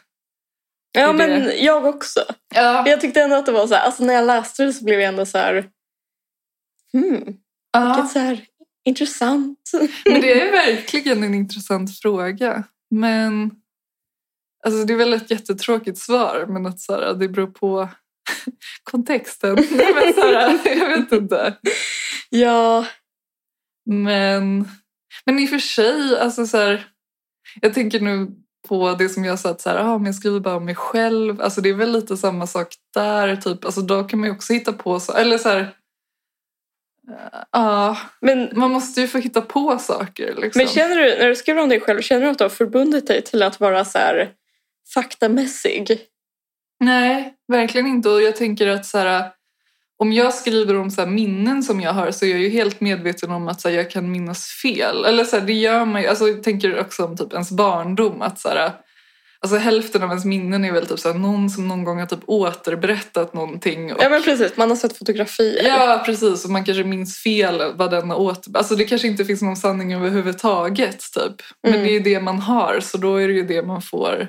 Ja 0.91 1.13
men 1.13 1.63
jag 1.63 1.85
också. 1.85 2.19
Ja. 2.55 2.87
Jag 2.87 3.01
tyckte 3.01 3.21
ändå 3.21 3.35
att 3.35 3.45
det 3.45 3.51
var 3.51 3.67
så 3.67 3.75
här, 3.75 3.85
alltså 3.85 4.03
när 4.03 4.13
jag 4.13 4.25
läste 4.25 4.63
det 4.63 4.73
så 4.73 4.85
blev 4.85 4.99
jag 4.99 5.09
ändå 5.09 5.25
så 5.25 5.37
här, 5.37 5.69
hmm, 6.93 7.37
ja. 7.71 7.93
vilket 7.95 8.11
så 8.11 8.19
här 8.19 8.45
intressant. 8.85 9.71
Men 10.05 10.21
det 10.21 10.41
är 10.41 10.51
verkligen 10.51 11.23
en 11.23 11.33
intressant 11.33 11.99
fråga. 11.99 12.63
Men 12.89 13.51
alltså 14.65 14.85
det 14.85 14.93
är 14.93 14.97
väl 14.97 15.13
ett 15.13 15.31
jättetråkigt 15.31 15.97
svar 15.97 16.45
men 16.49 16.65
att 16.65 16.79
så 16.79 16.93
här, 16.93 17.13
det 17.13 17.29
beror 17.29 17.47
på 17.47 17.89
kontexten. 18.83 19.55
Men 19.71 20.13
så 20.13 20.21
här, 20.21 20.77
jag 20.77 20.97
vet 20.97 21.11
inte. 21.11 21.57
Ja. 22.29 22.85
Men, 23.85 24.69
men 25.25 25.39
i 25.39 25.45
och 25.45 25.49
för 25.49 25.59
sig, 25.59 26.19
alltså 26.19 26.47
så 26.47 26.57
här, 26.57 26.87
jag 27.61 27.73
tänker 27.73 27.99
nu 27.99 28.27
på 28.69 28.95
det 28.99 29.09
som 29.09 29.25
jag 29.25 29.39
sa 29.39 29.49
att 29.49 29.61
så 29.61 29.69
här, 29.69 29.77
ah, 29.77 29.97
men 29.97 30.05
jag 30.05 30.15
skriver 30.15 30.39
bara 30.39 30.55
om 30.55 30.65
mig 30.65 30.75
själv. 30.75 31.41
Alltså 31.41 31.61
det 31.61 31.69
är 31.69 31.73
väl 31.73 31.91
lite 31.91 32.17
samma 32.17 32.47
sak 32.47 32.67
där. 32.93 33.35
Typ. 33.35 33.65
Alltså 33.65 33.81
då 33.81 34.03
kan 34.03 34.19
man 34.19 34.29
ju 34.29 34.35
också 34.35 34.53
hitta 34.53 34.73
på 34.73 34.99
så, 34.99 35.13
eller 35.13 35.37
så 35.37 35.49
här, 35.49 35.75
Ja, 37.51 37.89
uh, 37.91 37.97
men 38.21 38.49
man 38.53 38.71
måste 38.71 39.01
ju 39.01 39.07
få 39.07 39.17
hitta 39.17 39.41
på 39.41 39.77
saker. 39.77 40.35
Liksom. 40.35 40.59
Men 40.59 40.67
känner 40.67 40.95
du, 40.95 41.17
när 41.17 41.27
du 41.27 41.35
skriver 41.35 41.61
om 41.61 41.69
dig 41.69 41.79
själv, 41.79 42.01
känner 42.01 42.21
du 42.21 42.31
att 42.31 42.37
du 42.37 42.43
har 42.43 42.49
förbundit 42.49 43.07
dig 43.07 43.21
till 43.21 43.43
att 43.43 43.59
vara 43.59 43.85
så 43.85 43.97
här 43.97 44.31
faktamässig? 44.93 45.99
Nej, 46.79 47.33
verkligen 47.47 47.87
inte. 47.87 48.09
Och 48.09 48.21
jag 48.21 48.35
tänker 48.35 48.67
att 48.67 48.85
så 48.85 48.97
här, 48.97 49.31
om 49.99 50.13
jag 50.13 50.33
skriver 50.33 50.77
om 50.77 50.91
så 50.91 51.05
minnen 51.05 51.63
som 51.63 51.81
jag 51.81 51.93
har 51.93 52.11
så 52.11 52.25
är 52.25 52.29
jag 52.29 52.39
ju 52.39 52.49
helt 52.49 52.81
medveten 52.81 53.31
om 53.31 53.47
att 53.47 53.61
så 53.61 53.69
jag 53.69 53.91
kan 53.91 54.11
minnas 54.11 54.45
fel. 54.61 55.05
Eller 55.05 55.23
så 55.23 55.39
det 55.39 55.53
gör 55.53 55.85
man 55.85 56.01
ju, 56.01 56.07
alltså, 56.07 56.27
jag 56.27 56.43
tänker 56.43 56.79
också 56.79 57.05
om 57.05 57.17
typ 57.17 57.33
ens 57.33 57.51
barndom. 57.51 58.21
Att, 58.21 58.39
så 58.39 58.49
alltså, 59.39 59.57
hälften 59.57 60.03
av 60.03 60.09
ens 60.09 60.25
minnen 60.25 60.65
är 60.65 60.71
väl 60.71 60.85
typ 60.85 60.99
så 60.99 61.13
någon 61.13 61.49
som 61.49 61.67
någon 61.67 61.83
gång 61.83 61.99
har 61.99 62.05
typ 62.05 62.19
återberättat 62.25 63.33
någonting. 63.33 63.93
Och, 63.93 64.03
ja 64.03 64.09
men 64.09 64.23
precis, 64.23 64.57
man 64.57 64.69
har 64.69 64.77
sett 64.77 64.97
fotografier. 64.97 65.67
Ja 65.67 66.03
precis, 66.05 66.45
och 66.45 66.51
man 66.51 66.65
kanske 66.65 66.83
minns 66.83 67.17
fel 67.17 67.73
vad 67.75 67.91
den 67.91 68.09
har 68.09 68.17
åter... 68.17 68.57
Alltså 68.57 68.75
det 68.75 68.85
kanske 68.85 69.07
inte 69.07 69.25
finns 69.25 69.41
någon 69.41 69.57
sanning 69.57 69.93
överhuvudtaget 69.93 70.99
typ. 70.99 71.41
Men 71.63 71.73
mm. 71.73 71.85
det 71.85 71.95
är 71.95 71.99
det 71.99 72.19
man 72.19 72.39
har 72.39 72.79
så 72.79 72.97
då 72.97 73.15
är 73.15 73.27
det 73.27 73.33
ju 73.33 73.47
det 73.47 73.61
man 73.61 73.81
får 73.81 74.27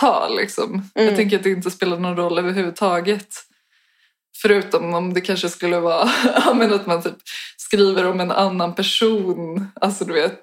ta 0.00 0.28
liksom. 0.28 0.70
Mm. 0.94 1.08
Jag 1.08 1.16
tänker 1.16 1.36
att 1.36 1.42
det 1.42 1.50
inte 1.50 1.70
spelar 1.70 1.98
någon 1.98 2.16
roll 2.16 2.38
överhuvudtaget 2.38 3.28
Förutom 4.44 4.94
om 4.94 5.14
det 5.14 5.20
kanske 5.20 5.48
skulle 5.48 5.78
vara 5.80 6.08
men 6.54 6.72
att 6.72 6.86
man 6.86 7.02
typ 7.02 7.14
skriver 7.56 8.06
om 8.06 8.20
en 8.20 8.30
annan 8.30 8.74
person. 8.74 9.66
Alltså 9.80 10.04
du 10.04 10.12
vet, 10.12 10.40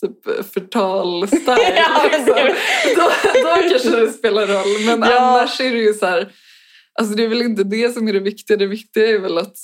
typ 0.00 0.26
förtal-style. 0.54 1.56
Ja, 1.76 2.02
liksom. 2.04 2.34
då, 2.96 3.10
då 3.42 3.68
kanske 3.70 4.00
det 4.00 4.12
spelar 4.12 4.46
roll. 4.46 4.98
Men 4.98 5.10
Ja. 5.10 5.20
annars 5.20 5.60
är 5.60 5.70
det 5.70 5.78
ju 5.78 5.94
så 5.94 6.06
här... 6.06 6.32
Alltså 7.00 7.14
det 7.14 7.22
är 7.24 7.28
väl 7.28 7.42
inte 7.42 7.64
det 7.64 7.94
som 7.94 8.08
är 8.08 8.12
det 8.12 8.20
viktiga. 8.20 8.56
Det 8.56 8.66
viktiga 8.66 9.08
är 9.08 9.18
väl 9.18 9.38
att 9.38 9.54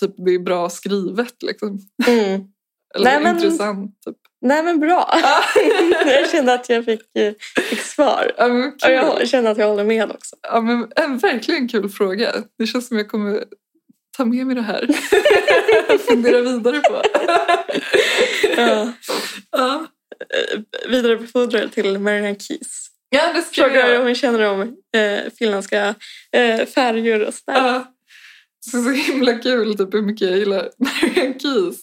typ, 0.00 0.10
det 0.26 0.30
är 0.34 0.38
bra 0.38 0.70
skrivet. 0.70 1.42
Liksom. 1.42 1.78
Mm. 2.06 2.40
Eller 2.94 3.04
Nej, 3.04 3.20
men- 3.22 3.36
intressant. 3.36 3.90
Typ. 4.06 4.16
Nej 4.42 4.62
men 4.62 4.80
bra. 4.80 5.14
jag 6.06 6.30
kände 6.30 6.54
att 6.54 6.68
jag 6.68 6.84
fick, 6.84 7.16
eh, 7.18 7.32
fick 7.70 7.80
svar. 7.80 8.32
Ja, 8.36 8.46
Och 8.46 9.20
jag 9.20 9.28
känner 9.28 9.50
att 9.50 9.58
jag 9.58 9.68
håller 9.68 9.84
med 9.84 10.10
också. 10.10 10.36
Ja, 10.42 10.60
men 10.60 10.92
en 10.96 11.18
verkligen 11.18 11.68
kul 11.68 11.88
fråga. 11.88 12.32
Det 12.58 12.66
känns 12.66 12.88
som 12.88 12.96
jag 12.96 13.08
kommer 13.08 13.44
ta 14.16 14.24
med 14.24 14.46
mig 14.46 14.54
det 14.56 14.62
här. 14.62 14.88
Fundera 15.98 16.40
vidare 16.40 16.80
på. 16.80 17.02
Ja. 18.56 18.92
ja. 19.50 19.86
Vidarebefordra 20.88 21.60
det 21.60 21.68
till 21.68 21.98
Marianne 21.98 22.34
Keys. 22.38 22.86
ja, 23.10 23.32
det 23.34 23.42
ska 23.42 23.60
jag 23.60 23.70
Frågar 23.70 23.84
om 23.86 23.90
göra. 23.92 24.04
hon 24.04 24.14
känner 24.14 24.48
om 24.50 24.60
eh, 24.96 25.32
finländska 25.38 25.94
eh, 26.32 26.66
färger 26.66 27.26
och 27.26 27.34
sådär. 27.34 27.58
Ja. 27.58 27.84
Så, 28.70 28.82
så 28.82 28.90
himla 28.90 29.34
kul 29.38 29.78
typ, 29.78 29.94
hur 29.94 30.02
mycket 30.02 30.28
jag 30.30 30.38
gillar 30.38 30.68
Marianne 30.78 31.38
Keys. 31.38 31.80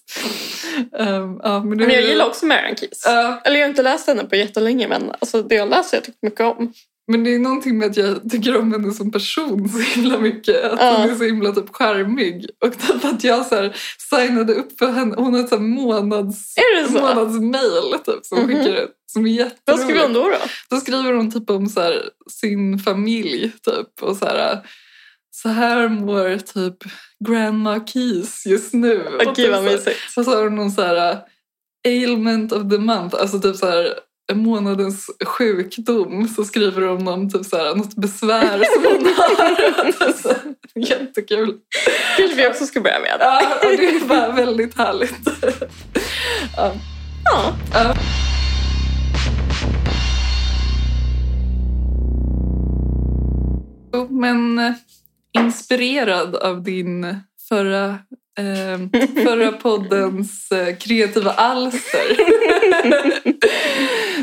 Um, 1.00 1.40
ja, 1.44 1.64
men, 1.64 1.78
det 1.78 1.86
Men 1.86 1.96
jag 1.96 2.04
är- 2.04 2.08
gillar 2.08 2.26
också 2.26 2.46
Marianne 2.46 2.76
Keys. 2.78 3.02
Ja, 3.06 3.42
Eller 3.46 3.56
jag 3.60 3.66
har 3.66 3.70
inte 3.70 3.84
läst 3.84 4.08
henne 4.08 4.24
på 4.26 4.36
jättelänge 4.36 4.88
men 4.88 5.12
alltså, 5.20 5.42
det 5.44 5.56
jag 5.56 5.70
läser 5.70 5.98
jag 5.98 6.04
tyckt 6.04 6.18
mycket 6.24 6.40
om. 6.42 6.74
men 7.12 7.24
det 7.24 7.36
är 7.36 7.40
någonting 7.40 7.78
med 7.78 7.90
att 7.90 7.98
jag 7.98 8.32
tycker 8.32 8.58
om 8.58 8.72
henne 8.72 8.92
som 8.94 9.12
person 9.12 9.70
så 9.70 9.78
himla 9.80 10.20
mycket. 10.20 10.64
Att 10.64 10.80
Ja. 10.80 10.98
hon 11.02 11.10
är 11.10 11.16
så 11.16 11.24
himla 11.24 11.52
typ 11.52 11.70
charmig. 11.76 12.50
Och 12.66 12.80
typ 12.88 13.06
att 13.06 13.24
jag 13.24 13.46
så 13.46 13.56
här, 13.56 13.76
signade 14.10 14.54
upp 14.54 14.80
för 14.80 14.92
henne. 14.92 15.16
Hon 15.18 15.34
har 15.34 15.42
ett 15.44 15.50
så 15.50 15.60
månads, 15.60 16.58
Är 16.58 16.82
det 16.82 16.88
så? 16.88 16.94
månadsmail 16.94 18.00
typ, 18.06 18.26
som 18.26 18.48
skickar 18.48 18.84
ut. 18.84 18.92
Som 19.12 19.26
är 19.28 19.30
Vad 19.30 19.38
jätteroligt. 19.46 19.84
skriver 19.84 20.02
hon 20.04 20.14
då? 20.14 20.24
då? 20.24 20.38
Då 20.70 20.78
skriver 20.78 21.14
hon 21.14 21.32
typ 21.32 21.50
om 21.50 21.68
så 21.68 21.82
här, 21.82 22.02
sin 22.32 22.80
familj 22.80 23.52
typ 23.66 24.02
och 24.04 24.18
så 24.18 24.26
här 24.26 24.60
så 25.32 25.50
här 25.50 25.88
mår 25.88 26.38
typ 26.38 26.78
grandma 27.28 27.88
Keys 27.88 28.46
just 28.46 28.74
nu. 28.74 29.04
Typ 29.20 29.28
vad 29.28 29.36
så 29.36 29.52
här- 29.52 29.62
mysigt. 29.62 30.12
Så 30.14 30.24
så 30.24 30.32
har 30.36 30.44
hon 30.44 30.56
någon 30.56 30.72
så 30.72 30.82
här 30.82 31.20
ailment 31.88 32.52
of 32.52 32.70
the 32.72 32.78
month, 32.78 33.16
alltså 33.20 33.40
typ 33.40 33.56
så 33.56 33.66
här 33.66 33.94
månadens 34.34 35.10
sjukdom 35.26 36.28
så 36.28 36.46
skriver 36.46 36.82
hon 36.82 37.08
om 37.08 37.30
typ 37.30 37.46
så 37.46 37.58
här, 37.58 37.76
något 37.76 37.96
besvär 37.96 38.64
som 38.74 38.84
hon 38.84 39.14
har. 39.18 40.56
Jättekul. 40.76 41.58
kanske 42.18 42.36
vi 42.36 42.48
också 42.48 42.66
ska 42.66 42.82
börja 42.82 43.00
med. 43.00 43.18
Ja, 43.20 43.42
och 43.64 43.78
det 43.78 43.86
är 43.90 44.08
bara 44.08 44.32
väldigt 44.32 44.78
härligt. 44.78 45.14
Ja. 46.58 46.74
Ja. 47.26 47.54
Ja. 47.74 47.96
Men 54.10 54.60
eh, 54.60 54.74
inspirerad 55.34 56.36
av 56.36 56.64
din 56.64 57.16
förra, 57.50 57.90
eh, 58.40 58.80
förra 59.24 59.52
poddens 59.52 60.50
kreativa 60.80 61.32
alster. 61.32 62.18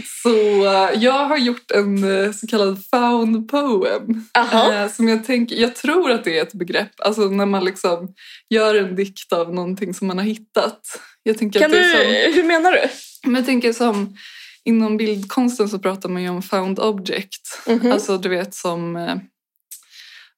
så 0.22 0.64
eh, 0.64 1.02
jag 1.02 1.24
har 1.24 1.36
gjort 1.36 1.70
en 1.70 2.24
eh, 2.24 2.32
så 2.32 2.46
kallad 2.46 2.84
found 2.90 3.48
poem. 3.48 4.26
Eh, 4.36 4.88
som 4.88 5.08
jag, 5.08 5.24
tänker, 5.24 5.56
jag 5.56 5.74
tror 5.74 6.10
att 6.10 6.24
det 6.24 6.38
är 6.38 6.42
ett 6.42 6.54
begrepp, 6.54 6.92
alltså 6.98 7.22
när 7.22 7.46
man 7.46 7.64
liksom 7.64 8.14
gör 8.50 8.74
en 8.74 8.96
dikt 8.96 9.32
av 9.32 9.54
någonting 9.54 9.94
som 9.94 10.06
man 10.06 10.18
har 10.18 10.24
hittat. 10.24 10.80
Jag 11.22 11.38
tänker 11.38 11.60
Kan 11.60 11.70
att 11.70 11.72
det 11.72 11.78
du, 11.78 11.94
är 11.94 12.24
som, 12.24 12.34
hur 12.34 12.48
menar 12.48 12.72
du? 12.72 12.80
men 13.24 13.34
jag 13.34 13.46
tänker 13.46 13.72
som 13.72 14.16
inom 14.64 14.96
bildkonsten 14.96 15.68
så 15.68 15.78
pratar 15.78 16.08
man 16.08 16.22
ju 16.22 16.28
om 16.28 16.42
found 16.42 16.78
object. 16.78 17.62
Mhm. 17.66 17.92
Alltså 17.92 18.18
du 18.18 18.28
vet 18.28 18.54
som 18.54 18.96
eh, 18.96 19.16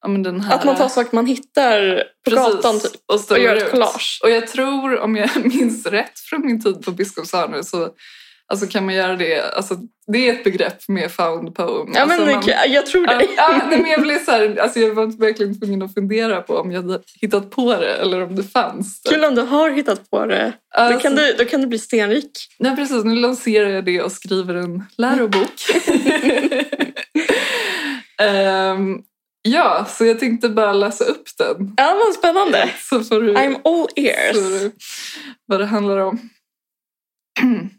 ja, 0.03 0.09
men 0.09 0.23
den 0.23 0.41
här, 0.41 0.55
Att 0.55 0.65
man 0.65 0.77
tar 0.77 0.89
saker 0.89 1.15
man 1.15 1.27
hittar 1.27 2.05
på 2.25 2.31
Precis, 2.31 2.55
gatan 2.55 2.81
typ. 2.81 2.93
och, 3.07 3.31
och 3.31 3.39
gör 3.39 3.57
ett 3.57 3.71
collage. 3.71 4.21
Och 4.23 4.31
jag 4.31 4.47
tror, 4.47 4.99
om 4.99 5.17
jag 5.17 5.31
minns 5.45 5.87
rätt 5.87 6.19
från 6.19 6.47
min 6.47 6.63
tid 6.63 6.85
på 6.85 6.91
Biskopsholmen 6.91 7.65
så 7.65 7.89
alltså, 8.53 8.67
kan 8.67 8.85
man 8.85 8.95
göra 8.95 9.17
det. 9.17 9.41
Alltså, 9.57 9.77
det 10.13 10.29
är 10.29 10.33
ett 10.33 10.45
begrepp 10.45 10.89
med 10.89 11.13
found 11.13 11.55
poem. 11.55 11.93
Ja, 11.95 12.01
alltså, 12.01 12.25
men 12.25 12.35
man, 12.35 12.45
jag, 12.47 12.69
jag 12.69 12.87
tror 12.87 13.07
det. 13.07 13.27
ja, 13.37 13.63
men 13.71 13.87
jag, 13.87 14.03
blev 14.03 14.25
så 14.25 14.31
här, 14.31 14.57
alltså 14.61 14.81
jag 14.81 14.95
var 14.95 15.07
verkligen 15.07 15.61
tvungen 15.61 15.83
att 15.83 15.95
fundera 15.95 16.41
på 16.41 16.57
om 16.57 16.73
jag 16.73 16.83
hade 16.83 17.01
hittat 17.21 17.51
på 17.51 17.77
det 17.77 17.95
eller 17.95 18.23
om 18.23 18.37
det 18.37 18.43
fanns. 18.43 19.03
Kul 19.11 19.25
om 19.25 19.35
du 19.35 19.43
har 19.43 19.71
hittat 19.71 20.11
på 20.11 20.27
det. 20.27 20.53
Då 20.77 20.83
Alltså, 20.83 21.01
kan 21.01 21.15
du, 21.15 21.33
då 21.39 21.45
kan 21.45 21.61
du 21.61 21.67
bli 21.67 21.79
stenrik. 21.79 22.31
Nej, 22.59 22.77
precis. 22.77 23.05
Nu 23.05 23.15
lanserar 23.15 23.69
jag 23.69 23.85
det 23.85 24.03
och 24.03 24.13
skriver 24.13 24.55
en 24.55 24.85
lärobok. 24.97 25.53
Ehm, 28.23 28.99
ja, 29.43 29.87
så 29.89 30.05
jag 30.05 30.19
tänkte 30.19 30.49
bara 30.49 30.73
läsa 30.73 31.05
upp 31.05 31.29
den. 31.39 31.75
Ja, 31.77 32.01
vad 32.07 32.15
spännande. 32.15 32.71
Så 32.79 33.05
får 33.05 33.21
du, 33.21 33.35
I'm 33.35 33.61
all 33.65 33.89
ears. 33.97 34.37
får 34.37 34.51
du 34.51 34.73
vad 35.47 35.61
det 35.61 35.67
handlar 35.67 35.99
om. 35.99 36.19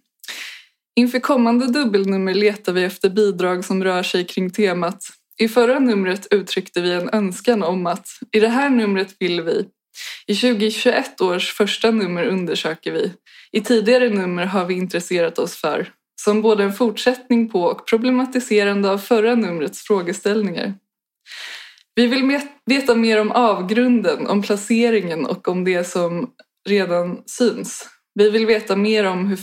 Inför 0.99 1.19
kommande 1.19 1.67
dubbelnummer 1.67 2.33
letar 2.33 2.73
vi 2.73 2.83
efter 2.83 3.09
bidrag 3.09 3.65
som 3.65 3.83
rör 3.83 4.03
sig 4.03 4.25
kring 4.25 4.49
temat. 4.49 5.03
I 5.39 5.47
förra 5.47 5.79
numret 5.79 6.27
uttryckte 6.31 6.81
vi 6.81 6.93
en 6.93 7.09
önskan 7.09 7.63
om 7.63 7.87
att 7.87 8.07
i 8.31 8.39
det 8.39 8.47
här 8.47 8.69
numret 8.69 9.15
vill 9.19 9.41
vi. 9.41 9.65
I 10.27 10.35
2021 10.35 11.21
års 11.21 11.53
första 11.53 11.91
nummer 11.91 12.25
undersöker 12.25 12.91
vi. 12.91 13.13
I 13.51 13.61
tidigare 13.61 14.09
nummer 14.09 14.45
har 14.45 14.65
vi 14.65 14.73
intresserat 14.73 15.39
oss 15.39 15.55
för. 15.55 15.93
Som 16.21 16.41
både 16.41 16.63
en 16.63 16.73
fortsättning 16.73 17.49
på 17.49 17.61
och 17.63 17.87
problematiserande 17.87 18.91
av 18.91 18.97
förra 18.97 19.35
numrets 19.35 19.81
frågeställningar. 19.81 20.73
Vi 21.95 22.07
vill 22.07 22.39
veta 22.65 22.95
mer 22.95 23.21
om 23.21 23.31
avgrunden, 23.31 24.27
om 24.27 24.41
placeringen 24.41 25.25
och 25.25 25.47
om 25.47 25.63
det 25.63 25.83
som 25.83 26.29
redan 26.69 27.23
syns. 27.25 27.89
Vi 28.15 28.29
vill 28.29 28.45
veta 28.45 28.75
mer 28.75 29.03
om 29.03 29.27
hur 29.27 29.39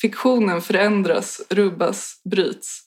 fiktionen 0.00 0.62
förändras, 0.62 1.42
rubbas, 1.50 2.20
bryts. 2.30 2.80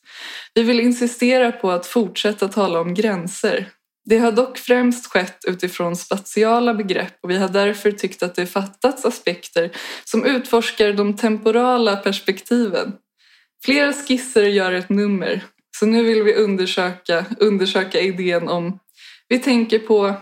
Vi 0.54 0.64
vill 0.64 0.80
insistera 0.80 1.52
på 1.52 1.72
att 1.72 1.86
fortsätta 1.86 2.48
tala 2.48 2.80
om 2.80 2.94
gränser. 2.94 3.70
Det 4.06 4.18
har 4.18 4.32
dock 4.32 4.58
främst 4.58 5.08
skett 5.08 5.38
utifrån 5.48 5.96
spatiala 5.96 6.74
begrepp 6.74 7.14
och 7.24 7.30
vi 7.30 7.38
har 7.38 7.50
därför 7.50 7.92
tyckt 7.92 8.24
att 8.24 8.36
det 8.36 8.46
fattats 8.46 9.06
aspekter 9.06 9.72
som 10.04 10.26
utforskar 10.26 10.94
de 10.94 11.16
temporala 11.16 11.96
perspektiven. 11.96 12.94
Flera 13.66 13.94
skisser 13.94 14.44
gör 14.44 14.72
ett 14.72 14.90
nummer, 14.90 15.44
så 15.80 15.86
nu 15.86 16.04
vill 16.04 16.24
vi 16.24 16.34
undersöka, 16.34 17.26
undersöka 17.40 18.00
idén 18.00 18.48
om... 18.48 18.80
Vi 19.28 19.40
tänker 19.40 19.80
på 19.80 20.16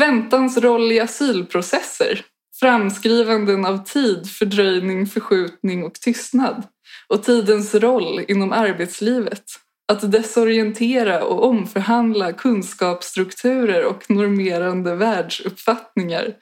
väntans 0.00 0.58
roll 0.58 0.92
i 0.92 1.00
asylprocesser, 1.00 2.24
framskrivanden 2.60 3.64
av 3.64 3.84
tid, 3.84 4.30
fördröjning, 4.30 5.06
förskjutning 5.06 5.84
och 5.84 5.94
tystnad 5.94 6.62
och 7.08 7.22
tidens 7.22 7.74
roll 7.74 8.24
inom 8.28 8.52
arbetslivet. 8.52 9.44
Att 9.92 10.12
desorientera 10.12 11.24
och 11.24 11.44
omförhandla 11.44 12.32
kunskapsstrukturer 12.32 13.84
och 13.84 14.10
normerande 14.10 14.94
världsuppfattningar. 14.94 16.34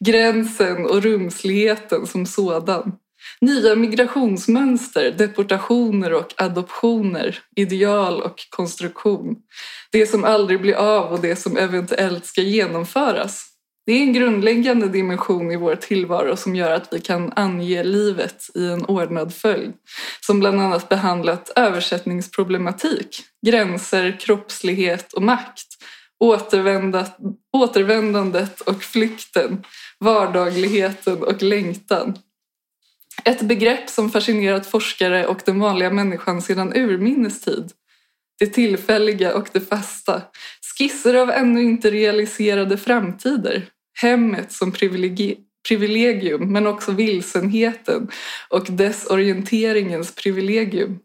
Gränsen 0.00 0.86
och 0.86 1.02
rumsligheten 1.02 2.06
som 2.06 2.26
sådan. 2.26 2.92
Nya 3.40 3.74
migrationsmönster, 3.74 5.10
deportationer 5.10 6.12
och 6.12 6.34
adoptioner, 6.36 7.38
ideal 7.56 8.22
och 8.22 8.36
konstruktion. 8.50 9.36
Det 9.92 10.06
som 10.06 10.24
aldrig 10.24 10.60
blir 10.60 10.74
av 10.74 11.12
och 11.12 11.20
det 11.20 11.36
som 11.36 11.56
eventuellt 11.56 12.26
ska 12.26 12.40
genomföras. 12.40 13.54
Det 13.86 13.92
är 13.92 14.00
en 14.00 14.12
grundläggande 14.12 14.88
dimension 14.88 15.52
i 15.52 15.56
vår 15.56 15.76
tillvaro 15.76 16.36
som 16.36 16.56
gör 16.56 16.70
att 16.70 16.88
vi 16.92 17.00
kan 17.00 17.32
ange 17.36 17.84
livet 17.84 18.44
i 18.54 18.66
en 18.66 18.84
ordnad 18.84 19.34
följd. 19.34 19.72
Som 20.20 20.40
bland 20.40 20.60
annat 20.60 20.88
behandlat 20.88 21.52
översättningsproblematik, 21.56 23.20
gränser, 23.46 24.20
kroppslighet 24.20 25.12
och 25.12 25.22
makt. 25.22 25.66
Återvändat, 26.20 27.16
återvändandet 27.56 28.60
och 28.60 28.82
flykten, 28.82 29.64
vardagligheten 30.00 31.22
och 31.22 31.42
längtan. 31.42 32.18
Ett 33.24 33.42
begrepp 33.42 33.90
som 33.90 34.10
fascinerat 34.10 34.66
forskare 34.66 35.26
och 35.26 35.40
den 35.44 35.60
vanliga 35.60 35.90
människan 35.90 36.42
sedan 36.42 36.72
urminnes 36.76 37.40
tid. 37.40 37.72
Det 38.38 38.46
tillfälliga 38.46 39.34
och 39.34 39.48
det 39.52 39.60
fasta. 39.60 40.22
Skisser 40.78 41.14
av 41.14 41.30
ännu 41.30 41.62
inte 41.62 41.90
realiserade 41.90 42.78
framtider. 42.78 43.66
Hemmet 44.00 44.52
som 44.52 44.72
privilegi- 44.72 45.36
privilegium 45.68 46.52
men 46.52 46.66
också 46.66 46.92
vilsenheten 46.92 48.08
och 48.48 48.66
desorienteringens 48.70 50.14
privilegium. 50.14 50.98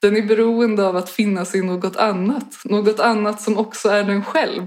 Den 0.00 0.16
är 0.16 0.22
beroende 0.22 0.86
av 0.86 0.96
att 0.96 1.10
finnas 1.10 1.54
i 1.54 1.62
något 1.62 1.96
annat, 1.96 2.64
något 2.64 3.00
annat 3.00 3.42
som 3.42 3.58
också 3.58 3.88
är 3.88 4.04
den 4.04 4.24
själv. 4.24 4.66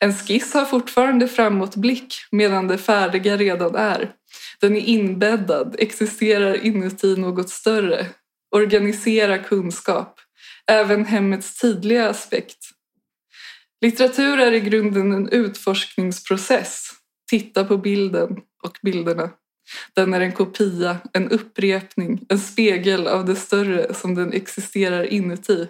En 0.00 0.14
skiss 0.14 0.54
har 0.54 0.64
fortfarande 0.64 1.28
framåtblick 1.28 2.14
medan 2.30 2.68
det 2.68 2.78
färdiga 2.78 3.36
redan 3.36 3.74
är. 3.74 4.12
Den 4.60 4.76
är 4.76 4.80
inbäddad, 4.80 5.76
existerar 5.78 6.66
inuti 6.66 7.16
något 7.16 7.50
större. 7.50 8.06
Organisera 8.50 9.38
kunskap. 9.38 10.20
Även 10.66 11.04
hemmets 11.04 11.60
tidliga 11.60 12.08
aspekt. 12.08 12.58
Litteratur 13.80 14.38
är 14.38 14.52
i 14.52 14.60
grunden 14.60 15.12
en 15.12 15.28
utforskningsprocess. 15.28 16.90
Titta 17.30 17.64
på 17.64 17.76
bilden 17.76 18.36
och 18.62 18.78
bilderna. 18.82 19.30
Den 19.94 20.14
är 20.14 20.20
en 20.20 20.32
kopia, 20.32 20.98
en 21.12 21.30
upprepning, 21.30 22.26
en 22.28 22.38
spegel 22.38 23.06
av 23.06 23.24
det 23.24 23.36
större 23.36 23.94
som 23.94 24.14
den 24.14 24.32
existerar 24.32 25.04
inuti. 25.04 25.68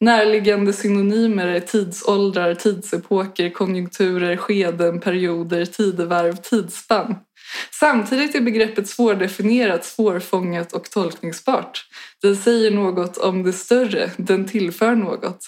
Närliggande 0.00 0.72
synonymer 0.72 1.46
är 1.46 1.60
tidsåldrar, 1.60 2.54
tidsepoker, 2.54 3.50
konjunkturer, 3.50 4.36
skeden, 4.36 5.00
perioder, 5.00 5.64
tidevarv, 5.64 6.36
tidsspann. 6.36 7.16
Samtidigt 7.70 8.34
är 8.34 8.40
begreppet 8.40 8.88
svårdefinierat, 8.88 9.84
svårfångat 9.84 10.72
och 10.72 10.90
tolkningsbart. 10.90 11.86
Det 12.22 12.36
säger 12.36 12.70
något 12.70 13.16
om 13.16 13.42
det 13.42 13.52
större, 13.52 14.10
den 14.16 14.48
tillför 14.48 14.94
något. 14.94 15.46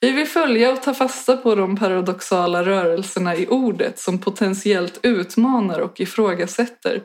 Vi 0.00 0.10
vill 0.10 0.26
följa 0.26 0.72
och 0.72 0.82
ta 0.82 0.94
fasta 0.94 1.36
på 1.36 1.54
de 1.54 1.76
paradoxala 1.76 2.64
rörelserna 2.64 3.36
i 3.36 3.46
ordet 3.46 3.98
som 3.98 4.18
potentiellt 4.18 5.00
utmanar 5.02 5.78
och 5.78 6.00
ifrågasätter. 6.00 7.02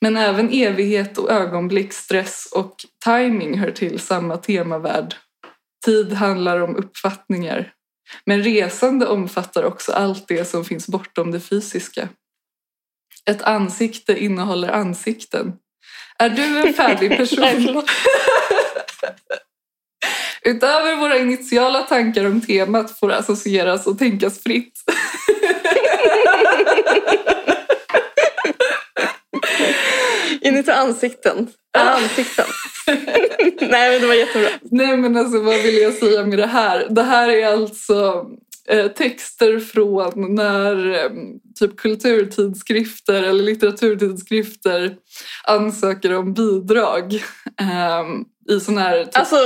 Men 0.00 0.16
även 0.16 0.50
evighet 0.52 1.18
och 1.18 1.30
ögonblick, 1.30 1.92
stress 1.92 2.48
och 2.52 2.76
timing 3.04 3.58
hör 3.58 3.70
till 3.70 3.98
samma 3.98 4.36
temavärld. 4.36 5.14
Tid 5.84 6.12
handlar 6.12 6.60
om 6.60 6.76
uppfattningar. 6.76 7.72
Men 8.26 8.42
resande 8.42 9.06
omfattar 9.06 9.62
också 9.62 9.92
allt 9.92 10.28
det 10.28 10.44
som 10.44 10.64
finns 10.64 10.86
bortom 10.86 11.30
det 11.30 11.40
fysiska. 11.40 12.08
Ett 13.30 13.42
ansikte 13.42 14.24
innehåller 14.24 14.68
ansikten. 14.68 15.52
Är 16.18 16.28
du 16.28 16.60
en 16.60 16.74
färdig 16.74 17.16
person? 17.16 17.82
Utöver 20.44 20.96
våra 20.96 21.18
initiala 21.18 21.82
tankar 21.82 22.24
om 22.24 22.40
temat 22.40 22.98
får 22.98 23.12
associeras 23.12 23.86
och 23.86 23.98
tänkas 23.98 24.42
fritt. 24.42 24.80
Inuti 30.40 30.70
ansikten. 30.70 31.48
Äh, 31.76 31.94
ansikten. 31.94 32.44
Nej 33.60 33.90
men 33.90 34.00
det 34.00 34.06
var 34.06 34.14
jättebra. 34.14 34.48
Nej 34.62 34.96
men 34.96 35.16
alltså 35.16 35.40
vad 35.40 35.62
vill 35.62 35.78
jag 35.78 35.94
säga 35.94 36.26
med 36.26 36.38
det 36.38 36.46
här? 36.46 36.86
Det 36.90 37.02
här 37.02 37.28
är 37.28 37.46
alltså 37.46 38.26
texter 38.96 39.60
från 39.60 40.34
när 40.34 40.90
eh, 40.90 41.10
typ 41.58 41.76
kulturtidskrifter 41.76 43.22
eller 43.22 43.44
litteraturtidskrifter 43.44 44.96
ansöker 45.44 46.12
om 46.12 46.34
bidrag. 46.34 47.14
Eh, 47.60 48.04
i 48.56 48.60
sån 48.60 48.78
här... 48.78 49.04
Typ... 49.04 49.16
Alltså 49.16 49.36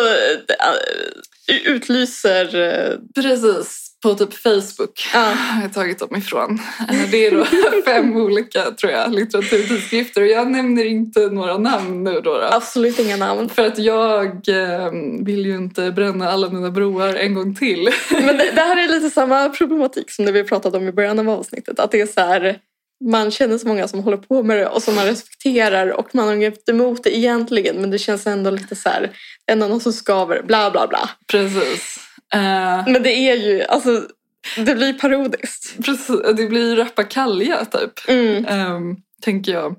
utlyser... 1.67 2.99
Precis, 3.15 3.88
på 4.03 4.15
typ 4.15 4.35
Facebook 4.35 5.11
ja. 5.15 5.21
har 5.21 5.63
jag 5.63 5.73
tagit 5.73 5.99
dem 5.99 6.17
ifrån. 6.17 6.59
Det 7.11 7.27
är 7.27 7.31
då 7.31 7.45
fem 7.85 8.17
olika 8.17 8.63
tror 8.71 8.93
jag, 8.93 9.15
litteraturtidskrifter 9.15 10.21
och 10.21 10.27
jag 10.27 10.51
nämner 10.51 10.85
inte 10.85 11.21
några 11.21 11.59
namn 11.59 12.05
nu. 12.05 12.13
Då, 12.13 12.21
då. 12.21 12.49
Absolut 12.53 12.99
inga 12.99 13.17
namn. 13.17 13.49
För 13.49 13.67
att 13.67 13.79
jag 13.79 14.27
eh, 14.49 14.91
vill 15.21 15.47
ju 15.47 15.57
inte 15.57 15.91
bränna 15.91 16.31
alla 16.31 16.51
mina 16.51 16.71
broar 16.71 17.15
en 17.15 17.35
gång 17.35 17.55
till. 17.55 17.89
Men 18.11 18.37
det, 18.37 18.51
det 18.55 18.61
här 18.61 18.85
är 18.85 18.89
lite 18.89 19.11
samma 19.11 19.49
problematik 19.49 20.11
som 20.11 20.25
det 20.25 20.33
vi 20.33 20.45
pratade 20.45 20.79
om 20.79 20.89
i 20.89 20.93
början 20.93 21.19
av 21.19 21.31
avsnittet. 21.31 21.81
Att 21.81 21.91
det 21.91 22.01
är 22.01 22.07
så 22.07 22.21
här, 22.21 22.59
man 23.05 23.31
känner 23.31 23.59
så 23.59 23.69
många 23.69 23.89
som 23.89 24.01
håller 24.01 24.17
på 24.17 24.43
med 24.43 24.57
det 24.57 24.67
och 24.67 24.83
som 24.83 24.95
man 24.95 25.07
respekterar 25.07 25.89
och 25.89 26.15
man 26.15 26.27
har 26.27 26.35
inget 26.35 26.69
emot 26.69 27.05
det 27.05 27.17
egentligen 27.17 27.77
men 27.77 27.91
det 27.91 27.99
känns 27.99 28.27
ändå 28.27 28.51
lite 28.51 28.77
så 28.77 28.89
här, 28.89 29.11
ändå 29.51 29.67
någon 29.67 29.81
som 29.81 29.93
skaver, 29.93 30.43
bla 30.43 30.71
bla 30.71 30.87
bla. 30.87 31.11
Precis. 31.27 32.08
Uh, 32.35 32.93
men 32.93 33.03
det 33.03 33.13
är 33.13 33.37
ju, 33.37 33.63
alltså 33.63 34.09
det 34.57 34.75
blir 34.75 34.93
parodiskt. 34.93 35.85
Precis, 35.85 36.21
det 36.37 36.47
blir 36.47 36.77
rappakalja 36.77 37.65
typ. 37.65 38.09
Mm. 38.09 38.73
Um, 38.73 38.97
tänker 39.23 39.53
jag. 39.53 39.77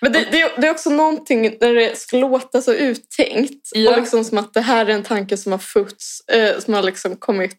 Men 0.00 0.12
det, 0.12 0.18
det, 0.30 0.52
det, 0.56 0.66
är 0.66 0.70
också 0.70 0.90
någonting 0.90 1.58
där 1.60 1.74
det 1.74 1.98
ska 1.98 2.16
låta 2.16 2.62
så 2.62 2.74
uttänkt. 2.74 3.70
Ja. 3.72 3.90
Och 3.90 3.98
liksom 3.98 4.24
som 4.24 4.38
att 4.38 4.54
det 4.54 4.60
här 4.60 4.86
är 4.86 4.90
en 4.90 5.02
tanke 5.02 5.36
som 5.36 5.52
har 5.52 5.58
fötts, 5.58 6.28
eh, 6.28 6.58
som 6.58 6.74
har 6.74 6.82
liksom 6.82 7.16
kommit 7.16 7.58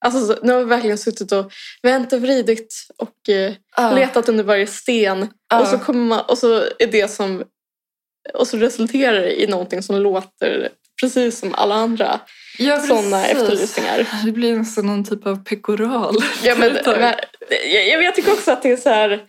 Alltså, 0.00 0.38
nu 0.42 0.52
har 0.52 0.58
vi 0.58 0.64
verkligen 0.64 0.98
suttit 0.98 1.32
och 1.32 1.52
vänt 1.82 2.12
och 2.12 2.20
vridit 2.20 2.74
och 2.96 3.28
eh, 3.28 3.52
uh. 3.80 3.94
letat 3.94 4.28
under 4.28 4.44
varje 4.44 4.66
sten. 4.66 5.22
Uh. 5.22 5.60
Och, 5.60 5.66
så 5.66 5.78
kommer 5.78 6.04
man, 6.04 6.24
och 6.28 6.38
så 6.38 6.64
är 6.78 6.86
det 6.86 7.10
som... 7.10 7.44
Och 8.34 8.48
så 8.48 8.56
resulterar 8.56 9.20
det 9.20 9.42
i 9.42 9.46
någonting 9.46 9.82
som 9.82 9.96
låter 9.96 10.68
precis 11.00 11.38
som 11.38 11.54
alla 11.54 11.74
andra 11.74 12.20
ja, 12.58 12.80
sådana 12.80 13.26
efterlysningar. 13.26 14.08
Det 14.24 14.32
blir 14.32 14.56
nästan 14.56 14.86
någon 14.86 15.04
typ 15.04 15.26
av 15.26 15.44
pekoral. 15.44 16.16
Ja, 16.42 16.54
men, 16.58 16.78
jag, 17.72 18.02
jag 18.02 18.14
tycker 18.14 18.32
också 18.32 18.50
att 18.50 18.62
det 18.62 18.72
är 18.72 18.76
så 18.76 18.88
här 18.88 19.20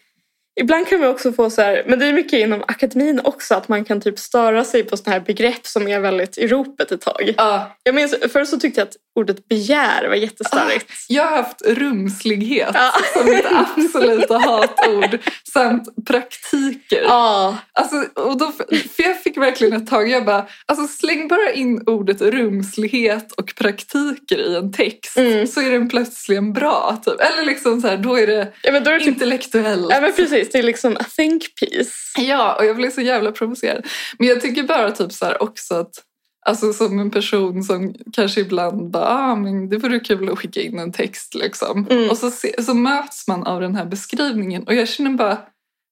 Ibland 0.61 0.88
kan 0.88 0.99
man 0.99 1.09
också 1.09 1.32
få 1.32 1.49
så 1.49 1.61
här, 1.61 1.84
men 1.88 1.99
det 1.99 2.05
är 2.05 2.13
mycket 2.13 2.39
inom 2.39 2.63
akademin 2.67 3.22
också, 3.24 3.55
att 3.55 3.67
man 3.67 3.86
kan 3.86 4.01
typ 4.01 4.20
störa 4.20 4.63
sig 4.63 4.84
på 4.84 4.97
såna 4.97 5.11
här 5.11 5.20
begrepp 5.20 5.67
som 5.67 5.88
är 5.88 5.99
väldigt 5.99 6.38
i 6.38 6.47
ropet 6.47 6.91
ett 6.91 7.01
tag. 7.01 7.34
Ja. 7.38 7.78
Jag 7.84 7.95
minns, 7.95 8.15
först 8.32 8.51
så 8.51 8.59
tyckte 8.59 8.82
jag 8.82 8.88
att 8.88 8.95
ordet 9.20 9.47
begär 9.47 10.07
var 10.07 10.15
jättestarkt. 10.15 10.86
Ah, 10.89 10.93
jag 11.07 11.24
har 11.24 11.38
haft 11.38 11.61
rumslighet 11.65 12.72
ja. 12.74 12.91
som 13.13 13.26
mitt 13.30 13.45
absoluta 13.51 14.38
hatord 14.39 15.20
samt 15.53 16.05
praktiker. 16.05 17.03
Ja. 17.03 17.57
Alltså, 17.74 18.22
och 18.22 18.38
då, 18.38 18.51
för 18.95 19.03
jag 19.03 19.24
fick 19.24 19.38
verkligen 19.38 19.74
ett 19.82 19.89
tag, 19.89 20.09
jag 20.09 20.26
bara, 20.26 20.47
alltså 20.65 20.88
släng 20.88 21.28
bara 21.28 21.51
in 21.51 21.84
ordet 21.86 22.22
rumslighet 22.22 23.32
och 23.32 23.53
praktiker 23.55 24.38
i 24.38 24.55
en 24.55 24.72
text 24.72 25.17
mm. 25.17 25.47
så 25.47 25.61
är 25.61 25.72
den 25.72 25.89
plötsligt 25.89 26.53
bra. 26.53 27.01
Typ. 27.05 27.22
Eller 27.22 27.45
liksom 27.45 27.82
så 27.82 27.88
här, 27.88 27.97
då 27.97 28.20
är 28.20 28.28
det, 28.28 28.53
ja, 28.63 28.72
men 28.72 28.84
då 28.84 28.89
är 28.89 28.93
det 28.93 28.99
typ, 28.99 29.07
intellektuellt. 29.07 29.88
Ja 29.89 30.01
men 30.01 30.13
precis, 30.13 30.49
det 30.51 30.59
är 30.59 30.63
liksom 30.63 30.97
a 30.97 31.05
think 31.15 31.43
piece. 31.59 31.93
Ja, 32.17 32.55
och 32.55 32.65
jag 32.65 32.76
blev 32.76 32.91
så 32.91 33.01
jävla 33.01 33.32
provocerad. 33.32 33.86
Men 34.20 34.28
jag 34.28 34.41
tycker 34.41 34.63
bara 34.63 34.91
typ 34.91 35.11
så 35.11 35.36
också 35.39 35.76
att 35.76 36.09
Alltså 36.50 36.74
som 36.74 37.00
en 37.00 37.12
person 37.12 37.64
som 37.64 37.95
kanske 38.14 38.41
ibland 38.41 38.91
bara, 38.91 39.06
ah, 39.06 39.36
men 39.36 39.70
det 39.70 39.78
vore 39.78 40.00
kul 40.00 40.30
att 40.30 40.39
skicka 40.39 40.62
in 40.62 40.80
en 40.80 40.91
text 40.91 41.36
liksom. 41.36 41.88
Mm. 41.89 42.10
Och 42.10 42.18
så, 42.18 42.32
så 42.66 42.74
möts 42.74 43.28
man 43.28 43.43
av 43.43 43.62
den 43.62 43.76
här 43.76 43.86
beskrivningen 43.86 44.64
och 44.64 44.74
jag 44.76 44.88
känner 44.88 45.10
bara, 45.12 45.38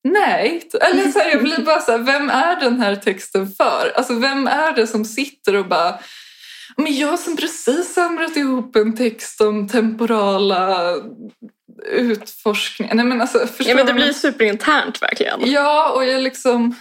nej. 0.04 0.70
Eller 0.82 1.12
så 1.12 1.20
här, 1.20 1.32
jag 1.32 1.44
blir 1.44 1.66
bara 1.66 1.82
så 1.82 1.92
här, 1.92 2.00
vem 2.00 2.30
är 2.30 2.60
den 2.60 2.80
här 2.80 2.96
texten 2.96 3.48
för? 3.48 3.92
Alltså 3.96 4.14
vem 4.14 4.48
är 4.48 4.76
det 4.76 4.88
som 4.88 5.06
sitter 5.06 5.56
och 5.56 5.68
bara, 5.68 6.00
men 6.78 6.96
jag 6.96 7.20
som 7.20 7.38
precis 7.38 7.94
samlat 7.94 8.38
ihop 8.38 8.76
en 8.76 8.96
text 8.96 9.42
om 9.42 9.68
temporala 9.68 10.94
utforskningar. 11.86 12.94
Nej 12.96 13.06
men 13.06 13.22
alltså, 13.22 13.48
ja 13.60 13.76
men 13.76 13.86
det 13.86 13.94
blir 13.94 14.14
superinternt 14.14 15.02
verkligen. 15.02 15.52
Ja 15.52 15.92
och 15.96 16.06
jag 16.06 16.22
liksom 16.22 16.76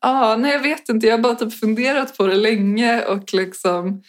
ah, 0.00 0.36
nej 0.36 0.52
jag 0.52 0.62
vet 0.62 0.88
inte, 0.88 1.06
jag 1.06 1.16
har 1.16 1.22
bara 1.22 1.34
typ 1.34 1.60
funderat 1.60 2.16
på 2.16 2.26
det 2.26 2.36
länge 2.36 3.04
och 3.04 3.34
liksom 3.34 4.02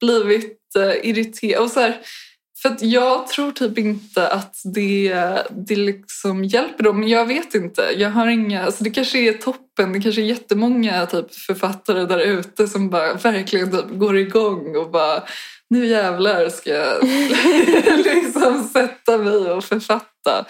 blivit 0.00 0.60
uh, 0.78 1.08
irriterad. 1.08 1.62
Och 1.62 1.70
så 1.70 1.80
här, 1.80 2.00
för 2.62 2.68
att 2.68 2.82
jag 2.82 3.26
tror 3.26 3.52
typ 3.52 3.78
inte 3.78 4.28
att 4.28 4.60
det, 4.64 5.14
det 5.50 5.76
liksom 5.76 6.44
hjälper 6.44 6.84
dem. 6.84 7.00
Men 7.00 7.08
jag 7.08 7.26
vet 7.26 7.54
inte. 7.54 7.82
Jag 7.96 8.10
har 8.10 8.28
inga, 8.28 8.64
alltså 8.64 8.84
det 8.84 8.90
kanske 8.90 9.18
är 9.18 9.32
toppen. 9.32 9.92
Det 9.92 10.00
kanske 10.00 10.20
är 10.20 10.24
jättemånga 10.26 11.06
typ 11.06 11.34
författare 11.34 12.04
där 12.04 12.18
ute 12.18 12.68
som 12.68 12.90
bara 12.90 13.14
verkligen 13.14 13.70
typ 13.70 13.98
går 13.98 14.18
igång 14.18 14.76
och 14.76 14.90
bara 14.90 15.22
nu 15.70 15.86
jävlar 15.86 16.48
ska 16.48 16.70
jag 16.70 17.02
liksom 18.04 18.68
sätta 18.72 19.18
mig 19.18 19.36
och 19.36 19.64
författa 19.64 20.44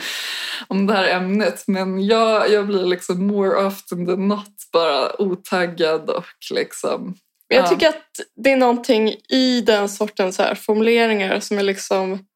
om 0.68 0.86
det 0.86 0.92
här 0.92 1.08
ämnet. 1.08 1.64
Men 1.66 2.06
jag, 2.06 2.50
jag 2.50 2.66
blir 2.66 2.84
liksom 2.84 3.26
more 3.26 3.66
often 3.66 4.06
than 4.06 4.28
not 4.28 4.54
bara 4.72 5.20
otaggad 5.20 6.10
och 6.10 6.26
liksom... 6.54 7.14
Ja. 7.48 7.56
Jag 7.56 7.70
tycker 7.70 7.88
att 7.88 8.10
det 8.36 8.52
är 8.52 8.56
någonting 8.56 9.08
i 9.28 9.60
den 9.60 9.88
sortens 9.88 10.38
här 10.38 10.54
formuleringar 10.54 11.40
som 11.40 11.58
är 11.58 11.62
liksom... 11.62 12.26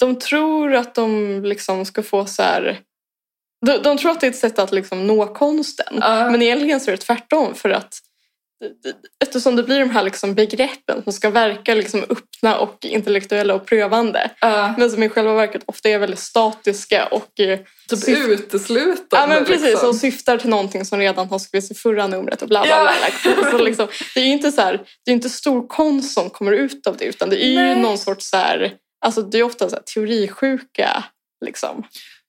De 0.00 0.18
tror 0.18 0.74
att 0.74 0.94
de 0.94 1.40
liksom 1.44 1.84
ska 1.84 2.02
få 2.02 2.26
så 2.26 2.42
här... 2.42 2.80
De, 3.66 3.82
de 3.82 3.98
tror 3.98 4.10
att 4.10 4.20
det 4.20 4.26
är 4.26 4.30
ett 4.30 4.36
sätt 4.36 4.58
att 4.58 4.72
liksom 4.72 5.06
nå 5.06 5.34
konsten. 5.34 5.94
Uh. 5.94 6.30
Men 6.30 6.42
egentligen 6.42 6.80
så 6.80 6.90
är 6.90 6.96
det 6.96 7.02
tvärtom 7.02 7.54
för 7.54 7.70
att 7.70 7.98
eftersom 9.24 9.56
det 9.56 9.62
blir 9.62 9.80
de 9.80 9.90
här 9.90 10.02
liksom 10.02 10.34
begreppen 10.34 11.02
som 11.02 11.12
ska 11.12 11.30
verka 11.30 11.74
liksom 11.74 12.04
öppna 12.08 12.58
och 12.58 12.84
intellektuella 12.84 13.54
och 13.54 13.66
prövande. 13.66 14.30
Uh. 14.44 14.78
Men 14.78 14.90
som 14.90 15.02
i 15.02 15.08
själva 15.08 15.34
verket 15.34 15.62
ofta 15.66 15.88
är 15.88 15.98
väldigt 15.98 16.18
statiska 16.18 17.06
och 17.06 17.40
eh, 17.40 17.58
typ 17.88 17.98
syft... 17.98 18.28
uteslutande. 18.28 19.06
Ja 19.10 19.26
men 19.26 19.44
precis 19.44 19.66
liksom. 19.66 19.88
och 19.88 19.96
syftar 19.96 20.38
till 20.38 20.50
någonting 20.50 20.84
som 20.84 20.98
redan 20.98 21.28
har 21.28 21.38
skrivits 21.38 21.70
i 21.70 21.74
förra 21.74 22.06
numret 22.06 22.42
och 22.42 22.48
bla 22.48 22.62
bla 22.62 22.80
bla. 22.82 23.32
Yeah. 23.32 23.50
Så 23.50 23.58
liksom, 23.58 23.88
det 24.14 24.20
är 24.20 24.24
ju 24.24 24.32
inte, 24.32 24.52
så 24.52 24.60
här, 24.60 24.80
det 25.04 25.10
är 25.10 25.14
inte 25.14 25.30
stor 25.30 25.68
konst 25.68 26.14
som 26.14 26.30
kommer 26.30 26.52
ut 26.52 26.86
av 26.86 26.96
det 26.96 27.04
utan 27.04 27.30
det 27.30 27.44
är 27.44 27.54
Nej. 27.54 27.68
ju 27.68 27.74
någon 27.82 27.98
sorts 27.98 28.30
så 28.30 28.36
här, 28.36 28.72
Alltså 29.04 29.22
det 29.22 29.38
är 29.38 29.42
ofta 29.42 29.70
så 29.70 29.76
här, 29.76 29.82
teorisjuka 29.82 31.04
liksom. 31.44 31.84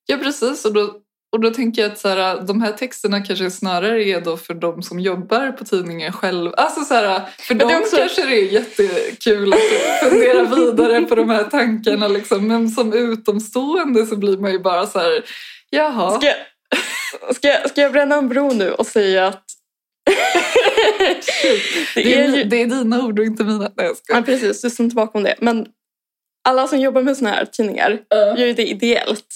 Ja, 0.06 0.18
precis. 0.18 0.66
Och 0.66 0.74
då, 0.74 1.02
och 1.32 1.39
då 1.41 1.49
tänker 1.49 1.82
jag 1.82 1.91
att 1.91 1.99
så 1.99 2.07
här, 2.09 2.41
de 2.41 2.61
här 2.61 2.71
texterna 2.71 3.21
kanske 3.26 3.51
snarare 3.51 4.03
är 4.03 4.21
då 4.21 4.38
för 4.38 4.53
de 4.53 4.84
som 4.84 4.99
jobbar 4.99 5.51
på 5.51 5.65
tidningen 5.65 6.13
själv. 6.13 6.51
Alltså 6.57 6.82
så 6.82 6.93
här, 6.93 7.21
för 7.39 7.53
dem 7.55 7.69
är 7.69 7.80
också- 7.80 7.97
kanske 7.97 8.26
det 8.26 8.36
är 8.36 8.51
jättekul 8.51 9.53
att 9.53 9.59
fundera 10.09 10.43
vidare 10.55 11.01
på 11.01 11.15
de 11.15 11.30
här 11.30 11.43
tankarna. 11.43 12.07
Liksom. 12.07 12.47
Men 12.47 12.69
som 12.69 12.93
utomstående 12.93 14.05
så 14.05 14.15
blir 14.15 14.38
man 14.38 14.51
ju 14.51 14.59
bara 14.59 14.86
så 14.88 14.99
här, 14.99 15.23
jaha. 15.69 16.11
Ska, 16.19 16.28
jag- 16.28 17.36
ska, 17.36 17.47
jag- 17.47 17.69
ska 17.69 17.82
jag 17.82 17.91
bränna 17.91 18.15
en 18.15 18.30
bro 18.30 18.53
nu 18.53 18.71
och 18.71 18.88
säga 18.88 19.28
att 19.28 19.43
det 21.95 22.13
är 22.13 22.45
det 22.45 22.61
är 22.61 22.65
dina 22.65 23.05
ord 23.05 23.19
och 23.19 23.26
inte 23.26 23.43
mina. 23.43 23.71
Nej, 23.78 23.86
jag 23.88 23.97
skojar. 23.97 24.19
Ja, 24.19 24.26
precis. 24.26 24.61
Du 24.61 24.69
står 24.69 24.84
inte 24.84 24.95
bakom 24.95 25.23
det. 25.23 25.36
Men 25.41 25.65
alla 26.47 26.67
som 26.67 26.80
jobbar 26.80 27.01
med 27.01 27.17
såna 27.17 27.30
här 27.30 27.45
tidningar 27.45 27.99
gör 28.38 28.45
ju 28.45 28.53
det 28.53 28.67
ideellt. 28.69 29.28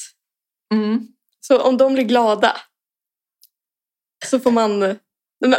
Mm. 0.74 1.08
Så 1.50 1.62
om 1.62 1.78
de 1.78 1.94
blir 1.94 2.04
glada 2.04 2.58
så 4.26 4.40
får 4.40 4.52
man... 4.52 4.80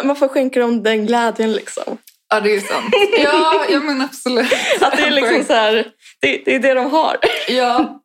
Man 0.05 0.17
får 0.17 0.29
skänka 0.29 0.61
dem 0.61 0.83
den 0.83 1.07
glädjen 1.07 1.53
liksom. 1.53 1.99
Ja, 2.29 2.41
det 2.41 2.55
är 2.55 2.61
sant. 2.61 2.95
Ja, 3.23 3.67
ja 3.71 3.81
men 3.81 4.01
absolut. 4.01 4.53
Att 4.81 4.97
det 4.97 5.03
är 5.03 5.11
liksom 5.11 5.45
så 5.45 5.53
här, 5.53 5.75
det, 6.21 6.43
det 6.45 6.55
är 6.55 6.59
det 6.59 6.75
de 6.75 6.91
har. 6.91 7.17
Ja. 7.49 8.03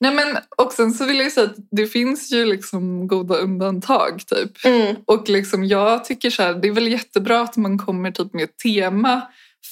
Nej, 0.00 0.14
men, 0.14 0.38
och 0.56 0.72
sen 0.72 0.92
så 0.92 1.04
vill 1.04 1.18
jag 1.18 1.32
säga 1.32 1.46
att 1.46 1.56
det 1.70 1.86
finns 1.86 2.32
ju 2.32 2.44
liksom 2.44 3.08
goda 3.08 3.36
undantag. 3.36 4.22
typ. 4.26 4.64
Mm. 4.64 4.96
Och 5.06 5.28
liksom, 5.28 5.64
jag 5.64 6.04
tycker 6.04 6.30
så 6.30 6.42
här, 6.42 6.54
det 6.54 6.68
är 6.68 6.72
väl 6.72 6.88
jättebra 6.88 7.40
att 7.40 7.56
man 7.56 7.78
kommer 7.78 8.10
typ 8.10 8.34
med 8.34 8.44
ett 8.44 8.58
tema. 8.58 9.22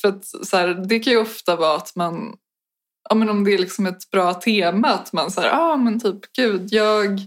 För 0.01 0.09
att 0.09 0.25
så 0.27 0.57
här, 0.57 0.69
det 0.89 0.99
kan 0.99 1.13
ju 1.13 1.19
ofta 1.19 1.57
vara 1.57 1.77
att 1.77 1.97
man, 1.97 2.35
ja, 3.09 3.15
men 3.15 3.29
om 3.29 3.45
det 3.45 3.55
är 3.55 3.59
liksom 3.59 3.87
ett 3.87 4.11
bra 4.11 4.35
tema, 4.35 4.89
att 4.89 5.13
man 5.13 5.31
säger, 5.31 5.49
ja 5.49 5.73
ah, 5.73 5.77
men 5.77 6.01
typ 6.01 6.33
gud, 6.33 6.69
jag 6.73 7.21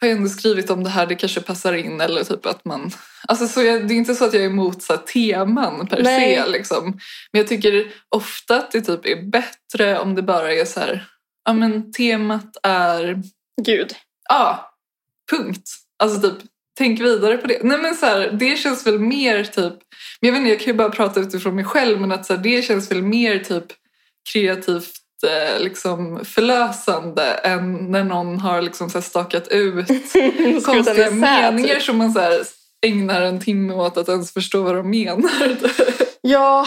har 0.00 0.08
ju 0.08 0.12
ändå 0.12 0.28
skrivit 0.28 0.70
om 0.70 0.84
det 0.84 0.90
här, 0.90 1.06
det 1.06 1.14
kanske 1.14 1.40
passar 1.40 1.72
in. 1.72 2.00
Eller 2.00 2.24
typ 2.24 2.46
att 2.46 2.64
man, 2.64 2.90
alltså 3.28 3.48
så 3.48 3.62
jag, 3.62 3.88
det 3.88 3.94
är 3.94 3.96
inte 3.96 4.14
så 4.14 4.24
att 4.24 4.34
jag 4.34 4.42
är 4.42 4.46
emot 4.46 4.82
så 4.82 4.96
teman 4.96 5.86
per 5.86 6.02
Nej. 6.02 6.36
se. 6.36 6.50
Liksom. 6.50 6.84
Men 7.32 7.38
jag 7.40 7.48
tycker 7.48 7.92
ofta 8.08 8.56
att 8.56 8.70
det 8.70 8.80
typ 8.80 9.06
är 9.06 9.22
bättre 9.22 9.98
om 9.98 10.14
det 10.14 10.22
bara 10.22 10.52
är 10.52 10.64
så 10.64 10.80
här, 10.80 11.06
ja 11.44 11.52
men 11.52 11.92
temat 11.92 12.56
är 12.62 13.22
Gud. 13.62 13.94
Ja, 14.28 14.74
punkt. 15.30 15.70
Alltså 16.02 16.20
typ, 16.20 16.38
tänk 16.78 17.00
vidare 17.00 17.36
på 17.36 17.46
det. 17.46 17.58
Nej 17.62 17.78
men 17.78 17.94
så 17.94 18.06
här, 18.06 18.30
det 18.32 18.56
känns 18.56 18.86
väl 18.86 18.98
mer 18.98 19.44
typ, 19.44 19.74
men 20.20 20.28
jag 20.28 20.32
vet 20.32 20.40
inte, 20.40 20.50
jag 20.50 20.60
kan 20.60 20.66
ju 20.66 20.78
bara 20.78 20.90
prata 20.90 21.20
utifrån 21.20 21.54
mig 21.54 21.64
själv, 21.64 22.00
men 22.00 22.12
att 22.12 22.26
så 22.26 22.34
här, 22.34 22.42
det 22.42 22.62
känns 22.62 22.90
väl 22.90 23.02
mer 23.02 23.38
typ 23.38 23.66
kreativt 24.32 25.00
eh, 25.26 25.62
liksom 25.62 26.24
förlösande 26.24 27.22
än 27.22 27.90
när 27.90 28.04
någon 28.04 28.40
har 28.40 28.62
liksom 28.62 28.90
så 28.90 29.02
stakat 29.02 29.48
ut 29.48 29.86
konstiga 30.64 31.06
isär, 31.06 31.10
meningar 31.10 31.74
typ. 31.74 31.82
som 31.82 31.98
man 31.98 32.12
så 32.12 32.20
här 32.20 32.40
ägnar 32.86 33.22
en 33.22 33.40
timme 33.40 33.74
åt 33.74 33.96
att 33.96 34.08
ens 34.08 34.32
förstå 34.32 34.62
vad 34.62 34.74
de 34.74 34.90
menar. 34.90 35.56
Ja, 36.22 36.66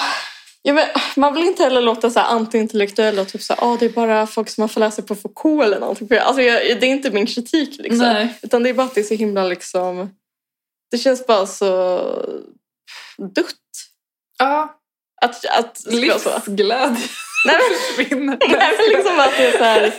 ja 0.61 0.73
men 0.73 0.87
man 1.15 1.33
vill 1.33 1.43
inte 1.43 1.63
heller 1.63 1.81
låta 1.81 2.09
så 2.09 2.19
här 2.19 2.27
antiintellektuell 2.27 3.19
och 3.19 3.27
typ 3.27 3.41
så 3.41 3.53
här, 3.53 3.63
ah, 3.63 3.77
det 3.79 3.85
är 3.85 3.89
bara 3.89 4.27
folk 4.27 4.49
som 4.49 4.61
har 4.61 4.67
förläst 4.67 4.95
sig 4.95 5.05
på 5.05 5.15
Foucault 5.15 5.63
eller 5.63 5.79
någonting. 5.79 6.17
Alltså, 6.17 6.41
jag, 6.41 6.79
det 6.79 6.85
är 6.85 6.89
inte 6.89 7.11
min 7.11 7.25
kritik 7.25 7.77
liksom. 7.79 7.97
Nej. 7.99 8.39
Utan 8.41 8.63
det 8.63 8.69
är 8.69 8.73
bara 8.73 8.87
att 8.87 8.95
det 8.95 9.01
är 9.01 9.05
så 9.05 9.13
himla 9.13 9.43
liksom, 9.43 10.09
det 10.91 10.97
känns 10.97 11.27
bara 11.27 11.45
så 11.45 11.99
dutt. 13.35 13.55
Ja, 14.39 14.79
Att, 15.21 15.45
att 15.45 15.81
livsglädje 15.85 16.97
Nej, 17.45 17.55
men-. 18.09 18.25
Nej, 18.49 18.77
men 18.77 18.89
liksom 18.89 19.19
att 19.19 19.37
det 19.37 19.47
är 19.47 19.57
så 19.57 19.63
här, 19.63 19.93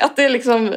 att 0.00 0.16
det 0.16 0.24
är 0.24 0.30
liksom, 0.30 0.74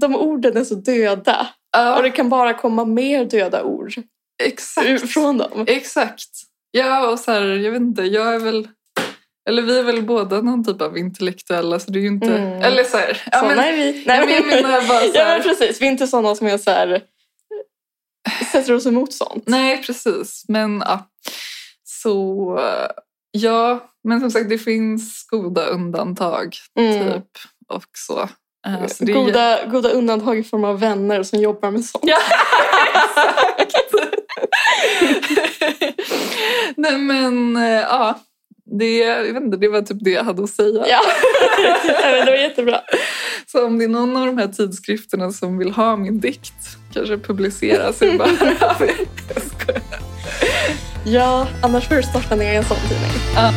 de 0.00 0.16
orden 0.16 0.56
är 0.56 0.64
så 0.64 0.74
döda. 0.74 1.40
Och 1.40 1.80
Ja, 1.80 2.02
det 2.02 2.10
kan 2.10 2.28
bara 2.28 2.54
komma 2.54 2.84
mer 2.84 3.24
döda 3.24 3.62
ord 3.62 3.94
exakt. 4.42 5.12
från 5.12 5.38
dem. 5.38 5.64
Exakt. 5.68 6.28
Ja, 6.70 7.10
och 7.10 7.20
så 7.20 7.32
här, 7.32 7.42
jag 7.42 7.72
vet 7.72 7.80
inte, 7.80 8.02
jag 8.02 8.34
är 8.34 8.38
väl... 8.38 8.68
Eller 9.48 9.62
vi 9.62 9.78
är 9.78 9.82
väl 9.82 10.02
båda 10.02 10.40
någon 10.40 10.64
typ 10.64 10.82
av 10.82 10.98
intellektuella, 10.98 11.78
så 11.78 11.90
det 11.90 11.98
är 11.98 12.00
ju 12.00 12.08
inte... 12.08 12.36
Mm. 12.36 12.62
Eller 12.62 12.84
så 12.84 12.96
här, 12.96 13.22
ja, 13.32 13.38
Såna 13.38 13.54
men, 13.54 13.58
är 13.64 13.72
vi. 13.76 14.04
ja, 14.06 14.20
men 14.20 14.34
jag 14.34 14.46
menar 14.46 14.88
bara 14.88 15.00
så 15.00 15.10
Ja 15.14 15.24
här, 15.24 15.38
men 15.38 15.48
precis, 15.48 15.82
vi 15.82 15.86
är 15.86 15.90
inte 15.90 16.06
sådana 16.06 16.34
som 16.34 16.46
är 16.46 16.58
så 16.58 16.70
här, 16.70 17.02
sätter 18.52 18.74
oss 18.74 18.86
emot 18.86 19.12
sånt. 19.12 19.42
Nej, 19.46 19.82
precis. 19.82 20.44
Men 20.48 20.82
ja. 20.86 21.08
Så 21.84 22.58
ja, 23.36 23.90
men 24.04 24.20
som 24.20 24.30
sagt 24.30 24.48
det 24.48 24.58
finns 24.58 25.26
goda 25.30 25.66
undantag 25.66 26.56
Mm. 26.78 27.12
typ 27.12 27.24
också. 27.68 28.28
Eh, 28.66 28.86
så 28.86 29.04
det 29.04 29.12
är- 29.12 29.16
Goda, 29.16 29.58
goda 29.66 29.88
undantag 29.88 30.38
i 30.38 30.42
form 30.44 30.64
av 30.64 30.80
vänner 30.80 31.22
som 31.22 31.38
jobbar 31.40 31.70
med 31.70 31.84
sånt. 31.84 32.04
Ja, 32.06 32.18
exakt. 33.58 33.94
Nej 36.76 36.98
men 36.98 37.56
eh, 37.56 37.62
ja, 37.72 38.20
det, 38.78 38.96
jag 38.98 39.22
vet 39.32 39.42
inte, 39.42 39.56
det 39.56 39.68
var 39.68 39.82
typ 39.82 39.96
det 40.00 40.10
jag 40.10 40.24
hade 40.24 40.44
att 40.44 40.50
säga. 40.50 40.86
Ja, 40.88 41.00
det 42.24 42.30
var 42.30 42.36
jättebra. 42.36 42.80
Så 43.46 43.66
om 43.66 43.78
det 43.78 43.84
är 43.84 43.88
någon 43.88 44.16
av 44.16 44.26
de 44.26 44.38
här 44.38 44.48
tidskrifterna 44.48 45.30
som 45.32 45.58
vill 45.58 45.70
ha 45.70 45.96
min 45.96 46.20
dikt 46.20 46.52
kanske 46.94 47.18
publicera 47.18 47.92
så 47.92 48.12
bara 48.18 48.28
Ja, 51.08 51.46
annars 51.62 51.88
får 51.88 51.94
du 51.94 52.02
starta 52.02 52.36
ner 52.36 52.54
en 52.54 52.64
sån 52.64 52.76
tidning. 52.76 53.10
Ja. 53.34 53.52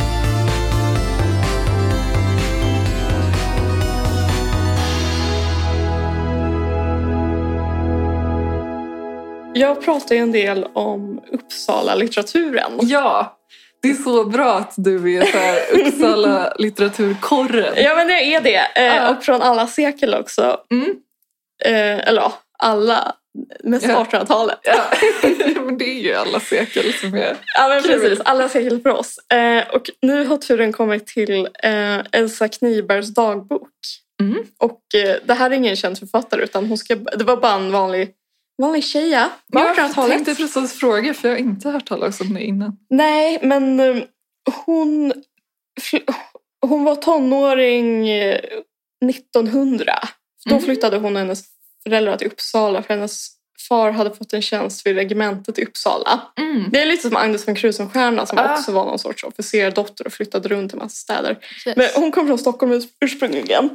Jag 9.54 9.82
pratar 9.82 10.16
ju 10.16 10.22
en 10.22 10.32
del 10.32 10.64
om 10.74 11.22
Uppsala-litteraturen. 11.32 12.72
Ja, 12.82 13.38
det 13.82 13.90
är 13.90 13.94
så 13.94 14.26
bra 14.26 14.54
att 14.54 14.74
du 14.78 15.18
är 15.18 15.26
så 15.26 15.38
här 15.38 15.88
Uppsala 15.88 16.54
litteraturkorren. 16.58 17.74
Ja, 17.76 17.96
men 17.96 18.08
det 18.08 18.36
är 18.36 18.42
det. 18.42 18.82
Eh. 18.88 19.12
Och 19.12 19.24
från 19.24 19.42
alla 19.42 19.68
sekel 19.68 20.14
också. 20.14 20.58
Mm. 20.72 20.96
Eh, 21.66 22.08
eller 22.08 22.32
alla. 22.60 23.16
Ja. 23.64 23.80
1800-talet. 24.04 24.60
Ja, 24.64 24.84
men 25.66 25.78
det 25.78 25.86
är 25.86 26.02
ju 26.02 26.14
alla 26.14 26.40
sekel 26.40 26.94
som 26.94 27.14
är... 27.14 27.38
Ja, 27.56 27.68
men 27.70 27.84
precis. 27.84 28.20
Alla 28.26 28.50
sekel 28.50 28.82
för 28.82 28.90
oss. 28.90 29.18
Eh, 29.34 29.68
och 29.76 29.90
nu 30.02 30.26
har 30.26 30.38
turen 30.38 30.72
kommit 30.74 31.08
till 31.08 31.48
eh, 31.64 32.00
Elsa 32.12 32.48
Knibergs 32.48 33.10
dagbok. 33.14 33.70
Mm. 34.22 34.44
Och 34.58 34.82
eh, 34.96 35.16
det 35.26 35.34
här 35.34 35.50
är 35.52 35.56
ingen 35.56 35.76
känd 35.76 36.00
författare 36.00 36.44
utan 36.44 36.66
hon 36.66 36.78
ska, 36.78 36.96
det 36.96 37.24
var 37.24 37.38
bara 37.38 37.54
en 37.54 37.72
vanlig, 37.72 38.10
vanlig 38.62 38.84
tjeja 38.84 39.30
på 39.54 39.60
Jag 39.60 39.76
1800-talet. 39.78 40.12
tänkte 40.12 40.36
precis 40.36 40.74
fråga 40.80 41.14
för 41.14 41.28
jag 41.28 41.36
har 41.36 41.40
inte 41.40 41.70
hört 41.70 41.86
talas 41.86 42.22
om 42.22 42.34
det 42.34 42.44
innan. 42.44 42.78
Nej, 42.90 43.40
men 43.42 43.80
hon, 44.66 45.14
hon 46.66 46.84
var 46.84 46.96
tonåring 46.96 48.10
eh, 48.10 48.40
1900. 49.10 49.94
Då 50.46 50.52
Mm. 50.56 50.64
flyttade 50.64 50.98
hon 50.98 51.16
och 51.16 51.20
hennes 51.20 51.46
föräldrar 51.84 52.18
till 52.18 52.28
Uppsala 52.28 52.84
för 52.84 52.94
hennes 52.94 53.30
far 53.70 53.92
hade 53.92 54.16
fått 54.16 54.34
en 54.34 54.42
tjänst 54.42 54.86
vid 54.86 54.96
regementet 54.96 55.60
i 55.60 55.66
Uppsala. 55.66 56.22
Mm. 56.38 56.66
Det 56.72 56.82
är 56.82 56.86
lite 56.86 57.08
som 57.08 57.18
Agnes 57.18 57.48
von 57.48 57.56
Krusenstjerna 57.56 58.26
som 58.26 58.38
Ah. 58.38 58.54
också 58.54 58.72
var 58.72 58.86
någon 58.86 59.00
sorts 59.00 59.24
officerdotter 59.24 60.08
och 60.08 60.14
flyttade 60.14 60.50
runt 60.50 60.74
i 60.74 60.76
massa 60.76 60.96
städer. 60.96 61.38
Men 61.76 61.90
hon 61.96 62.12
kom 62.12 62.28
från 62.28 62.38
Stockholm 62.38 62.72
urs- 62.74 62.88
ursprungligen. 63.02 63.70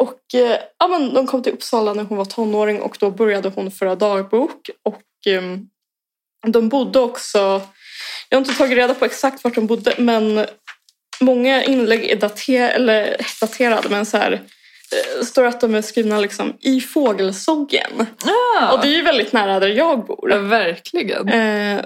Och 0.00 0.34
eh, 0.34 0.58
ja, 0.78 0.88
men 0.88 1.14
de 1.14 1.26
kom 1.26 1.42
till 1.42 1.52
Uppsala 1.52 1.94
när 1.94 2.04
hon 2.04 2.18
var 2.18 2.24
tonåring 2.24 2.80
och 2.82 2.96
då 3.00 3.10
började 3.10 3.48
hon 3.48 3.70
föra 3.70 3.94
dagbok. 3.96 4.70
Och 4.82 5.02
ehm, 5.26 5.66
de 6.46 6.68
bodde 6.68 6.98
också, 6.98 7.38
jag 8.28 8.38
har 8.38 8.40
inte 8.44 8.54
tagit 8.58 8.76
reda 8.76 8.94
på 8.94 9.04
exakt 9.04 9.44
vart 9.44 9.54
de 9.54 9.66
bodde 9.66 9.94
men 9.98 10.46
många 11.20 11.64
inlägg 11.64 12.04
är 12.04 12.16
dater, 12.16 12.68
eller, 12.70 13.16
daterade 13.40 13.88
men 13.88 14.06
så 14.06 14.16
här 14.16 14.32
eh, 14.32 14.40
står 15.24 15.44
att 15.44 15.60
de 15.60 15.74
är 15.74 15.82
skrivna 15.82 16.18
liksom 16.20 16.56
i 16.60 16.80
fågelsången. 16.80 18.06
Ah, 18.60 18.72
Och 18.72 18.80
det 18.82 18.88
är 18.88 18.96
ju 18.96 19.02
väldigt 19.02 19.32
nära 19.32 19.60
där 19.60 19.68
jag 19.68 19.76
ja, 19.92 19.96
bor. 19.96 20.28
verkligen. 20.38 21.28
Eh, 21.28 21.84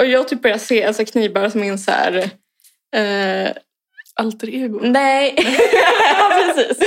och 0.00 0.06
jag 0.06 0.28
typ 0.28 0.42
börjar 0.42 0.58
se 0.58 0.82
Elsa 0.82 1.04
Kniberg 1.04 1.50
som 1.50 1.62
en 1.62 1.78
så 1.78 1.90
här 1.90 2.16
eh, 2.96 3.52
Alter 4.20 4.54
ego. 4.54 4.80
Nej, 4.82 5.34
ja, 6.18 6.32
precis. 6.54 6.80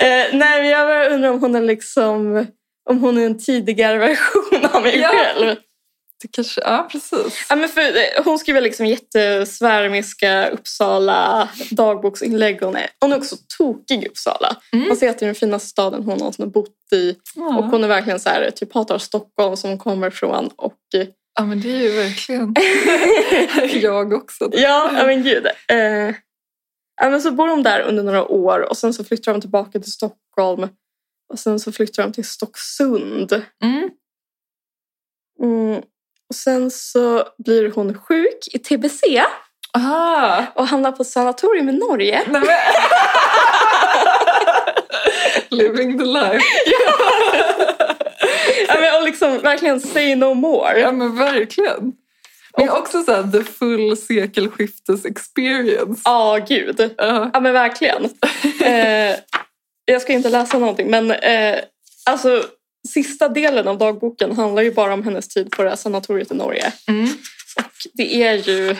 Eh, 0.00 0.26
nej, 0.32 0.68
jag 0.70 1.12
undrar 1.12 1.30
om 1.30 1.40
hon 1.40 1.54
är 1.54 1.62
liksom 1.62 2.46
om 2.90 2.98
hon 3.00 3.18
är 3.18 3.26
en 3.26 3.38
tidigare 3.38 3.98
version 3.98 4.66
av 4.72 4.82
mig 4.82 4.98
Ja. 4.98 5.08
själv. 5.08 5.56
Det 6.22 6.28
kanske, 6.32 6.60
ja, 6.60 6.88
precis. 6.92 7.46
Ja, 7.50 7.56
men 7.56 7.68
för, 7.68 7.80
eh, 7.80 8.24
hon 8.24 8.38
skriver 8.38 8.60
liksom 8.60 8.86
jättesvärmiska 8.86 10.48
Uppsala 10.48 11.48
dagboksinlägg. 11.70 12.60
Hon 12.60 12.76
är, 12.76 12.90
hon 13.00 13.12
är 13.12 13.16
också 13.16 13.36
tokig 13.58 14.04
i 14.04 14.08
Uppsala. 14.08 14.56
Mm. 14.72 14.88
Man 14.88 14.96
ser 14.96 15.10
att 15.10 15.18
det 15.18 15.24
är 15.24 15.26
den 15.26 15.34
finaste 15.34 15.68
staden 15.68 16.02
hon 16.02 16.18
någonsin 16.18 16.42
har 16.44 16.50
bott 16.50 16.92
i. 16.92 17.10
Och 17.10 17.16
Ja. 17.34 17.68
hon 17.70 17.84
är 17.84 17.88
verkligen 17.88 18.20
så 18.20 18.28
här, 18.28 18.50
typ 18.50 18.74
hatar 18.74 18.98
Stockholm 18.98 19.56
som 19.56 19.70
hon 19.70 19.78
kommer 19.78 20.08
ifrån. 20.08 20.50
Och, 20.56 20.78
eh, 20.94 21.06
ja, 21.38 21.44
men 21.44 21.60
det 21.60 21.68
är 21.70 21.82
ju 21.82 21.90
verkligen 21.90 22.54
jag 23.82 24.12
också. 24.12 24.48
ja, 24.52 24.90
ja, 24.94 25.06
men 25.06 25.22
gud. 25.22 25.46
Eh, 25.46 26.14
Ja, 27.00 27.10
men 27.10 27.22
så 27.22 27.30
bor 27.30 27.48
de 27.48 27.62
där 27.62 27.80
under 27.80 28.02
några 28.02 28.24
år 28.28 28.60
och 28.70 28.76
sen 28.78 28.94
så 28.94 29.04
flyttar 29.04 29.32
de 29.32 29.40
tillbaka 29.40 29.80
till 29.80 29.92
Stockholm. 29.92 30.68
Och 31.32 31.38
sen 31.38 31.60
så 31.60 31.72
flyttar 31.72 32.02
de 32.02 32.12
till 32.12 32.24
Stocksund. 32.24 33.42
Mm. 33.64 33.90
Mm. 35.42 35.82
Och 36.28 36.34
sen 36.34 36.70
så 36.70 37.24
blir 37.38 37.70
hon 37.70 37.98
sjuk 37.98 38.48
i 38.52 38.58
TBC 38.58 39.02
Aha. 39.76 40.44
och 40.54 40.66
hamnar 40.66 40.92
på 40.92 41.04
sanatorium 41.04 41.68
i 41.68 41.72
Norge. 41.72 42.22
Nej, 42.26 42.40
men... 42.40 42.50
Living 45.58 45.98
the 45.98 46.04
life. 46.04 46.44
Ja, 48.68 48.80
men, 48.80 48.94
och 48.94 49.02
liksom 49.02 49.38
verkligen 49.38 49.80
say 49.80 50.16
no 50.16 50.34
more. 50.34 50.80
Ja 50.80 50.92
men 50.92 51.16
verkligen. 51.16 51.92
Men 52.56 52.70
också 52.70 53.02
så 53.02 53.12
här, 53.12 53.22
the 53.22 53.44
full 53.44 53.96
sekelskiftes 53.96 55.04
experience. 55.04 56.02
Ja, 56.04 56.38
gud. 56.48 56.94
Ja. 56.98 57.30
Ja, 57.32 57.40
men 57.40 57.52
verkligen. 57.52 58.04
Eh, 58.64 59.16
jag 59.84 60.02
ska 60.02 60.12
inte 60.12 60.30
läsa 60.30 60.58
någonting, 60.58 60.90
men 60.90 61.10
eh, 61.10 61.58
alltså 62.04 62.44
sista 62.88 63.28
delen 63.28 63.68
av 63.68 63.78
dagboken 63.78 64.36
handlar 64.36 64.62
ju 64.62 64.70
bara 64.72 64.94
om 64.94 65.04
hennes 65.04 65.28
tid 65.28 65.50
på 65.50 65.62
det 65.62 65.68
här 65.68 65.76
sanatoriet 65.76 66.30
i 66.30 66.34
Norge. 66.34 66.72
Mm. 66.88 67.04
Och 67.56 67.72
det 67.94 68.22
är 68.22 68.34
ju... 68.34 68.76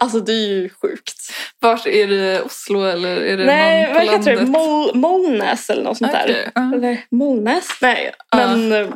Alltså 0.00 0.20
det 0.20 0.32
är 0.32 0.48
ju 0.48 0.68
sjukt. 0.68 1.14
Vart 1.60 1.86
är 1.86 2.06
det 2.06 2.42
Oslo 2.42 2.84
eller 2.84 3.16
är 3.16 3.36
det 3.36 3.44
Nej, 3.44 3.84
någon 3.86 3.94
på 3.94 4.12
landet? 4.12 4.48
Mol, 4.48 4.94
Molnäs 4.94 5.70
eller 5.70 5.82
något 5.82 5.98
sånt 5.98 6.12
där. 6.12 6.24
Okej, 6.24 6.50
ja. 6.54 6.74
Eller 6.74 7.04
Molnäs? 7.10 7.68
Nej, 7.82 8.12
Ja. 8.30 8.36
men 8.36 8.72
eh, 8.72 8.88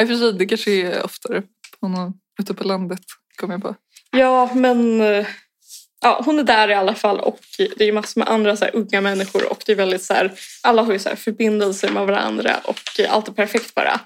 i 0.00 0.04
och 0.04 0.08
för 0.08 0.16
sig, 0.16 0.32
det 0.32 0.46
kanske 0.46 0.70
är 0.70 1.04
oftare 1.04 1.42
på 1.80 1.88
någon, 1.88 2.12
ute 2.40 2.54
på 2.54 2.64
landet. 2.64 3.00
Kommer 3.36 3.54
jag 3.54 3.62
på. 3.62 3.74
ja, 4.10 4.50
men 4.54 5.00
eh, 5.00 5.26
ja, 6.04 6.22
hon 6.24 6.38
är 6.38 6.42
där 6.42 6.70
i 6.70 6.74
alla 6.74 6.94
fall 6.94 7.20
och 7.20 7.40
det 7.76 7.84
är 7.84 7.92
massor 7.92 8.20
med 8.20 8.28
andra 8.28 8.56
så 8.56 8.64
här, 8.64 8.76
unga 8.76 9.00
människor 9.00 9.50
och 9.50 9.62
det 9.66 9.72
är 9.72 9.76
väldigt 9.76 10.02
så 10.02 10.14
här, 10.14 10.32
alla 10.62 10.82
har 10.82 10.92
ju 10.92 10.98
så 10.98 11.08
här, 11.08 11.16
förbindelser 11.16 11.88
med 11.88 12.06
varandra 12.06 12.60
och 12.64 12.80
allt 13.08 13.28
är 13.28 13.32
perfekt 13.32 13.74
bara. 13.74 14.00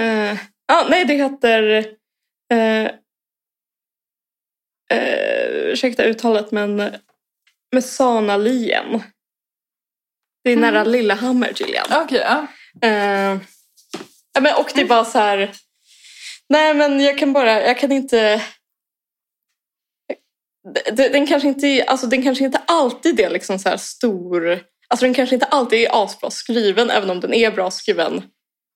Eh, 0.00 0.38
ja, 0.66 0.86
nej, 0.90 1.04
det 1.04 1.14
heter 1.14 1.86
eh, 2.52 2.90
eh, 4.98 5.70
ursäkta 5.72 6.04
uttalet 6.04 6.50
men 6.50 6.94
Mesanalien. 7.72 9.02
Det 10.44 10.50
är 10.50 10.56
nära 10.56 10.84
Lillehammer 10.84 11.52
tydligen. 11.52 11.86
Okej, 11.90 12.18
ja. 12.18 12.46
Men, 14.40 14.54
och 14.56 14.72
det 14.74 14.80
är 14.80 14.84
bara 14.84 15.04
så 15.04 15.18
här... 15.18 15.52
Nej, 16.48 16.74
men 16.74 17.00
jag 17.00 17.18
kan 17.18 17.32
bara... 17.32 17.62
Jag 17.62 17.78
kan 17.78 17.92
inte... 17.92 18.42
Den 20.92 21.26
kanske 21.26 21.48
inte, 21.48 21.84
alltså, 21.86 22.06
den 22.06 22.22
kanske 22.22 22.44
inte 22.44 22.60
alltid 22.66 23.20
är 23.20 23.30
liksom 23.30 23.58
så 23.58 23.68
här 23.68 23.76
stor... 23.76 24.60
Alltså 24.88 25.06
den 25.06 25.14
kanske 25.14 25.34
inte 25.36 25.46
alltid 25.46 25.80
är 25.80 26.04
asbra 26.04 26.30
skriven, 26.30 26.90
även 26.90 27.10
om 27.10 27.20
den 27.20 27.34
är 27.34 27.50
bra 27.50 27.70
skriven. 27.70 28.22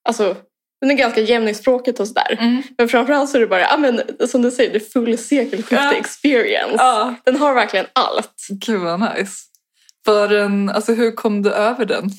Alltså, 0.09 0.36
den 0.80 0.91
är 0.91 0.95
ganska 0.95 1.20
jämn 1.20 1.49
i 1.49 1.55
språket 1.55 2.01
och 2.01 2.09
sådär. 2.09 2.36
Mm. 2.41 2.62
Men 2.78 2.89
framförallt 2.89 3.30
så 3.30 3.36
är 3.36 3.41
det 3.41 3.47
bara, 3.47 3.61
ja, 3.61 3.76
men, 3.76 4.03
som 4.28 4.43
du 4.43 4.51
säger, 4.51 4.72
det 4.72 4.78
är 4.78 4.91
full 4.91 5.18
sekelskifte 5.18 5.97
experience. 5.97 6.74
ja. 6.78 7.14
Den 7.24 7.36
har 7.36 7.55
verkligen 7.55 7.86
allt. 7.93 8.47
Gud 8.49 8.80
vad 8.80 9.01
nice. 9.01 9.32
För 10.05 10.28
den, 10.28 10.68
alltså 10.68 10.93
hur 10.93 11.12
kom 11.12 11.43
du 11.43 11.53
över 11.53 11.84
den? 11.84 12.11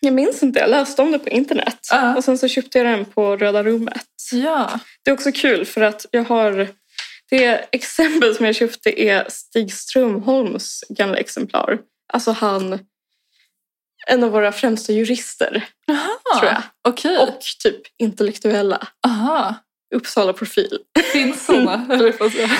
Jag 0.00 0.14
minns 0.14 0.42
inte, 0.42 0.60
jag 0.60 0.70
läste 0.70 1.02
om 1.02 1.12
det 1.12 1.18
på 1.18 1.28
internet. 1.28 1.78
Ja. 1.90 2.16
Och 2.16 2.24
sen 2.24 2.38
så 2.38 2.48
köpte 2.48 2.78
jag 2.78 2.86
den 2.86 3.04
på 3.04 3.36
Röda 3.36 3.62
rummet. 3.62 4.06
Ja. 4.32 4.80
Det 5.04 5.10
är 5.10 5.14
också 5.14 5.32
kul 5.32 5.64
för 5.64 5.80
att 5.80 6.06
jag 6.10 6.24
har... 6.24 6.68
Det 7.30 7.68
exempel 7.72 8.34
som 8.34 8.46
jag 8.46 8.54
köpte 8.54 9.02
är 9.02 9.26
Stig 9.28 9.72
Strömholms 9.72 10.84
gamla 10.88 11.16
exemplar. 11.16 11.78
Alltså 12.12 12.30
han... 12.30 12.78
En 14.06 14.24
av 14.24 14.30
våra 14.30 14.52
främsta 14.52 14.92
jurister, 14.92 15.68
Aha. 15.90 16.40
tror 16.40 16.52
jag. 16.52 16.62
Okej. 16.88 17.18
Och 17.18 17.40
typ 17.62 17.80
intellektuella. 17.98 18.88
Aha. 19.06 19.54
Uppsala-profil. 19.94 20.78
Finns 21.12 21.46
såna? 21.46 21.86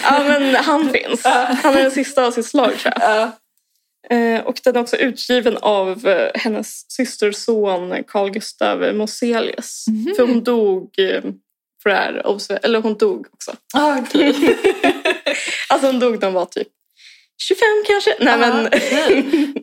Ja, 0.02 0.24
men 0.24 0.54
han 0.54 0.90
finns. 0.90 1.24
Han 1.62 1.74
är 1.74 1.82
den 1.82 1.90
sista 1.90 2.26
av 2.26 2.30
sitt 2.30 2.46
slag, 2.46 2.78
tror 2.78 2.94
jag. 2.96 3.10
Ja. 3.10 3.32
Eh, 4.16 4.40
och 4.40 4.60
den 4.64 4.76
är 4.76 4.80
också 4.80 4.96
utgiven 4.96 5.56
av 5.56 6.06
eh, 6.06 6.30
hennes 6.34 6.90
systerson 6.92 8.04
Carl 8.06 8.30
Gustav 8.30 8.94
Moselius. 8.94 9.84
Mhm. 9.88 10.14
För 10.16 10.26
hon 10.26 10.44
dog 10.44 10.98
eh, 10.98 11.22
för 11.82 11.90
det 11.90 11.96
här, 11.96 12.22
eller 12.62 12.80
hon 12.80 12.94
dog 12.94 13.26
också. 13.32 13.52
Ah, 13.74 13.98
okej. 13.98 14.58
Alltså 15.68 15.86
hon 15.86 16.00
dog 16.00 16.20
när 16.20 16.26
hon 16.26 16.34
var 16.34 16.46
typ 16.46 16.68
25 17.42 17.66
kanske? 17.86 18.16
Nej 18.20 18.34
Ah, 18.34 18.36
men. 18.36 18.68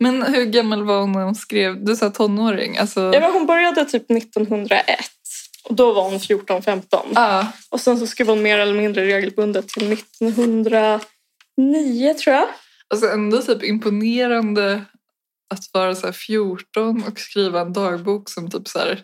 Men 0.00 0.22
hur 0.34 0.44
gammal 0.44 0.84
var 0.84 1.00
hon 1.00 1.12
när 1.12 1.22
hon 1.22 1.34
skrev? 1.34 1.84
Du 1.84 1.96
sa 1.96 2.10
tonåring. 2.10 2.78
Alltså... 2.78 3.00
ja, 3.14 3.20
men 3.20 3.32
hon 3.32 3.46
började 3.46 3.84
typ 3.84 4.10
1901. 4.10 4.84
Och 5.64 5.74
då 5.74 5.92
var 5.92 6.02
hon 6.02 6.18
14-15. 6.18 6.82
Ah. 7.14 7.44
Och 7.70 7.80
sen 7.80 7.98
så 7.98 8.06
skrev 8.06 8.28
hon 8.28 8.42
mer 8.42 8.58
eller 8.58 8.74
mindre 8.74 9.06
regelbundet 9.06 9.68
till 9.68 9.92
1909 9.92 12.14
tror 12.14 12.36
jag. 12.36 12.48
Alltså 12.88 13.06
ändå 13.08 13.42
typ 13.42 13.62
imponerande 13.64 14.84
att 15.54 15.64
vara 15.72 15.94
så 15.94 16.06
här 16.06 16.12
14 16.12 17.04
och 17.08 17.18
skriva 17.18 17.60
en 17.60 17.72
dagbok 17.72 18.30
som 18.30 18.50
typ 18.50 18.68
så 18.68 18.78
här 18.78 19.02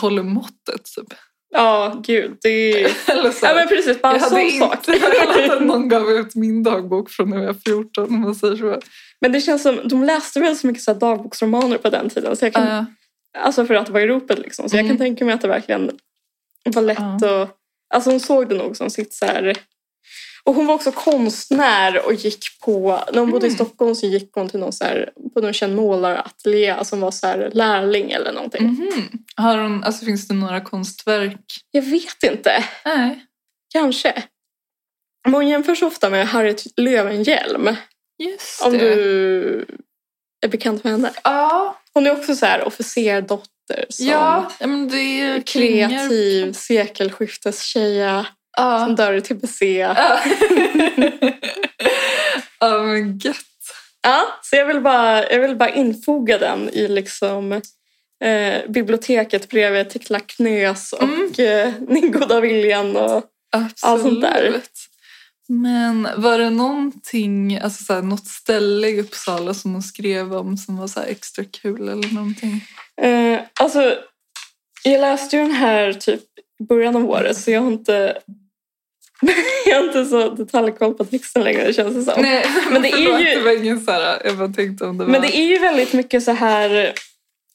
håller 0.00 0.22
måttet. 0.22 0.84
Typ. 0.96 1.14
Ja, 1.50 2.00
gud. 2.06 2.36
Det 2.42 2.48
är... 2.48 2.84
Eller 3.12 3.30
så 3.30 3.46
Ja 3.46 3.54
men 3.54 3.68
precis, 3.68 4.02
bara 4.02 4.12
jag 4.12 4.20
hade 4.20 4.50
sak. 4.50 4.88
velat 4.88 5.50
att 5.50 5.62
någon 5.66 5.88
gav 5.88 6.10
ut 6.10 6.34
min 6.34 6.62
dagbok 6.62 7.10
från 7.10 7.30
när 7.30 7.36
jag 7.38 7.46
var 7.46 7.54
14 7.66 8.04
om 8.04 8.20
man 8.20 8.34
säger 8.34 8.56
så. 8.56 8.80
Men 9.20 9.32
det 9.32 9.40
känns 9.40 9.62
som, 9.62 9.80
de 9.84 10.04
läste 10.04 10.40
väl 10.40 10.56
så 10.56 10.66
mycket 10.66 10.82
så 10.82 10.92
dagboksromaner 10.94 11.78
på 11.78 11.90
den 11.90 12.10
tiden. 12.10 12.36
Så 12.36 12.44
jag 12.44 12.52
kan, 12.52 12.68
Ah, 12.68 12.84
Alltså 13.38 13.66
för 13.66 13.74
att 13.74 13.86
det 13.86 13.92
var 13.92 14.00
i 14.00 14.06
ropet 14.06 14.38
liksom. 14.38 14.68
Så 14.68 14.76
jag 14.76 14.84
Mm. 14.84 14.96
kan 14.96 15.04
tänka 15.06 15.24
mig 15.24 15.34
att 15.34 15.40
det 15.40 15.48
verkligen 15.48 15.90
var 16.64 16.82
lätt 16.82 16.98
Ja. 17.20 17.42
att... 17.42 17.54
Alltså 17.94 18.10
hon 18.10 18.20
såg 18.20 18.48
det 18.48 18.54
nog 18.54 18.76
som 18.76 18.90
sitt 18.90 19.14
så 19.14 19.24
här... 19.26 19.56
Och 20.44 20.54
hon 20.54 20.66
var 20.66 20.74
också 20.74 20.92
konstnär 20.92 22.06
och 22.06 22.14
gick 22.14 22.44
på... 22.64 23.00
När 23.12 23.20
hon 23.20 23.30
bodde 23.30 23.46
i 23.46 23.48
Mm. 23.48 23.56
Stockholm 23.56 23.94
så 23.94 24.06
gick 24.06 24.30
hon 24.34 24.48
till 24.48 24.60
någon 24.60 24.72
så 24.72 24.84
här, 24.84 25.10
på 25.34 25.40
någon 25.40 25.52
känd 25.52 25.76
målarateljé 25.76 26.84
som 26.84 27.00
var 27.00 27.10
så 27.10 27.26
här 27.26 27.50
lärling 27.52 28.10
eller 28.10 28.32
någonting. 28.32 28.62
mhm. 28.66 29.08
Har 29.36 29.58
hon, 29.58 29.84
alltså, 29.84 30.04
finns 30.04 30.28
det 30.28 30.34
några 30.34 30.60
konstverk? 30.60 31.40
Jag 31.70 31.82
vet 31.82 32.22
inte. 32.22 32.64
Nej, 32.84 33.24
Kanske. 33.72 34.22
Men 35.24 35.34
hon 35.34 35.48
jämförs 35.48 35.82
ofta 35.82 36.10
med 36.10 36.28
Harriet 36.28 36.62
Löwenhjelm. 36.80 37.76
just 38.22 38.62
Om 38.62 38.72
det. 38.72 38.78
du 38.78 39.66
är 40.46 40.48
bekant 40.48 40.84
med 40.84 40.92
henne. 40.92 41.12
Ja, 41.24 41.80
Hon 41.94 42.06
är 42.06 42.10
också 42.12 42.34
så 42.36 42.46
här 42.46 42.64
officerdotter 42.64 43.86
som 43.88 44.06
ja, 44.06 44.50
men 44.60 44.88
det 44.88 45.42
klingar- 45.46 45.88
kreativ 45.88 46.52
sekelskiftestjeja 46.52 48.26
Ja. 48.56 48.84
som 48.84 48.96
dör 48.96 49.12
i 49.12 49.20
TBC. 49.20 49.62
Ja. 49.62 50.20
ja 52.60 52.82
men 52.82 53.18
gött. 53.18 53.36
Ja, 54.02 54.24
så 54.42 54.56
jag 54.56 54.66
vill 54.66 54.80
bara, 54.80 55.30
jag 55.32 55.40
vill 55.40 55.56
bara 55.56 55.70
infoga 55.70 56.38
den 56.38 56.68
i 56.68 56.88
liksom 56.88 57.52
eh, 58.24 58.60
biblioteket 58.68 59.48
bredvid 59.48 59.90
Tekla 59.90 60.20
Knös 60.20 60.92
och 60.92 61.02
Mm. 61.02 61.32
eh, 61.38 61.72
Min 61.88 62.12
goda 62.12 62.40
viljan. 62.40 62.96
Och, 62.96 63.24
Absolut. 63.52 63.84
Allt 63.84 64.02
sånt 64.02 64.20
där. 64.20 64.60
Men 65.48 66.08
var 66.16 66.38
det 66.38 66.50
någonting, 66.50 67.58
alltså 67.58 67.84
så 67.84 67.94
här, 67.94 68.02
något 68.02 68.26
ställe 68.26 68.88
i 68.88 69.00
Uppsala 69.00 69.54
som 69.54 69.72
hon 69.72 69.82
skrev 69.82 70.34
om 70.34 70.56
som 70.56 70.76
var 70.76 70.86
så 70.86 71.00
extra 71.00 71.44
kul 71.44 71.88
eller 71.88 72.14
någonting? 72.14 72.64
eh, 73.02 73.40
alltså, 73.60 73.94
jag 74.84 75.00
läste 75.00 75.36
ju 75.36 75.42
den 75.42 75.52
här 75.52 75.92
typ 75.92 76.22
början 76.58 76.96
av 76.96 77.10
året 77.10 77.36
så 77.36 77.50
jag 77.50 77.60
har 77.60 77.68
inte 77.72 78.18
jag 79.66 79.76
har 79.76 79.84
inte 79.84 80.04
så 80.04 80.28
detaljkoll 80.28 80.94
på 80.94 81.04
texten 81.04 81.44
längre 81.44 81.72
känns 81.72 81.94
det 81.94 82.12
som. 82.12 82.22
Nej, 82.22 82.46
Men 82.70 82.82
det 82.82 82.88
är 82.88 82.98
ju- 82.98 83.34
Det 83.34 83.40
var 83.44 83.56
ingen 83.56 83.80
så 83.80 83.90
här, 83.90 84.22
jag 84.24 84.36
bara 84.38 84.48
tänkte 84.48 84.84
om 84.84 84.98
det 84.98 85.04
var... 85.04 85.10
Men 85.10 85.22
det 85.22 85.36
är 85.36 85.44
ju 85.44 85.58
väldigt 85.58 85.92
mycket 85.92 86.22
så 86.22 86.32
här... 86.32 86.92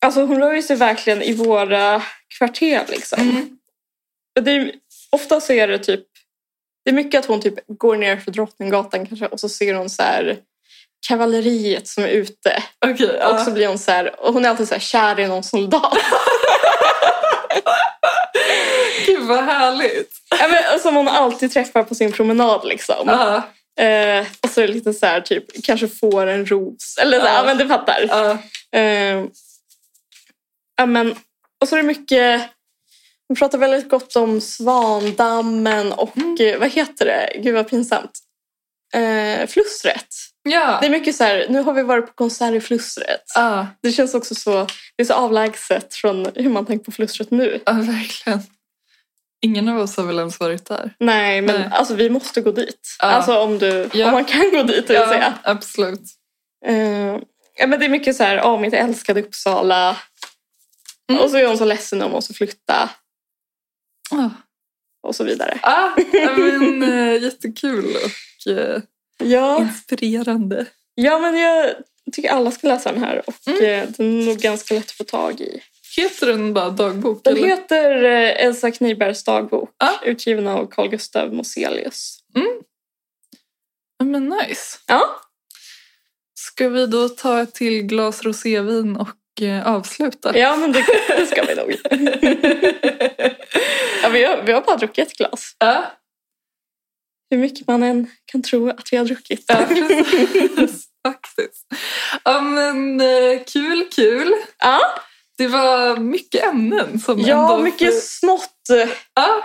Alltså 0.05 0.25
hon 0.25 0.39
rör 0.39 0.53
ju 0.53 0.61
sig 0.61 0.75
verkligen 0.75 1.21
i 1.21 1.33
våra 1.33 2.01
kvarter 2.37 2.83
liksom. 2.87 3.21
Mm. 3.21 3.57
Det 4.41 4.51
är, 4.51 4.71
ofta 5.09 5.41
så 5.41 5.53
är 5.53 5.67
det 5.67 5.77
typ... 5.79 6.05
Det 6.85 6.91
är 6.91 6.95
mycket 6.95 7.19
att 7.19 7.25
hon 7.25 7.41
typ 7.41 7.53
går 7.67 7.95
ner 7.95 8.17
för 8.17 8.31
Drottninggatan 8.31 9.05
kanske 9.05 9.27
och 9.27 9.39
så 9.39 9.49
ser 9.49 9.73
hon 9.73 9.89
så 9.89 10.03
här 10.03 10.37
kavalleriet 11.07 11.87
som 11.87 12.03
är 12.03 12.07
ute. 12.07 12.63
Okej, 12.85 13.17
ja. 13.19 13.33
Och 13.33 13.39
så 13.39 13.51
blir 13.51 13.67
hon 13.67 13.79
så 13.79 13.91
här... 13.91 14.19
Och 14.19 14.33
hon 14.33 14.45
är 14.45 14.49
alltid 14.49 14.67
så 14.67 14.73
här 14.73 14.81
kär 14.81 15.19
i 15.19 15.27
någon 15.27 15.43
soldat. 15.43 15.97
Gud 19.05 19.23
vad 19.27 19.43
härligt. 19.43 20.11
ja, 20.39 20.47
men, 20.47 20.79
som 20.79 20.95
hon 20.95 21.07
alltid 21.07 21.51
träffar 21.53 21.83
på 21.83 21.95
sin 21.95 22.11
promenad 22.11 22.67
liksom. 22.67 23.03
Ja, 23.07 23.41
Eh, 23.79 24.25
och 24.43 24.49
så 24.49 24.61
är 24.61 24.67
det 24.67 24.73
lite 24.73 24.93
så 24.93 25.05
här 25.05 25.21
typ, 25.21 25.63
kanske 25.63 25.87
får 25.87 26.27
en 26.27 26.45
ros. 26.45 26.97
Eller 27.01 27.19
så, 27.19 27.25
Ja. 27.25 27.33
ja 27.33 27.43
men 27.43 27.57
du 27.57 27.67
fattar. 27.67 28.05
ja. 28.07 28.37
Eh, 28.79 29.23
ja, 30.77 30.85
men, 30.85 31.15
och 31.61 31.67
så 31.67 31.75
är 31.75 31.77
det 31.77 31.87
mycket... 31.87 32.49
Hon 33.27 33.37
pratar 33.37 33.57
väldigt 33.57 33.89
gott 33.89 34.15
om 34.15 34.41
Svandammen 34.41 35.91
och 35.93 36.17
Mm. 36.17 36.37
eh, 36.39 36.59
vad 36.59 36.69
heter 36.71 37.05
det? 37.05 37.33
Gud 37.43 37.53
vad 37.55 37.69
pinsamt. 37.69 38.19
eh, 38.95 39.47
Flussret. 39.47 40.07
Ja. 40.43 40.77
Det 40.81 40.87
är 40.87 40.91
mycket 40.91 41.15
så 41.15 41.23
här, 41.23 41.45
nu 41.49 41.61
har 41.61 41.73
vi 41.73 41.83
varit 41.83 42.07
på 42.07 42.13
konsert 42.13 42.53
i 42.53 42.59
Flussret. 42.61 43.23
Ja, 43.35 43.67
Det 43.81 43.91
känns 43.91 44.13
också 44.13 44.35
så, 44.35 44.67
det 44.95 45.03
är 45.03 45.05
så 45.05 45.13
avlägset 45.13 45.93
från 45.95 46.27
hur 46.35 46.49
man 46.49 46.65
tänker 46.65 46.85
på 46.85 46.91
Flussret 46.91 47.31
nu. 47.31 47.61
ja, 47.65 47.73
verkligen. 47.73 48.39
Ingen 49.43 49.69
av 49.69 49.77
oss 49.77 49.97
har 49.97 50.03
väl 50.03 50.19
ens 50.19 50.39
varit 50.39 50.65
där? 50.65 50.95
Nej, 50.99 51.41
men 51.41 51.55
Nej. 51.61 51.69
alltså 51.71 51.95
vi 51.95 52.09
måste 52.09 52.41
gå 52.41 52.51
dit. 52.51 52.95
Ja. 52.99 53.05
Alltså 53.05 53.37
om, 53.37 53.59
du, 53.59 53.89
Ja. 53.93 54.05
om 54.05 54.11
man 54.11 54.25
kan 54.25 54.51
gå 54.51 54.63
dit 54.63 54.89
vill 54.89 54.95
jag 54.95 55.09
säga. 55.09 55.33
absolut. 55.43 56.01
Eh, 56.65 57.17
ja, 57.57 57.67
men 57.67 57.79
det 57.79 57.85
är 57.85 57.89
mycket 57.89 58.15
så 58.15 58.23
här, 58.23 58.41
åh 58.45 58.59
mitt 58.59 58.73
älskade 58.73 59.21
Uppsala. 59.21 59.97
Mm. 61.09 61.21
Och 61.21 61.29
så 61.29 61.37
är 61.37 61.47
hon 61.47 61.57
så 61.57 61.65
ledsen 61.65 62.01
om 62.01 62.03
hon 62.05 62.11
måste 62.11 62.33
flytta. 62.33 62.89
Ah, 64.11 64.29
Och 65.07 65.15
så 65.15 65.23
vidare. 65.23 65.59
ah, 65.61 65.89
ja, 66.13 66.31
men, 66.37 66.83
eh, 66.83 67.23
jättekul 67.23 67.85
och 67.95 68.51
eh, 68.51 68.81
Ja, 69.23 69.59
inspirerande. 69.61 70.65
ja, 70.95 71.19
men 71.19 71.37
jag 71.37 71.73
tycker 72.11 72.29
alla 72.29 72.51
ska 72.51 72.67
läsa 72.67 72.91
den 72.91 73.03
här. 73.03 73.21
Och 73.27 73.47
Mm. 73.47 73.59
den 73.97 74.21
är 74.21 74.25
nog 74.25 74.37
ganska 74.37 74.73
lätt 74.73 74.85
att 74.85 74.91
få 74.91 75.03
tag 75.03 75.41
i. 75.41 75.61
Heter 75.97 76.27
den 76.27 76.53
bara 76.53 76.69
dagbok? 76.69 77.23
Den 77.23 77.37
eller? 77.37 77.47
heter 77.47 78.03
eh, 78.03 78.45
Elsa 78.45 78.71
Knibergs 78.71 79.23
dagbok. 79.23 79.69
Ja. 79.77 79.99
Utgiven 80.05 80.47
av 80.47 80.67
Carl 80.71 80.87
Gustav 80.89 81.33
Moselius. 81.33 82.19
Ja, 83.97 84.05
men 84.05 84.29
nice. 84.29 84.77
Ja, 84.87 85.19
Ska 86.35 86.69
vi 86.69 86.87
då 86.87 87.09
ta 87.09 87.41
ett 87.41 87.53
till 87.53 87.83
glas 87.83 88.23
rosévin 88.23 88.95
och 88.97 89.41
eh, 89.41 89.67
avsluta? 89.67 90.37
ja 90.37 90.55
men 90.55 90.71
det, 90.71 90.85
det 91.07 91.25
ska 91.25 91.43
vi 91.43 91.55
nog. 91.55 91.71
ja, 94.03 94.09
vi, 94.09 94.23
har, 94.23 94.43
vi 94.43 94.51
har 94.51 94.61
bara 94.61 94.75
druckit 94.77 95.07
ett 95.07 95.17
glas. 95.17 95.55
Ja, 95.59 95.91
Hur 97.29 97.37
mycket 97.37 97.67
man 97.67 97.83
än 97.83 98.11
kan 98.25 98.41
tro 98.41 98.69
att 98.69 98.93
vi 98.93 98.97
har 98.97 99.05
druckit. 99.05 99.45
ja 99.47 99.65
precis. 99.67 100.87
Faktiskt. 101.07 101.67
Ja, 102.23 102.41
men 102.41 103.01
eh, 103.01 103.43
kul, 103.53 103.87
kul. 103.95 104.33
Ja, 104.59 104.79
Det 105.37 105.47
var 105.47 105.97
mycket 105.97 106.43
ämnen 106.43 106.99
som 106.99 107.19
ja 107.19 107.51
ändå... 107.51 107.63
mycket 107.63 108.03
smått. 108.03 108.69
eh, 108.69 108.89
Ja, 109.13 109.43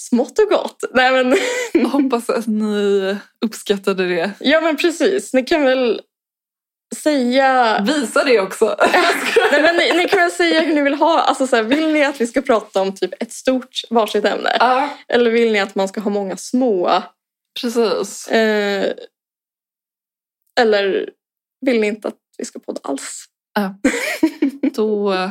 Smått 0.00 0.38
och 0.38 0.48
gott. 0.48 0.84
Nej, 0.94 1.12
men, 1.24 1.38
jag 1.72 1.88
hoppas 1.88 2.30
att 2.30 2.46
ni 2.46 3.16
uppskattade 3.44 4.08
det. 4.08 4.32
ja 4.40 4.60
men 4.60 4.76
precis, 4.76 5.34
ni 5.34 5.42
kan 5.42 5.64
väl 5.64 6.00
säga... 6.96 7.80
Visa 7.86 8.24
det 8.24 8.40
också. 8.40 8.76
Nej, 9.52 9.62
men 9.62 9.76
ni, 9.76 9.92
ni 9.92 10.08
kan 10.08 10.20
väl 10.20 10.30
säga 10.30 10.60
hur 10.60 10.74
ni 10.74 10.82
vill 10.82 10.94
ha. 10.94 11.20
Alltså, 11.20 11.46
så 11.46 11.56
här, 11.56 11.62
vill 11.62 11.92
ni 11.92 12.04
att 12.04 12.20
vi 12.20 12.26
ska 12.26 12.42
prata 12.42 12.80
om 12.80 12.94
typ 12.94 13.22
ett 13.22 13.32
stort 13.32 13.80
varsitt 13.90 14.24
ämne? 14.24 14.56
Ja, 14.60 14.90
Eller 15.08 15.30
vill 15.30 15.52
ni 15.52 15.60
att 15.60 15.74
man 15.74 15.88
ska 15.88 16.00
ha 16.00 16.10
många 16.10 16.36
små? 16.36 17.02
precis. 17.60 18.28
Eh, 18.28 18.94
eller 20.60 21.10
vill 21.66 21.80
ni 21.80 21.86
inte 21.86 22.08
att 22.08 22.18
vi 22.38 22.44
ska 22.44 22.58
podda 22.58 22.80
alls? 22.84 23.24
Då, 24.74 25.12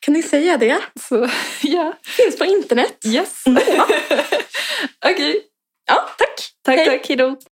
Kan 0.00 0.14
ni 0.14 0.22
säga 0.22 0.56
det? 0.56 0.78
så 1.08 1.28
ja. 1.62 1.94
Finns 2.02 2.38
på 2.38 2.44
internet. 2.44 2.98
Yes. 3.06 3.46
Mm. 3.46 3.62
Okej. 5.06 5.40
Ja, 5.86 6.08
tack. 6.18 6.28
Tack, 6.64 6.76
Hej. 6.76 6.86
tack. 6.86 7.08
Hejdå. 7.08 7.36